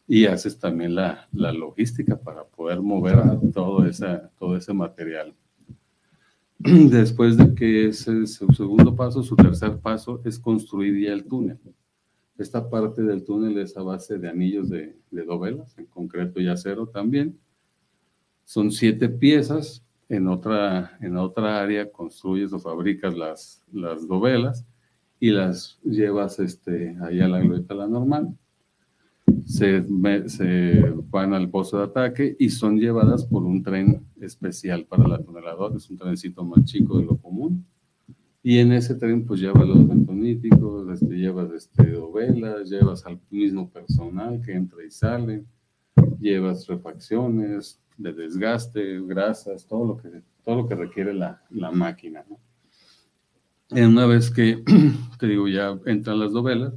Y 0.08 0.26
haces 0.26 0.60
también 0.60 0.96
la, 0.96 1.28
la 1.32 1.54
logística 1.54 2.20
para 2.20 2.44
poder 2.44 2.82
mover 2.82 3.20
todo, 3.54 3.86
esa, 3.86 4.30
todo 4.40 4.58
ese 4.58 4.74
material. 4.74 5.34
Después 6.60 7.38
de 7.38 7.56
que 7.56 7.88
ese 7.88 8.24
es 8.24 8.36
su 8.36 8.52
segundo 8.54 8.96
paso, 8.96 9.24
su 9.24 9.36
tercer 9.36 9.78
paso 9.80 10.22
es 10.26 10.38
construir 10.38 11.00
ya 11.04 11.14
el 11.14 11.26
túnel. 11.26 11.60
Esta 12.38 12.70
parte 12.70 13.04
del 13.04 13.24
túnel 13.24 13.58
es 13.60 13.78
a 13.78 13.84
base 13.84 14.18
de 14.18 14.30
anillos 14.30 14.70
de, 14.70 14.98
de 15.12 15.24
dovelas, 15.24 15.78
en 15.78 15.86
concreto 15.86 16.42
y 16.42 16.48
acero 16.48 16.88
también. 16.88 17.40
Son 18.44 18.72
siete 18.72 19.10
piezas. 19.10 19.86
En 20.10 20.28
otra, 20.28 20.98
en 21.00 21.16
otra 21.16 21.62
área 21.62 21.90
construyes 21.90 22.52
o 22.52 22.60
fabricas 22.60 23.16
las, 23.16 23.64
las 23.72 24.06
dovelas 24.06 24.66
y 25.22 25.30
las 25.30 25.80
llevas 25.84 26.40
este, 26.40 26.98
ahí 27.02 27.22
a 27.22 27.30
la 27.30 27.40
glorieta 27.40 27.74
la 27.74 27.88
normal 27.88 28.36
se, 29.46 29.84
se, 30.28 30.94
van 31.10 31.34
al 31.34 31.50
pozo 31.50 31.78
de 31.78 31.84
ataque 31.86 32.36
y 32.40 32.50
son 32.50 32.80
llevadas 32.80 33.26
por 33.26 33.44
un 33.44 33.64
tren 33.64 34.06
especial 34.20 34.86
para 34.86 35.08
la 35.08 35.22
tuneladora, 35.22 35.76
es 35.78 35.90
un 35.90 35.98
trencito 35.98 36.44
más 36.44 36.66
chico 36.66 36.98
de 36.98 37.06
lo 37.06 37.18
común. 37.18 37.66
Y 38.44 38.58
en 38.58 38.72
ese 38.72 38.96
tren 38.96 39.26
pues 39.26 39.40
llevas 39.40 39.68
los 39.68 39.88
bentoníticos, 39.88 40.90
este, 40.90 41.16
llevas 41.16 41.52
este, 41.52 41.92
dovelas, 41.92 42.70
llevas 42.70 43.06
al 43.06 43.20
mismo 43.30 43.70
personal 43.70 44.42
que 44.42 44.54
entra 44.54 44.84
y 44.84 44.90
sale, 44.90 45.46
llevas 46.20 46.66
refacciones 46.68 47.80
de 47.98 48.14
desgaste, 48.14 49.00
grasas, 49.02 49.68
todo 49.68 49.86
lo 49.86 49.98
que, 49.98 50.24
todo 50.44 50.56
lo 50.56 50.68
que 50.68 50.76
requiere 50.76 51.14
la, 51.14 51.44
la 51.52 51.72
máquina. 51.72 52.26
¿no? 52.28 52.40
Una 53.72 54.06
vez 54.06 54.30
que, 54.30 54.64
te 55.20 55.28
digo, 55.28 55.48
ya 55.48 55.80
entran 55.86 56.20
las 56.20 56.32
dovelas 56.32 56.74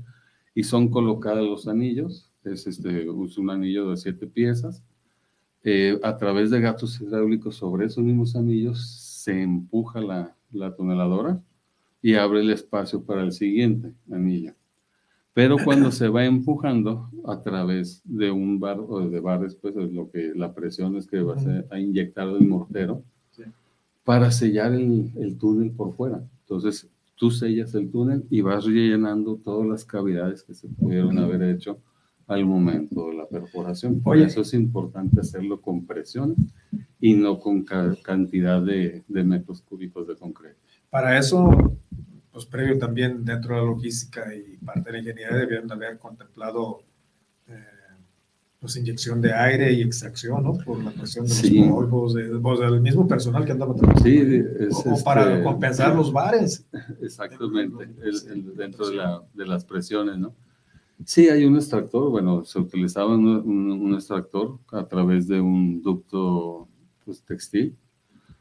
y 0.54 0.62
son 0.62 0.88
colocados 0.88 1.46
los 1.46 1.68
anillos, 1.68 2.30
es 2.44 2.66
este, 2.66 3.08
un 3.08 3.50
anillo 3.50 3.90
de 3.90 3.96
siete 3.96 4.26
piezas. 4.26 4.82
Eh, 5.62 5.98
a 6.02 6.16
través 6.18 6.50
de 6.50 6.60
gatos 6.60 7.00
hidráulicos 7.00 7.56
sobre 7.56 7.86
esos 7.86 8.04
mismos 8.04 8.36
anillos 8.36 8.86
se 8.86 9.42
empuja 9.42 10.00
la, 10.00 10.36
la 10.52 10.74
toneladora 10.74 11.40
y 12.02 12.14
abre 12.14 12.40
el 12.40 12.50
espacio 12.50 13.02
para 13.02 13.22
el 13.22 13.32
siguiente 13.32 13.92
anillo. 14.12 14.52
Pero 15.32 15.56
cuando 15.64 15.90
se 15.90 16.08
va 16.08 16.24
empujando 16.24 17.10
a 17.26 17.40
través 17.42 18.02
de 18.04 18.30
un 18.30 18.60
bar 18.60 18.78
o 18.78 19.08
de 19.08 19.18
bares, 19.18 19.56
pues 19.56 19.76
es 19.76 19.92
lo 19.92 20.08
que 20.08 20.32
la 20.34 20.54
presión 20.54 20.96
es 20.96 21.08
que 21.08 21.20
va 21.22 21.34
a, 21.70 21.80
inyectar 21.80 22.28
el 22.28 22.46
mortero 22.46 23.02
para 24.04 24.30
sellar 24.30 24.72
el, 24.74 25.10
el, 25.16 25.36
túnel 25.36 25.72
por 25.72 25.96
fuera. 25.96 26.22
Entonces 26.44 26.88
tú 27.16 27.30
sellas 27.30 27.74
el 27.74 27.90
túnel 27.90 28.24
y 28.30 28.40
vas 28.40 28.64
rellenando 28.64 29.36
todas 29.36 29.66
las 29.66 29.84
cavidades 29.84 30.42
que 30.42 30.54
se 30.54 30.68
pudieron 30.68 31.18
haber 31.18 31.42
hecho 31.42 31.78
al 32.26 32.44
momento 32.44 33.08
de 33.08 33.14
la 33.14 33.26
perforación. 33.26 34.00
Por 34.00 34.16
eso 34.16 34.42
es 34.42 34.54
importante 34.54 35.20
hacerlo 35.20 35.60
con 35.60 35.86
presión 35.86 36.34
y 37.00 37.14
no 37.14 37.38
con 37.38 37.64
cantidad 37.64 38.62
de, 38.62 39.04
de, 39.08 39.24
metros 39.24 39.60
cúbicos 39.60 40.08
de 40.08 40.16
concreto. 40.16 40.58
Para 40.88 41.18
eso, 41.18 41.78
pues 42.32 42.46
previo 42.46 42.78
también 42.78 43.24
dentro 43.24 43.54
de 43.54 43.60
la 43.60 43.66
logística 43.66 44.34
y 44.34 44.56
parte 44.56 44.84
de 44.84 44.92
la 44.92 44.98
ingeniería 44.98 45.36
debieron 45.36 45.70
haber 45.70 45.98
contemplado 45.98 46.82
pues 48.64 48.76
inyección 48.76 49.20
de 49.20 49.30
aire 49.30 49.74
y 49.74 49.82
extracción, 49.82 50.42
¿no? 50.42 50.54
Por 50.54 50.82
la 50.82 50.90
presión 50.90 51.26
de 51.26 51.28
los 51.28 51.38
sí. 51.38 51.62
polvos, 51.68 52.14
de, 52.14 52.30
pues, 52.38 52.60
del 52.60 52.80
mismo 52.80 53.06
personal 53.06 53.44
que 53.44 53.52
andaba 53.52 53.74
trabajando. 53.74 54.08
Sí, 54.08 54.42
es, 54.58 54.86
o, 54.86 55.04
para 55.04 55.32
este, 55.32 55.44
compensar 55.44 55.94
los 55.94 56.10
bares. 56.10 56.66
Exactamente, 57.02 57.86
dentro 58.56 58.88
de, 58.88 58.96
la, 58.96 59.22
de 59.34 59.46
las 59.46 59.66
presiones, 59.66 60.16
¿no? 60.16 60.34
Sí, 61.04 61.28
hay 61.28 61.44
un 61.44 61.56
extractor, 61.56 62.08
bueno, 62.08 62.42
se 62.46 62.58
utilizaba 62.58 63.14
un, 63.14 63.92
extractor 63.94 64.58
a 64.72 64.88
través 64.88 65.28
de 65.28 65.42
un 65.42 65.82
ducto 65.82 66.66
pues, 67.04 67.22
textil, 67.22 67.76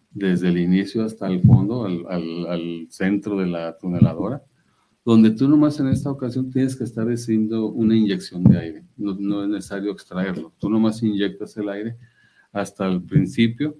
desde 0.10 0.48
el 0.48 0.58
inicio 0.58 1.04
hasta 1.04 1.28
el 1.28 1.42
fondo, 1.42 1.84
al, 1.84 2.48
al, 2.48 2.88
centro 2.90 3.36
de 3.36 3.48
la 3.48 3.78
tuneladora, 3.78 4.42
donde 5.06 5.32
tú 5.32 5.48
nomás 5.48 5.80
en 5.80 5.88
esta 5.88 6.10
ocasión 6.10 6.50
tienes 6.50 6.76
que 6.76 6.84
estar 6.84 7.08
haciendo 7.08 7.68
una 7.68 7.96
inyección 7.96 8.44
de 8.44 8.58
aire, 8.58 8.84
no, 8.98 9.16
no 9.16 9.44
es 9.44 9.50
necesario 9.50 9.92
extraerlo, 9.92 10.54
tú 10.58 10.70
nomás 10.70 11.04
inyectas 11.04 11.58
el 11.58 11.70
aire 11.70 11.98
hasta 12.52 12.88
el 12.88 13.02
principio 13.02 13.76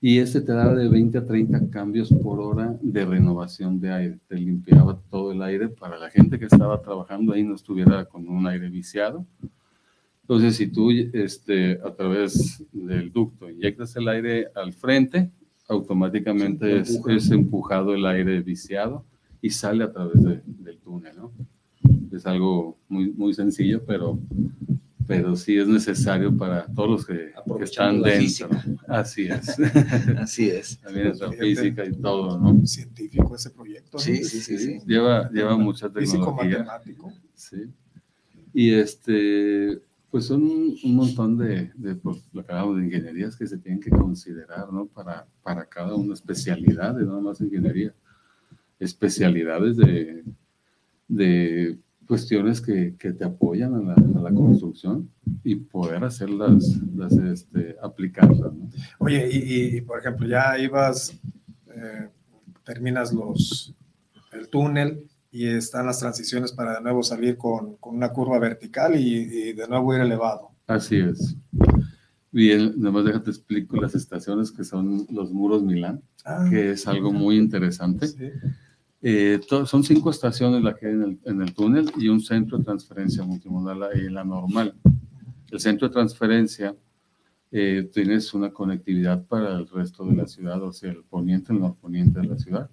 y 0.00 0.18
este 0.18 0.40
te 0.40 0.52
daba 0.52 0.74
de 0.74 0.88
20 0.88 1.18
a 1.18 1.26
30 1.26 1.70
cambios 1.70 2.12
por 2.22 2.38
hora 2.40 2.76
de 2.82 3.04
renovación 3.04 3.80
de 3.80 3.90
aire. 3.90 4.18
Te 4.28 4.36
limpiaba 4.36 5.00
todo 5.10 5.32
el 5.32 5.42
aire 5.42 5.68
para 5.68 5.98
la 5.98 6.10
gente 6.10 6.38
que 6.38 6.44
estaba 6.44 6.80
trabajando 6.82 7.32
ahí 7.32 7.42
no 7.42 7.54
estuviera 7.54 8.04
con 8.04 8.28
un 8.28 8.46
aire 8.46 8.68
viciado. 8.68 9.26
Entonces, 10.22 10.56
si 10.56 10.68
tú 10.68 10.90
este, 10.90 11.80
a 11.82 11.94
través 11.94 12.64
del 12.72 13.10
ducto 13.10 13.48
inyectas 13.48 13.96
el 13.96 14.08
aire 14.08 14.48
al 14.54 14.72
frente, 14.72 15.30
automáticamente 15.68 16.80
es, 16.80 17.00
es, 17.08 17.30
empujado 17.30 17.94
el 17.94 18.04
aire 18.06 18.40
viciado 18.42 19.04
y 19.46 19.50
sale 19.50 19.84
a 19.84 19.92
través 19.92 20.20
del 20.22 20.78
túnel, 20.78 21.16
¿no? 21.16 21.32
Es 22.10 22.26
algo 22.26 22.76
muy, 22.88 23.12
muy 23.12 23.32
sencillo, 23.32 23.84
pero 23.86 24.18
pero 25.06 25.36
sí 25.36 25.56
es 25.56 25.68
necesario 25.68 26.36
para 26.36 26.66
todos 26.66 26.90
los 26.90 27.06
que, 27.06 27.32
están 27.62 28.02
dentro. 28.02 28.48
Así 28.88 29.28
es. 29.28 29.56
Así 30.18 30.50
es. 30.50 30.78
También 30.78 31.06
es 31.06 31.20
la 31.20 31.30
física 31.30 31.84
y 31.84 31.92
todo, 31.92 32.40
¿no? 32.40 32.66
Científico 32.66 33.36
ese 33.36 33.50
proyecto. 33.50 34.00
Sí, 34.00 34.24
sí, 34.24 34.40
sí, 34.40 34.80
Lleva, 34.84 35.30
lleva 35.30 35.56
mucha 35.56 35.88
tecnología. 35.88 36.10
Físico 36.10 36.32
matemático. 36.32 37.12
Sí. 37.36 37.70
Y 38.52 38.72
este, 38.72 39.80
pues 40.10 40.24
son 40.24 40.42
un 40.42 40.96
montón 40.96 41.38
de, 41.38 41.70
de 41.76 41.94
pues, 41.94 42.16
lo 42.32 42.44
que 42.44 42.50
hablamos 42.50 42.78
de 42.78 42.86
ingenierías 42.86 43.36
que 43.36 43.46
se 43.46 43.58
tienen 43.58 43.80
que 43.80 43.90
considerar, 43.90 44.72
¿no? 44.72 44.86
Para, 44.86 45.28
para 45.44 45.64
cada 45.66 45.94
una 45.94 46.14
especialidad, 46.14 46.96
de 46.96 47.04
no 47.04 47.20
más 47.20 47.40
ingeniería. 47.40 47.94
Especialidades 48.78 49.76
de, 49.76 50.24
de 51.08 51.78
cuestiones 52.06 52.60
que, 52.60 52.94
que 52.98 53.12
te 53.12 53.24
apoyan 53.24 53.74
a 53.74 53.80
la, 53.80 53.94
a 53.94 54.22
la, 54.22 54.32
construcción 54.32 55.10
y 55.42 55.56
poder 55.56 56.04
hacerlas, 56.04 56.78
las, 56.94 57.12
este, 57.12 57.76
aplicarlas. 57.82 58.54
¿no? 58.54 58.70
Oye, 58.98 59.28
y, 59.30 59.76
y, 59.76 59.80
por 59.80 59.98
ejemplo, 59.98 60.26
ya 60.26 60.58
ibas, 60.58 61.12
eh, 61.74 62.08
terminas 62.64 63.12
los, 63.12 63.74
el 64.32 64.48
túnel 64.48 65.04
y 65.30 65.46
están 65.48 65.86
las 65.86 65.98
transiciones 65.98 66.52
para 66.52 66.76
de 66.76 66.82
nuevo 66.82 67.02
salir 67.02 67.36
con, 67.36 67.76
con 67.76 67.96
una 67.96 68.10
curva 68.10 68.38
vertical 68.38 68.98
y, 68.98 69.16
y, 69.16 69.52
de 69.52 69.68
nuevo 69.68 69.94
ir 69.94 70.00
elevado. 70.00 70.50
Así 70.66 70.96
es. 70.96 71.36
Bien, 72.30 72.74
nada 72.76 72.90
más 72.90 73.04
déjate 73.04 73.30
explico 73.30 73.76
las 73.80 73.94
estaciones 73.94 74.50
que 74.50 74.64
son 74.64 75.06
los 75.10 75.32
muros 75.32 75.62
Milán, 75.62 76.02
ah, 76.24 76.46
que 76.50 76.72
es 76.72 76.86
algo 76.86 77.12
muy 77.12 77.36
interesante. 77.36 78.08
Sí 78.08 78.30
eh, 79.02 79.40
son 79.66 79.84
cinco 79.84 80.10
estaciones 80.10 80.62
las 80.62 80.76
que 80.76 80.86
hay 80.86 80.92
en 80.92 81.02
el, 81.02 81.18
en 81.24 81.42
el, 81.42 81.54
túnel 81.54 81.92
y 81.96 82.08
un 82.08 82.20
centro 82.20 82.58
de 82.58 82.64
transferencia 82.64 83.24
multimodal 83.24 83.82
ahí 83.84 84.08
la 84.08 84.24
normal. 84.24 84.74
El 85.50 85.60
centro 85.60 85.88
de 85.88 85.94
transferencia 85.94 86.74
eh, 87.52 87.88
tienes 87.92 88.34
una 88.34 88.52
conectividad 88.52 89.24
para 89.26 89.56
el 89.56 89.68
resto 89.68 90.04
de 90.04 90.16
la 90.16 90.26
ciudad, 90.26 90.62
o 90.62 90.72
sea, 90.72 90.90
el 90.90 91.04
poniente, 91.04 91.52
el 91.52 91.60
norponiente 91.60 92.20
de 92.20 92.26
la 92.26 92.38
ciudad. 92.38 92.70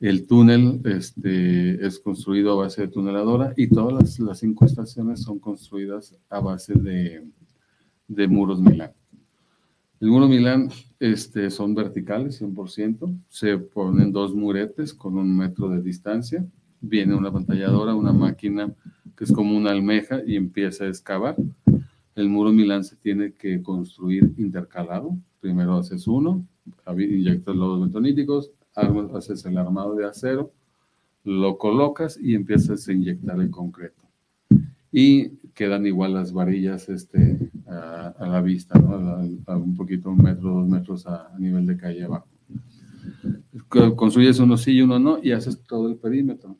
El 0.00 0.26
túnel 0.26 0.80
este, 0.84 1.84
es 1.84 1.98
construido 1.98 2.52
a 2.52 2.64
base 2.64 2.82
de 2.82 2.88
tuneladora 2.88 3.52
y 3.56 3.68
todas 3.68 3.92
las, 3.94 4.18
las 4.20 4.38
cinco 4.38 4.64
estaciones 4.64 5.22
son 5.22 5.38
construidas 5.40 6.16
a 6.30 6.40
base 6.40 6.74
de, 6.74 7.26
de 8.06 8.28
muros 8.28 8.60
Milán. 8.60 8.92
El 10.00 10.10
muro 10.10 10.28
Milán 10.28 10.68
este, 11.00 11.50
son 11.50 11.74
verticales, 11.74 12.40
100%. 12.40 13.20
Se 13.28 13.58
ponen 13.58 14.12
dos 14.12 14.34
muretes 14.34 14.94
con 14.94 15.18
un 15.18 15.36
metro 15.36 15.68
de 15.68 15.82
distancia. 15.82 16.46
Viene 16.80 17.16
una 17.16 17.32
pantalladora, 17.32 17.94
una 17.94 18.12
máquina 18.12 18.72
que 19.16 19.24
es 19.24 19.32
como 19.32 19.56
una 19.56 19.72
almeja 19.72 20.22
y 20.24 20.36
empieza 20.36 20.84
a 20.84 20.88
excavar. 20.88 21.34
El 22.14 22.28
muro 22.28 22.52
Milán 22.52 22.84
se 22.84 22.94
tiene 22.94 23.32
que 23.32 23.60
construir 23.60 24.32
intercalado. 24.38 25.16
Primero 25.40 25.76
haces 25.76 26.06
uno, 26.06 26.46
inyectas 26.96 27.56
los 27.56 27.80
bentoníticos, 27.80 28.52
haces 28.74 29.44
el 29.46 29.58
armado 29.58 29.96
de 29.96 30.06
acero, 30.06 30.52
lo 31.24 31.58
colocas 31.58 32.18
y 32.20 32.34
empiezas 32.34 32.86
a 32.86 32.92
inyectar 32.92 33.40
el 33.40 33.50
concreto. 33.50 34.02
Y 34.92 35.30
quedan 35.54 35.86
igual 35.86 36.14
las 36.14 36.32
varillas 36.32 36.88
este, 36.88 37.37
a, 37.78 38.26
la 38.26 38.40
vista, 38.40 38.78
¿no? 38.78 38.94
a, 39.46 39.56
un 39.56 39.74
poquito, 39.74 40.10
un 40.10 40.18
metro, 40.18 40.50
dos 40.50 40.68
metros 40.68 41.06
a, 41.06 41.30
nivel 41.38 41.66
de 41.66 41.76
calle 41.76 42.04
abajo. 42.04 42.28
construyes 43.96 44.38
uno 44.40 44.56
sí 44.56 44.72
y 44.72 44.82
uno 44.82 44.98
no 44.98 45.18
y 45.22 45.32
haces 45.32 45.62
todo 45.62 45.88
el 45.88 45.96
perímetro. 45.96 46.56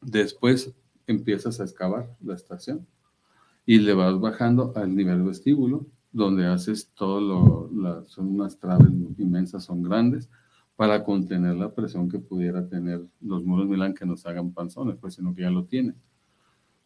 Después 0.00 0.74
empiezas 1.06 1.60
a 1.60 1.64
excavar 1.64 2.16
la 2.22 2.34
estación 2.34 2.86
y 3.64 3.78
le 3.78 3.94
vas 3.94 4.18
bajando 4.20 4.72
al 4.76 4.94
nivel 4.94 5.22
vestíbulo, 5.22 5.86
donde 6.12 6.46
haces 6.46 6.90
todo 6.94 7.20
lo, 7.70 8.06
son 8.06 8.28
unas 8.28 8.58
traves 8.58 8.88
inmensas, 9.18 9.64
son 9.64 9.82
grandes, 9.82 10.30
para 10.76 11.02
contener 11.04 11.56
la 11.56 11.74
presión 11.74 12.08
que 12.08 12.18
pudiera 12.18 12.68
tener 12.68 13.02
los 13.20 13.44
muros 13.44 13.68
Milán 13.68 13.94
que 13.94 14.06
nos 14.06 14.24
hagan 14.26 14.52
panzones, 14.52 14.96
pues 15.00 15.14
sino 15.14 15.34
que 15.34 15.42
ya 15.42 15.50
lo 15.50 15.64
tiene. 15.64 15.94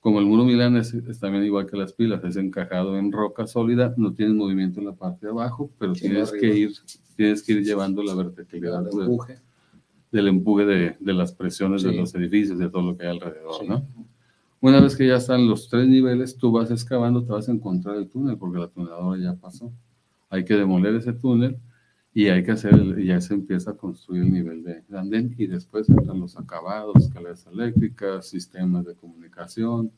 Como 0.01 0.19
el 0.19 0.25
muro 0.25 0.45
Milán 0.45 0.77
es, 0.77 0.95
también 1.21 1.45
igual 1.45 1.67
que 1.67 1.77
las 1.77 1.93
pilas, 1.93 2.25
es 2.25 2.37
encajado 2.37 2.99
en 2.99 3.13
roca 3.13 3.47
sólida, 3.47 3.93
no 3.99 4.15
tienes 4.15 4.35
movimiento 4.35 4.81
en 4.81 4.87
la 4.87 4.93
parte 4.93 5.27
de 5.27 5.33
abajo, 5.33 5.71
pero 5.79 5.93
tienes 5.93 6.33
que, 6.33 6.47
ir, 6.47 6.73
tienes 7.17 7.43
que 7.43 7.53
ir 7.53 7.65
llevando 7.65 8.03
la 8.03 8.15
verticalidad 8.15 8.83
del 8.83 9.03
empuje, 9.03 9.39
del 10.11 10.29
empuje 10.29 10.65
de, 10.65 10.97
de 10.99 11.13
las 11.13 11.33
presiones 11.33 11.83
de 11.83 11.93
los 11.93 12.15
edificios, 12.15 12.59
de 12.59 12.71
todo 12.71 12.83
lo 12.83 12.97
que 12.97 13.07
hay 13.07 13.11
alrededor, 13.11 13.69
¿no? 13.69 13.87
Una 14.63 14.81
vez 14.81 14.95
que 14.95 15.07
ya 15.07 15.17
están 15.17 15.47
los 15.47 15.69
tres 15.69 15.87
niveles, 15.87 16.37
tú 16.37 16.53
vas 16.53 16.71
excavando, 16.71 17.23
te 17.23 17.33
vas 17.33 17.49
a 17.49 17.53
encontrar 17.53 17.97
el 17.97 18.09
túnel, 18.09 18.37
porque 18.37 18.59
la 18.59 18.69
tuneladora 18.69 19.19
ya 19.19 19.35
pasó. 19.35 19.73
Hay 20.29 20.45
que 20.45 20.55
demoler 20.55 20.95
ese 20.95 21.15
túnel 21.15 21.59
y 22.13 22.29
hay 22.29 22.43
que 22.43 22.53
hacer, 22.53 22.75
el, 22.75 23.05
ya 23.05 23.21
se 23.21 23.35
empieza 23.35 23.73
a 23.73 23.77
construir 23.77 24.25
el 24.25 24.33
nivel 24.33 24.65
de 24.65 24.83
andén 24.99 25.35
y 25.39 25.47
después 25.47 25.89
entran 25.89 26.19
los 26.19 26.37
acabados, 26.37 26.97
escaleras 26.97 27.47
eléctricas, 27.47 28.29
sistemas 28.29 28.85
de 28.85 28.95
comunicación, 28.95 29.93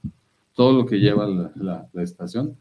todo 0.54 0.72
lo 0.72 0.86
que 0.86 0.98
lleva 0.98 1.26
la, 1.26 1.88
la, 1.92 2.02
estación 2.02 2.56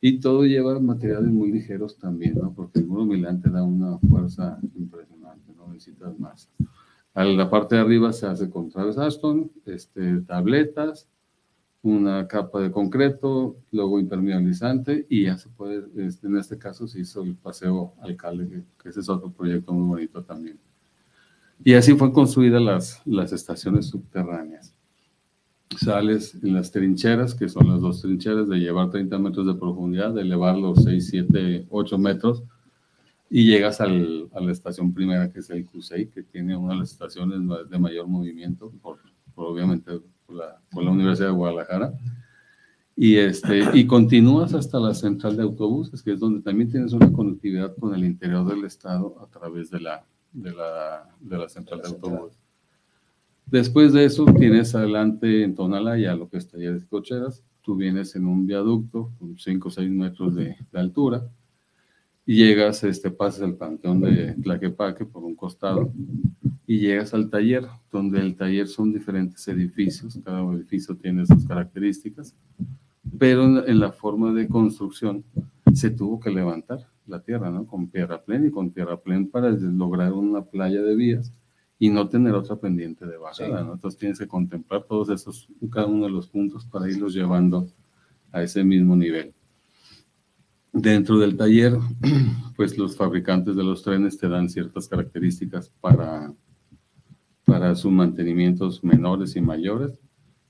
y 0.00 0.20
todo 0.20 0.44
lleva 0.44 0.78
materiales 0.80 1.30
muy 1.30 1.52
ligeros 1.52 1.98
también, 1.98 2.36
¿no? 2.36 2.52
Porque 2.54 2.78
el 2.78 2.86
muro 2.86 3.04
Milán 3.04 3.42
te 3.42 3.50
da 3.50 3.62
una 3.62 3.98
fuerza 3.98 4.58
impresionante, 4.76 5.52
no 5.56 5.68
necesitas 5.68 6.18
más. 6.18 6.48
A 7.14 7.24
la 7.24 7.50
parte 7.50 7.74
de 7.74 7.82
arriba 7.82 8.12
se 8.12 8.26
hace 8.26 8.48
con 8.48 8.70
Travis 8.70 8.96
Aston, 8.96 9.50
este, 9.66 10.20
tabletas, 10.22 11.08
una 11.88 12.28
capa 12.28 12.60
de 12.60 12.70
concreto, 12.70 13.56
luego 13.72 13.98
impermeabilizante 13.98 15.06
y 15.08 15.24
ya 15.24 15.38
se 15.38 15.48
puede, 15.48 15.84
este, 16.06 16.26
en 16.26 16.36
este 16.36 16.58
caso 16.58 16.86
se 16.86 17.00
hizo 17.00 17.22
el 17.22 17.34
paseo 17.34 17.94
alcalde, 18.00 18.64
que, 18.82 18.88
ese 18.88 19.00
es 19.00 19.08
otro 19.08 19.30
proyecto 19.30 19.72
muy 19.72 19.88
bonito 19.88 20.22
también. 20.22 20.58
Y 21.64 21.74
así 21.74 21.94
fue 21.94 22.12
construidas 22.12 22.62
las, 22.62 23.02
las 23.06 23.32
estaciones 23.32 23.86
subterráneas. 23.86 24.74
Sales 25.76 26.36
en 26.42 26.54
las 26.54 26.70
trincheras, 26.70 27.34
que 27.34 27.48
son 27.48 27.68
las 27.68 27.80
dos 27.80 28.02
trincheras, 28.02 28.48
de 28.48 28.58
llevar 28.58 28.90
30 28.90 29.18
metros 29.18 29.46
de 29.46 29.54
profundidad, 29.54 30.14
de 30.14 30.22
elevar 30.22 30.56
los 30.56 30.84
6, 30.84 31.08
7, 31.08 31.66
8 31.70 31.98
metros, 31.98 32.42
y 33.30 33.46
llegas 33.46 33.80
al, 33.80 34.28
a 34.32 34.40
la 34.40 34.52
estación 34.52 34.94
primera, 34.94 35.30
que 35.30 35.40
es 35.40 35.50
el 35.50 35.66
Cusey, 35.66 36.06
que 36.06 36.22
tiene 36.22 36.56
una 36.56 36.74
de 36.74 36.80
las 36.80 36.92
estaciones 36.92 37.40
de 37.68 37.78
mayor 37.78 38.06
movimiento, 38.06 38.72
por, 38.80 38.98
por 39.34 39.46
obviamente 39.46 40.00
por 40.28 40.36
la, 40.36 40.60
la 40.84 40.90
Universidad 40.90 41.28
de 41.28 41.34
Guadalajara. 41.34 41.94
Y, 42.94 43.16
este, 43.16 43.60
y 43.74 43.86
continúas 43.86 44.54
hasta 44.54 44.78
la 44.80 44.92
central 44.92 45.36
de 45.36 45.44
autobuses, 45.44 46.02
que 46.02 46.12
es 46.12 46.20
donde 46.20 46.42
también 46.42 46.70
tienes 46.70 46.92
una 46.92 47.12
conectividad 47.12 47.74
con 47.76 47.94
el 47.94 48.04
interior 48.04 48.46
del 48.46 48.64
estado 48.64 49.16
a 49.22 49.26
través 49.26 49.70
de 49.70 49.80
la, 49.80 50.04
de 50.32 50.52
la, 50.52 51.08
de 51.20 51.38
la 51.38 51.48
central 51.48 51.80
de 51.80 51.88
autobuses. 51.88 52.38
Después 53.46 53.92
de 53.92 54.04
eso, 54.04 54.26
tienes 54.26 54.74
adelante 54.74 55.44
en 55.44 55.54
Tonalá 55.54 55.96
ya 55.96 56.14
lo 56.14 56.28
que 56.28 56.36
es 56.36 56.48
talleres 56.48 56.82
de 56.82 56.88
cocheras. 56.88 57.42
Tú 57.62 57.76
vienes 57.76 58.14
en 58.16 58.26
un 58.26 58.46
viaducto 58.46 59.10
con 59.18 59.38
5 59.38 59.68
o 59.68 59.70
6 59.70 59.90
metros 59.90 60.34
de, 60.34 60.56
de, 60.70 60.78
altura 60.78 61.22
y 62.28 62.34
llegas, 62.34 62.84
este, 62.84 63.10
pasas 63.10 63.40
el 63.40 63.54
panteón 63.54 64.02
de 64.02 64.34
Tlaquepaque 64.34 65.06
por 65.06 65.24
un 65.24 65.34
costado 65.34 65.90
y 66.66 66.78
llegas 66.78 67.14
al 67.14 67.30
taller, 67.30 67.64
donde 67.90 68.20
el 68.20 68.36
taller 68.36 68.68
son 68.68 68.92
diferentes 68.92 69.48
edificios, 69.48 70.20
cada 70.22 70.42
edificio 70.52 70.94
tiene 70.94 71.24
sus 71.24 71.46
características, 71.46 72.36
pero 73.18 73.64
en, 73.66 73.80
la 73.80 73.92
forma 73.92 74.34
de 74.34 74.46
construcción 74.46 75.24
se 75.72 75.88
tuvo 75.88 76.20
que 76.20 76.28
levantar 76.28 76.86
la 77.06 77.22
tierra, 77.22 77.50
¿no? 77.50 77.66
Con 77.66 77.88
tierra 77.88 78.22
plena 78.22 78.48
y 78.48 78.50
con 78.50 78.72
tierra 78.72 79.00
plena 79.00 79.26
para 79.32 79.48
lograr 79.48 80.12
una 80.12 80.42
playa 80.44 80.82
de 80.82 80.96
vías 80.96 81.32
y 81.78 81.88
no 81.88 82.10
tener 82.10 82.34
otra 82.34 82.56
pendiente 82.56 83.06
de 83.06 83.16
bajada, 83.16 83.64
¿no? 83.64 83.72
Entonces 83.72 83.98
tienes 83.98 84.18
que 84.18 84.28
contemplar 84.28 84.84
todos 84.84 85.08
esos, 85.08 85.48
cada 85.72 85.86
uno 85.86 86.04
de 86.04 86.12
los 86.12 86.28
puntos 86.28 86.66
para 86.66 86.90
irlos 86.90 87.14
llevando 87.14 87.66
a 88.32 88.42
ese 88.42 88.62
mismo 88.62 88.94
nivel. 88.96 89.32
Dentro 90.72 91.18
del 91.18 91.36
taller, 91.36 91.78
pues 92.56 92.76
los 92.76 92.96
fabricantes 92.96 93.56
de 93.56 93.64
los 93.64 93.82
trenes 93.82 94.18
te 94.18 94.28
dan 94.28 94.48
ciertas 94.48 94.86
características 94.88 95.70
para 95.80 96.32
para 97.48 97.74
sus 97.74 97.90
mantenimientos 97.90 98.84
menores 98.84 99.34
y 99.34 99.40
mayores. 99.40 99.98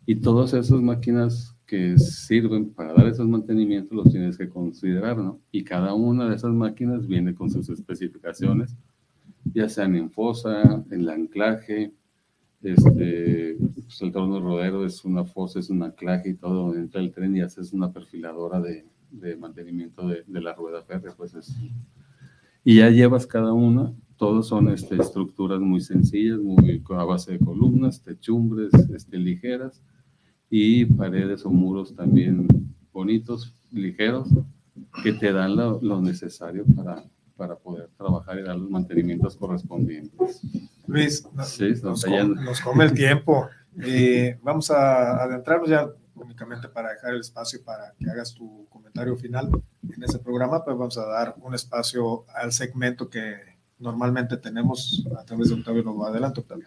Y 0.04 0.16
todas 0.16 0.52
esas 0.52 0.80
máquinas 0.80 1.56
que 1.64 1.96
sirven 1.96 2.70
para 2.70 2.92
dar 2.92 3.06
esos 3.06 3.28
mantenimientos 3.28 3.96
los 3.96 4.10
tienes 4.10 4.36
que 4.36 4.48
considerar, 4.48 5.16
¿no? 5.16 5.38
Y 5.52 5.62
cada 5.62 5.94
una 5.94 6.28
de 6.28 6.34
esas 6.34 6.52
máquinas 6.52 7.06
viene 7.06 7.36
con 7.36 7.50
sus 7.50 7.68
especificaciones, 7.68 8.74
ya 9.54 9.68
sean 9.68 9.94
en 9.94 10.10
fosa, 10.10 10.84
el 10.90 11.08
anclaje, 11.08 11.92
este, 12.62 13.56
pues 13.84 14.02
el 14.02 14.10
torno 14.10 14.40
rodero 14.40 14.84
es 14.84 15.04
una 15.04 15.24
fosa, 15.24 15.60
es 15.60 15.70
un 15.70 15.84
anclaje 15.84 16.30
y 16.30 16.34
todo, 16.34 16.74
entra 16.74 17.00
el 17.00 17.12
tren 17.12 17.36
y 17.36 17.42
haces 17.42 17.72
una 17.72 17.92
perfiladora 17.92 18.60
de, 18.60 18.84
de 19.10 19.36
mantenimiento 19.36 20.06
de, 20.06 20.24
de, 20.26 20.40
la 20.40 20.54
rueda 20.54 20.82
férrea, 20.82 21.14
pues 21.16 21.34
es... 21.34 21.56
Y 22.64 22.76
ya 22.76 22.90
llevas 22.90 23.26
cada 23.26 23.52
una 23.52 23.94
todos 24.18 24.48
son 24.48 24.68
este, 24.68 24.96
estructuras 24.96 25.60
muy 25.60 25.80
sencillas, 25.80 26.38
muy 26.38 26.82
a 26.90 27.04
base 27.04 27.32
de 27.32 27.38
columnas, 27.38 28.02
techumbres 28.02 28.72
este, 28.92 29.16
ligeras 29.16 29.80
y 30.50 30.84
paredes 30.84 31.46
o 31.46 31.50
muros 31.50 31.94
también 31.94 32.48
bonitos, 32.92 33.54
ligeros, 33.70 34.28
que 35.04 35.12
te 35.12 35.32
dan 35.32 35.54
lo, 35.54 36.02
necesario 36.02 36.64
para, 36.74 37.04
para 37.36 37.54
poder 37.56 37.90
trabajar 37.96 38.40
y 38.40 38.42
dar 38.42 38.56
los 38.56 38.68
mantenimientos 38.68 39.36
correspondientes. 39.36 40.42
Luis, 40.88 41.24
nos, 41.32 42.60
come, 42.60 42.84
el 42.84 42.92
tiempo. 42.92 43.48
Eh, 43.80 44.36
vamos 44.42 44.72
a 44.72 45.22
adentrarnos 45.22 45.68
ya 45.70 45.88
únicamente 46.20 46.68
para 46.68 46.90
dejar 46.90 47.14
el 47.14 47.20
espacio 47.20 47.62
para 47.64 47.94
que 47.98 48.10
hagas 48.10 48.34
tu 48.34 48.66
comentario 48.68 49.16
final 49.16 49.50
en 49.82 50.02
ese 50.02 50.18
programa, 50.18 50.64
pues 50.64 50.76
vamos 50.76 50.98
a 50.98 51.06
dar 51.06 51.34
un 51.40 51.54
espacio 51.54 52.24
al 52.34 52.52
segmento 52.52 53.08
que 53.08 53.58
normalmente 53.78 54.36
tenemos 54.36 55.06
a 55.18 55.24
través 55.24 55.48
de 55.48 55.54
Octavio 55.54 55.82
Lobo. 55.82 56.06
Adelante, 56.06 56.40
Octavio. 56.40 56.66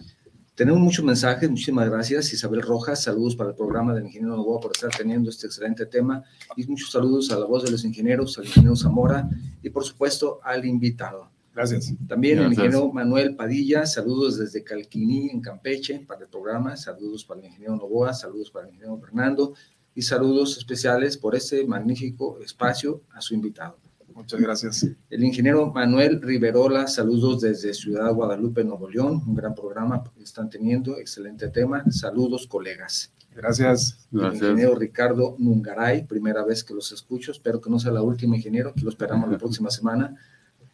Tenemos 0.55 0.81
muchos 0.81 1.03
mensajes, 1.03 1.49
muchísimas 1.49 1.89
gracias. 1.89 2.33
Isabel 2.33 2.61
Rojas, 2.61 3.01
saludos 3.03 3.35
para 3.35 3.49
el 3.51 3.55
programa 3.55 3.93
del 3.93 4.05
ingeniero 4.05 4.35
Novoa 4.35 4.59
por 4.59 4.71
estar 4.71 4.91
teniendo 4.91 5.29
este 5.29 5.47
excelente 5.47 5.85
tema. 5.85 6.23
Y 6.55 6.67
muchos 6.67 6.91
saludos 6.91 7.31
a 7.31 7.39
la 7.39 7.45
voz 7.45 7.63
de 7.63 7.71
los 7.71 7.85
ingenieros, 7.85 8.37
al 8.37 8.45
ingeniero 8.45 8.75
Zamora 8.75 9.29
y 9.63 9.69
por 9.69 9.83
supuesto 9.83 10.39
al 10.43 10.65
invitado. 10.65 11.31
Gracias. 11.53 11.93
También 12.07 12.39
el 12.39 12.47
ingeniero 12.47 12.91
Manuel 12.93 13.35
Padilla, 13.35 13.85
saludos 13.85 14.37
desde 14.37 14.63
Calquiní, 14.63 15.29
en 15.29 15.41
Campeche, 15.41 15.99
para 15.99 16.21
el 16.21 16.29
programa. 16.29 16.77
Saludos 16.77 17.25
para 17.25 17.41
el 17.41 17.47
ingeniero 17.47 17.75
Novoa, 17.75 18.13
saludos 18.13 18.49
para 18.51 18.67
el 18.67 18.73
ingeniero 18.73 18.97
Fernando 18.99 19.53
y 19.93 20.01
saludos 20.01 20.57
especiales 20.57 21.17
por 21.17 21.35
este 21.35 21.65
magnífico 21.65 22.39
espacio 22.39 23.01
a 23.11 23.21
su 23.21 23.33
invitado. 23.33 23.77
Muchas 24.13 24.39
gracias. 24.39 24.87
El 25.09 25.23
ingeniero 25.23 25.71
Manuel 25.71 26.21
Riverola, 26.21 26.87
saludos 26.87 27.41
desde 27.41 27.73
Ciudad 27.73 28.13
Guadalupe, 28.13 28.63
Nuevo 28.63 28.89
León. 28.89 29.21
Un 29.25 29.35
gran 29.35 29.55
programa 29.55 30.03
que 30.03 30.23
están 30.23 30.49
teniendo, 30.49 30.97
excelente 30.97 31.49
tema. 31.49 31.83
Saludos, 31.89 32.47
colegas. 32.47 33.13
Gracias. 33.33 34.07
El 34.11 34.33
ingeniero 34.33 34.75
Ricardo 34.75 35.35
Nungaray, 35.39 36.05
primera 36.05 36.43
vez 36.43 36.63
que 36.63 36.73
los 36.73 36.91
escucho. 36.91 37.31
Espero 37.31 37.61
que 37.61 37.69
no 37.69 37.79
sea 37.79 37.91
la 37.91 38.01
última, 38.01 38.35
ingeniero, 38.35 38.73
que 38.73 38.81
lo 38.81 38.89
esperamos 38.89 39.31
la 39.31 39.37
próxima 39.37 39.69
semana. 39.69 40.15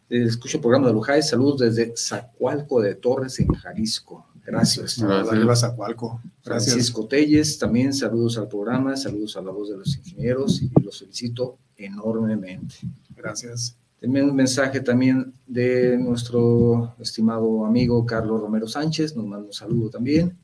Escucho 0.08 0.56
el 0.56 0.62
programa 0.62 0.88
de 0.88 0.94
Lujay. 0.94 1.22
Saludos 1.22 1.58
desde 1.60 1.94
Zacualco 1.96 2.80
de 2.80 2.94
Torres, 2.94 3.38
en 3.40 3.48
Jalisco. 3.48 4.26
Gracias. 4.44 4.98
Gracias. 4.98 5.60
Zacualco. 5.60 6.22
Gracias. 6.42 6.72
Francisco 6.72 7.06
Telles, 7.06 7.58
también 7.58 7.92
saludos 7.92 8.38
al 8.38 8.48
programa, 8.48 8.96
saludos 8.96 9.36
a 9.36 9.42
la 9.42 9.50
voz 9.50 9.68
de 9.68 9.76
los 9.76 9.94
ingenieros 9.98 10.62
y 10.62 10.70
los 10.82 10.98
felicito 10.98 11.58
enormemente. 11.76 12.76
Gracias. 13.14 13.76
También 14.00 14.30
un 14.30 14.36
mensaje 14.36 14.80
también 14.80 15.34
de 15.46 15.98
nuestro 15.98 16.94
estimado 16.98 17.66
amigo 17.66 18.06
Carlos 18.06 18.40
Romero 18.40 18.68
Sánchez, 18.68 19.14
nos 19.16 19.26
manda 19.26 19.46
un 19.46 19.52
saludo 19.52 19.90
también. 19.90 20.36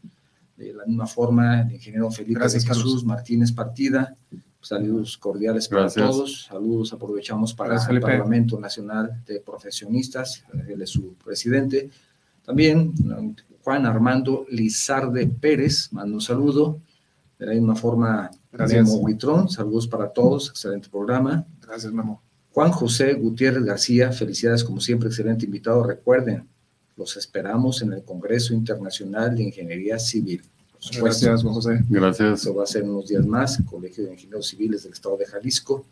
De 0.56 0.74
la 0.74 0.84
misma 0.84 1.06
forma, 1.06 1.62
el 1.62 1.72
ingeniero 1.72 2.10
Felipe 2.10 2.40
Gracias, 2.40 2.66
Jesús 2.66 3.04
Martínez 3.04 3.52
Partida, 3.52 4.16
saludos 4.64 5.18
cordiales 5.18 5.68
para 5.68 5.88
todos. 5.88 6.44
Saludos 6.44 6.92
aprovechamos 6.92 7.54
para 7.54 7.76
el 7.88 8.00
Parlamento 8.00 8.58
Nacional 8.58 9.22
de 9.26 9.40
Profesionistas, 9.40 10.44
él 10.66 10.82
es 10.82 10.90
su 10.90 11.14
presidente. 11.14 11.90
También 12.44 12.92
Juan 13.62 13.86
Armando 13.86 14.46
Lizarde 14.50 15.26
Pérez, 15.26 15.92
manda 15.92 16.14
un 16.14 16.20
saludo. 16.20 16.80
De 17.38 17.46
la 17.46 17.52
misma 17.52 17.74
forma, 17.74 18.30
Gracias. 18.52 18.86
Memo 18.86 19.00
Huitrón, 19.02 19.48
saludos 19.48 19.88
para 19.88 20.08
todos, 20.08 20.50
excelente 20.50 20.88
programa. 20.88 21.44
Gracias, 21.60 21.92
Memo. 21.92 22.22
Juan 22.52 22.70
José 22.70 23.14
Gutiérrez 23.14 23.64
García, 23.64 24.12
felicidades 24.12 24.62
como 24.62 24.80
siempre, 24.80 25.08
excelente 25.08 25.44
invitado. 25.44 25.82
Recuerden 25.82 26.48
Los 26.96 27.16
esperamos 27.16 27.82
en 27.82 27.92
el 27.92 28.04
Congreso 28.04 28.54
Internacional 28.54 29.34
de 29.34 29.42
Ingeniería 29.42 29.98
Civil. 29.98 30.42
Gracias, 30.93 31.43
José. 31.43 31.85
Gracias. 31.89 32.43
Eso 32.43 32.55
va 32.55 32.64
a 32.64 32.66
ser 32.66 32.85
unos 32.85 33.09
días 33.09 33.26
más, 33.26 33.62
Colegio 33.68 34.05
de 34.05 34.12
Ingenieros 34.12 34.49
Civiles 34.49 34.82
del 34.82 34.93
Estado 34.93 35.16
de 35.16 35.26
Jalisco. 35.26 35.87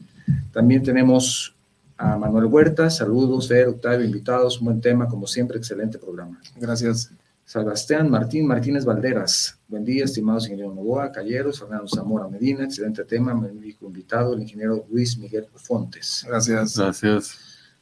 También 0.53 0.82
tenemos 0.82 1.55
a 1.97 2.16
Manuel 2.16 2.47
Huerta, 2.47 2.90
saludos, 2.90 3.49
Fer, 3.49 3.68
Octavio, 3.68 4.05
invitados, 4.05 4.59
un 4.61 4.66
buen 4.66 4.80
tema, 4.80 5.09
como 5.09 5.26
siempre, 5.26 5.59
excelente 5.59 5.99
programa. 5.99 6.40
Gracias. 6.57 7.11
Sebastián 7.45 8.09
Martín 8.09 8.47
Martínez 8.47 8.84
Valderas, 8.84 9.59
buen 9.68 9.84
día, 9.84 10.05
estimados 10.05 10.47
ingeniero 10.47 10.72
Novoa, 10.72 11.12
Calleros, 11.12 11.59
Fernando 11.59 11.86
Zamora 11.86 12.26
Medina, 12.28 12.64
excelente 12.64 13.05
tema, 13.05 13.34
médico 13.34 13.86
invitado, 13.86 14.32
el 14.32 14.43
ingeniero 14.43 14.86
Luis 14.90 15.18
Miguel 15.18 15.47
Fontes. 15.57 16.24
Gracias. 16.26 16.78
Gracias. 16.78 17.38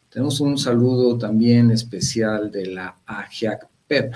Tenemos 0.08 0.40
un 0.40 0.58
saludo 0.58 1.16
también 1.16 1.70
especial 1.70 2.50
de 2.50 2.66
la 2.66 2.96
AGIAC-PEP. 3.06 4.14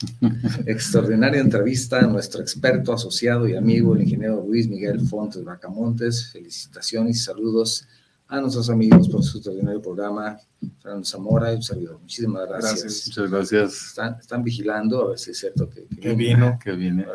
Extraordinaria 0.66 1.40
entrevista 1.40 2.00
a 2.00 2.06
nuestro 2.06 2.42
experto 2.42 2.92
asociado 2.92 3.48
y 3.48 3.56
amigo, 3.56 3.94
el 3.94 4.02
ingeniero 4.02 4.44
Luis 4.46 4.68
Miguel 4.68 5.00
Fontes 5.00 5.44
Bacamontes. 5.44 6.30
Felicitaciones 6.32 7.16
y 7.16 7.20
saludos 7.20 7.86
a 8.28 8.40
nuestros 8.40 8.68
amigos 8.70 9.08
por 9.08 9.22
su 9.22 9.38
extraordinario 9.38 9.80
programa, 9.80 10.38
Fernando 10.82 11.04
Zamora 11.04 11.52
y 11.52 11.56
un 11.56 11.62
servidor. 11.62 12.00
Muchísimas 12.00 12.48
gracias. 12.48 13.06
Muchas 13.06 13.30
gracias. 13.30 13.98
Están, 14.20 14.42
vigilando 14.42 15.02
a 15.02 15.08
ver 15.10 15.18
si 15.18 15.30
es 15.30 15.38
cierto 15.38 15.70
que, 15.70 15.86
que, 15.86 16.14
vino. 16.14 16.58
Que 16.62 16.72
viene. 16.72 17.06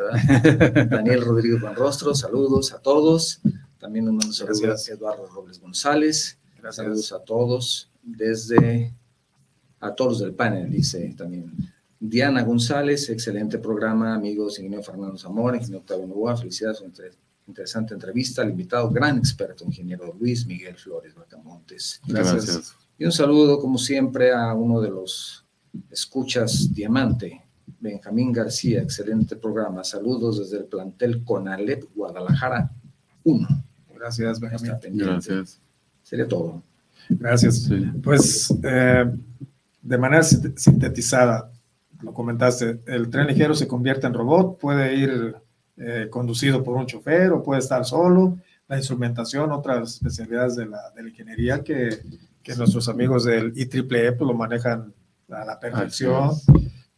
Daniel 0.89 1.21
Rodríguez 1.21 1.61
Rostro, 1.75 2.15
saludos 2.15 2.73
a 2.73 2.79
todos. 2.79 3.41
También 3.77 4.07
un 4.07 4.21
saludo 4.33 4.73
a 4.73 4.93
Eduardo 4.93 5.27
Robles 5.27 5.59
González. 5.59 6.37
Gracias. 6.59 6.75
Saludos 6.85 7.11
a 7.11 7.19
todos 7.19 7.91
desde 8.03 8.93
a 9.79 9.95
todos 9.95 10.19
del 10.19 10.33
panel, 10.33 10.69
dice 10.69 11.13
también. 11.17 11.51
Diana 12.03 12.41
González, 12.41 13.07
excelente 13.11 13.59
programa, 13.59 14.15
amigos, 14.15 14.57
ingeniero 14.57 14.81
Fernando 14.81 15.19
Zamora, 15.19 15.57
ingeniero 15.57 15.81
Octavio 15.81 16.07
Novoa, 16.07 16.35
felicidades, 16.35 16.83
interesante 17.45 17.93
entrevista 17.93 18.41
al 18.41 18.49
invitado, 18.49 18.89
gran 18.89 19.19
experto, 19.19 19.65
ingeniero 19.65 20.11
Luis 20.19 20.47
Miguel 20.47 20.75
Flores 20.77 21.13
Bacamontes. 21.13 22.01
Gracias. 22.07 22.75
Y 22.97 23.05
un 23.05 23.11
saludo, 23.11 23.59
como 23.59 23.77
siempre, 23.77 24.33
a 24.33 24.51
uno 24.55 24.81
de 24.81 24.89
los 24.89 25.45
escuchas 25.91 26.73
Diamante, 26.73 27.39
Benjamín 27.79 28.31
García, 28.31 28.81
excelente 28.81 29.35
programa. 29.35 29.83
Saludos 29.83 30.39
desde 30.39 30.57
el 30.57 30.65
plantel 30.65 31.23
Conalep, 31.23 31.83
Guadalajara 31.93 32.71
1. 33.23 33.47
Gracias, 33.93 34.39
Benjamín. 34.39 34.97
Gracias. 34.97 35.61
Sería 36.01 36.27
todo. 36.27 36.63
Gracias. 37.09 37.69
Pues 38.01 38.51
eh, 38.63 39.05
de 39.83 39.97
manera 39.99 40.23
sintetizada, 40.23 41.51
lo 42.01 42.13
comentaste, 42.13 42.81
el 42.85 43.09
tren 43.09 43.27
ligero 43.27 43.53
se 43.53 43.67
convierte 43.67 44.07
en 44.07 44.13
robot, 44.13 44.59
puede 44.59 44.95
ir 44.95 45.35
eh, 45.77 46.07
conducido 46.09 46.63
por 46.63 46.75
un 46.75 46.85
chofer 46.85 47.31
o 47.31 47.43
puede 47.43 47.59
estar 47.59 47.85
solo. 47.85 48.37
La 48.67 48.77
instrumentación, 48.77 49.51
otras 49.51 49.95
especialidades 49.95 50.55
de 50.55 50.65
la, 50.65 50.91
de 50.95 51.03
la 51.03 51.09
ingeniería 51.09 51.63
que, 51.63 51.89
que, 52.41 52.55
nuestros 52.55 52.87
amigos 52.87 53.25
del 53.25 53.51
IEEE 53.55 54.11
pues, 54.13 54.27
lo 54.27 54.33
manejan 54.33 54.93
a 55.29 55.45
la 55.45 55.59
perfección. 55.59 56.31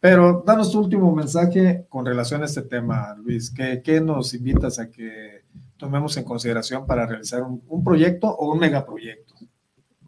Pero 0.00 0.44
danos 0.46 0.70
tu 0.70 0.80
último 0.80 1.14
mensaje 1.14 1.86
con 1.88 2.04
relación 2.04 2.42
a 2.42 2.44
este 2.44 2.62
tema, 2.62 3.16
Luis. 3.16 3.50
¿Qué, 3.50 3.80
qué 3.82 4.00
nos 4.00 4.34
invitas 4.34 4.78
a 4.78 4.90
que 4.90 5.44
tomemos 5.76 6.16
en 6.16 6.24
consideración 6.24 6.86
para 6.86 7.06
realizar 7.06 7.42
un, 7.42 7.62
un 7.68 7.82
proyecto 7.82 8.28
o 8.28 8.52
un 8.52 8.58
megaproyecto? 8.58 9.33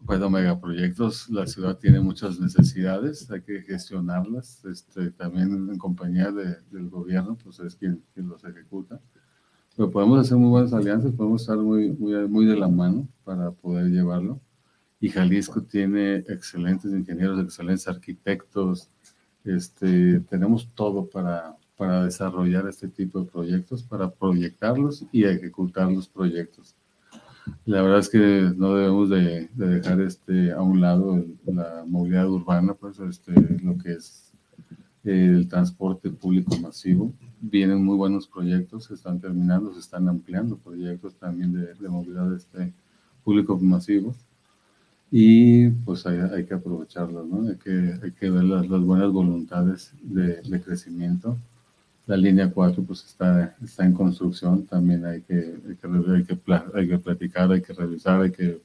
Bueno, 0.07 0.29
megaproyectos, 0.29 1.29
la 1.29 1.45
ciudad 1.45 1.77
tiene 1.79 1.99
muchas 1.99 2.39
necesidades, 2.39 3.29
hay 3.29 3.41
que 3.41 3.61
gestionarlas, 3.63 4.63
este, 4.63 5.11
también 5.11 5.67
en 5.69 5.77
compañía 5.77 6.31
del 6.31 6.89
gobierno, 6.89 7.37
pues 7.43 7.59
es 7.59 7.75
quien, 7.75 8.01
los 8.15 8.41
ejecuta. 8.45 9.01
Pero 9.75 9.91
podemos 9.91 10.21
hacer 10.21 10.37
muy 10.37 10.49
buenas 10.49 10.71
alianzas, 10.71 11.11
podemos 11.11 11.41
estar 11.41 11.57
muy, 11.57 11.91
muy, 11.91 12.25
muy 12.29 12.45
de 12.45 12.55
la 12.55 12.69
mano 12.69 13.05
para 13.25 13.51
poder 13.51 13.87
llevarlo. 13.87 14.39
Y 15.01 15.09
Jalisco 15.09 15.61
tiene 15.63 16.19
excelentes 16.29 16.89
ingenieros, 16.93 17.43
excelentes 17.43 17.89
arquitectos, 17.89 18.89
este, 19.43 20.21
tenemos 20.21 20.73
todo 20.73 21.09
para, 21.09 21.57
para 21.75 22.05
desarrollar 22.05 22.65
este 22.69 22.87
tipo 22.87 23.19
de 23.19 23.29
proyectos, 23.29 23.83
para 23.83 24.09
proyectarlos 24.09 25.05
y 25.11 25.25
ejecutar 25.25 25.91
los 25.91 26.07
proyectos. 26.07 26.76
La 27.65 27.81
verdad 27.81 27.99
es 27.99 28.09
que 28.09 28.53
no 28.55 28.75
debemos 28.75 29.09
de, 29.09 29.49
dejar 29.55 30.01
este, 30.01 30.51
a 30.51 30.61
un 30.61 30.81
lado 30.81 31.23
la 31.45 31.83
movilidad 31.85 32.29
urbana, 32.29 32.73
pues 32.73 32.99
este, 32.99 33.33
lo 33.63 33.77
que 33.77 33.93
es 33.93 34.31
el 35.03 35.47
transporte 35.47 36.09
público 36.09 36.57
masivo. 36.57 37.13
Vienen 37.39 37.83
muy 37.83 37.95
buenos 37.95 38.27
proyectos, 38.27 38.85
se 38.85 38.93
están 38.93 39.19
terminando, 39.19 39.73
se 39.73 39.79
están 39.79 40.07
ampliando 40.07 40.57
proyectos 40.57 41.15
también 41.15 41.53
de, 41.53 41.89
movilidad 41.89 42.33
este, 42.35 42.73
público 43.23 43.57
masivo. 43.57 44.15
Y 45.09 45.69
pues 45.69 46.05
hay, 46.05 46.45
que 46.45 46.53
aprovecharlos, 46.53 47.25
¿no? 47.27 47.47
Hay 47.49 47.55
que, 47.55 47.97
hay 48.03 48.11
que 48.11 48.29
ver 48.29 48.43
las, 48.43 48.67
las 48.69 48.81
buenas 48.81 49.11
voluntades 49.11 49.93
de, 50.01 50.41
de 50.41 50.61
crecimiento 50.61 51.37
la 52.07 52.15
línea 52.15 52.49
4 52.49 52.83
pues 52.83 53.03
está, 53.03 53.55
está 53.63 53.85
en 53.85 53.93
construcción, 53.93 54.65
también 54.65 55.05
hay 55.05 55.21
que, 55.21 55.35
hay 55.35 55.75
que, 55.75 55.87
hay 55.87 56.23
que, 56.23 56.39
hay 56.73 56.87
que 56.87 56.97
platicar, 56.97 57.51
hay 57.51 57.61
que 57.61 57.73
revisar, 57.73 58.21
hay 58.21 58.31
que 58.31 58.61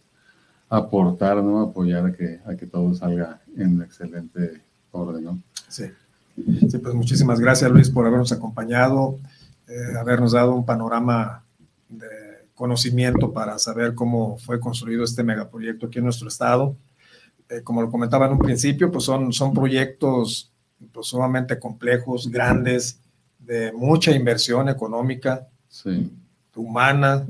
aportar, 0.69 1.43
¿no? 1.43 1.61
apoyar 1.61 2.07
a 2.07 2.13
que, 2.13 2.41
a 2.47 2.55
que 2.55 2.67
todo 2.67 2.95
salga 2.95 3.41
en 3.57 3.83
excelente 3.83 4.63
orden. 4.93 5.25
¿no? 5.25 5.43
Sí. 5.69 5.87
sí, 6.71 6.79
pues 6.79 6.95
muchísimas 6.95 7.41
gracias 7.41 7.71
Luis 7.71 7.91
por 7.91 8.07
habernos 8.07 8.31
acompañado, 8.31 9.19
eh, 9.69 9.99
habernos 9.99 10.33
dado 10.33 10.55
un 10.55 10.65
panorama 10.65 11.45
de 11.89 12.47
conocimiento 12.55 13.33
para 13.33 13.59
saber 13.59 13.95
cómo 13.95 14.39
fue 14.39 14.61
construido 14.61 15.03
este 15.03 15.25
megaproyecto 15.25 15.87
aquí 15.87 15.99
en 15.99 16.05
nuestro 16.05 16.29
estado. 16.29 16.77
Eh, 17.49 17.63
como 17.63 17.83
lo 17.83 17.91
comentaba 17.91 18.27
en 18.27 18.33
un 18.33 18.39
principio, 18.39 18.91
pues 18.93 19.05
son, 19.05 19.33
son 19.33 19.53
proyectos 19.53 20.53
pues, 20.93 21.09
sumamente 21.09 21.59
complejos, 21.59 22.31
grandes, 22.31 23.02
de 23.45 23.73
mucha 23.73 24.13
inversión 24.13 24.69
económica, 24.69 25.49
humana, 26.55 27.27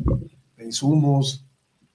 de 0.56 0.64
insumos, 0.64 1.44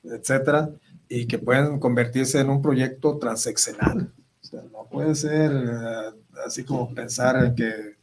etcétera, 0.03 0.70
y 1.09 1.26
que 1.26 1.39
pueden 1.39 1.80
convertirse 1.80 2.39
en 2.39 2.49
un 2.49 2.61
proyecto 2.61 3.18
transeccional. 3.18 4.11
no 4.72 4.88
puede 4.89 5.15
ser 5.15 5.51
eh, 5.51 6.39
así 6.45 6.63
como 6.63 6.93
pensar 6.93 7.43
en 7.43 7.55
que 7.55 7.97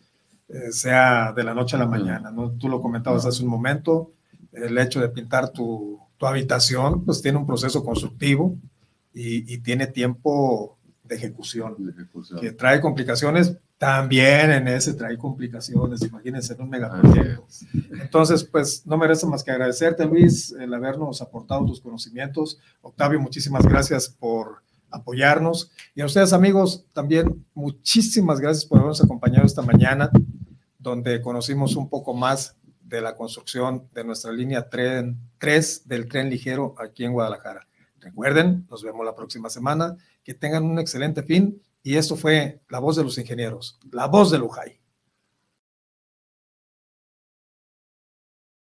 eh, 0.48 0.72
sea 0.72 1.32
de 1.32 1.44
la 1.44 1.54
noche 1.54 1.76
a 1.76 1.80
la 1.80 1.86
mañana. 1.86 2.30
¿no? 2.30 2.52
Tú 2.52 2.68
lo 2.68 2.80
comentabas 2.80 3.26
hace 3.26 3.42
un 3.42 3.48
momento, 3.48 4.12
el 4.52 4.76
hecho 4.78 5.00
de 5.00 5.08
pintar 5.08 5.50
tu, 5.50 5.98
tu 6.16 6.26
habitación, 6.26 7.04
pues 7.04 7.20
tiene 7.20 7.38
un 7.38 7.46
proceso 7.46 7.84
constructivo 7.84 8.56
y, 9.12 9.52
y 9.52 9.58
tiene 9.58 9.86
tiempo 9.86 10.73
de 11.04 11.16
ejecución, 11.16 11.74
de 11.78 11.92
ejecución, 11.92 12.40
que 12.40 12.52
trae 12.52 12.80
complicaciones, 12.80 13.56
también 13.78 14.50
en 14.50 14.66
ese 14.68 14.94
trae 14.94 15.18
complicaciones, 15.18 16.00
imagínense 16.02 16.54
en 16.54 16.62
un 16.62 16.70
megaproyecto. 16.70 17.46
Entonces, 18.00 18.42
pues 18.44 18.86
no 18.86 18.96
merece 18.96 19.26
más 19.26 19.44
que 19.44 19.50
agradecerte, 19.50 20.06
Luis, 20.06 20.52
el 20.52 20.72
habernos 20.72 21.20
aportado 21.20 21.66
tus 21.66 21.80
conocimientos. 21.80 22.58
Octavio, 22.80 23.20
muchísimas 23.20 23.66
gracias 23.66 24.08
por 24.08 24.62
apoyarnos. 24.90 25.70
Y 25.94 26.00
a 26.00 26.06
ustedes, 26.06 26.32
amigos, 26.32 26.86
también 26.92 27.44
muchísimas 27.52 28.40
gracias 28.40 28.64
por 28.64 28.78
habernos 28.78 29.02
acompañado 29.02 29.44
esta 29.44 29.62
mañana, 29.62 30.10
donde 30.78 31.20
conocimos 31.20 31.76
un 31.76 31.88
poco 31.88 32.14
más 32.14 32.56
de 32.82 33.00
la 33.00 33.16
construcción 33.16 33.88
de 33.92 34.04
nuestra 34.04 34.32
línea 34.32 34.68
tren, 34.68 35.18
3 35.38 35.88
del 35.88 36.08
tren 36.08 36.30
ligero 36.30 36.74
aquí 36.78 37.04
en 37.04 37.12
Guadalajara. 37.12 37.66
Recuerden, 38.04 38.66
nos 38.70 38.82
vemos 38.82 39.04
la 39.04 39.14
próxima 39.14 39.48
semana. 39.48 39.96
Que 40.22 40.34
tengan 40.34 40.64
un 40.64 40.78
excelente 40.78 41.22
fin 41.22 41.60
y 41.82 41.96
esto 41.96 42.16
fue 42.16 42.60
La 42.68 42.78
Voz 42.78 42.96
de 42.96 43.04
los 43.04 43.16
Ingenieros, 43.18 43.78
La 43.90 44.06
Voz 44.06 44.30
de 44.30 44.38
Lujay. 44.38 44.80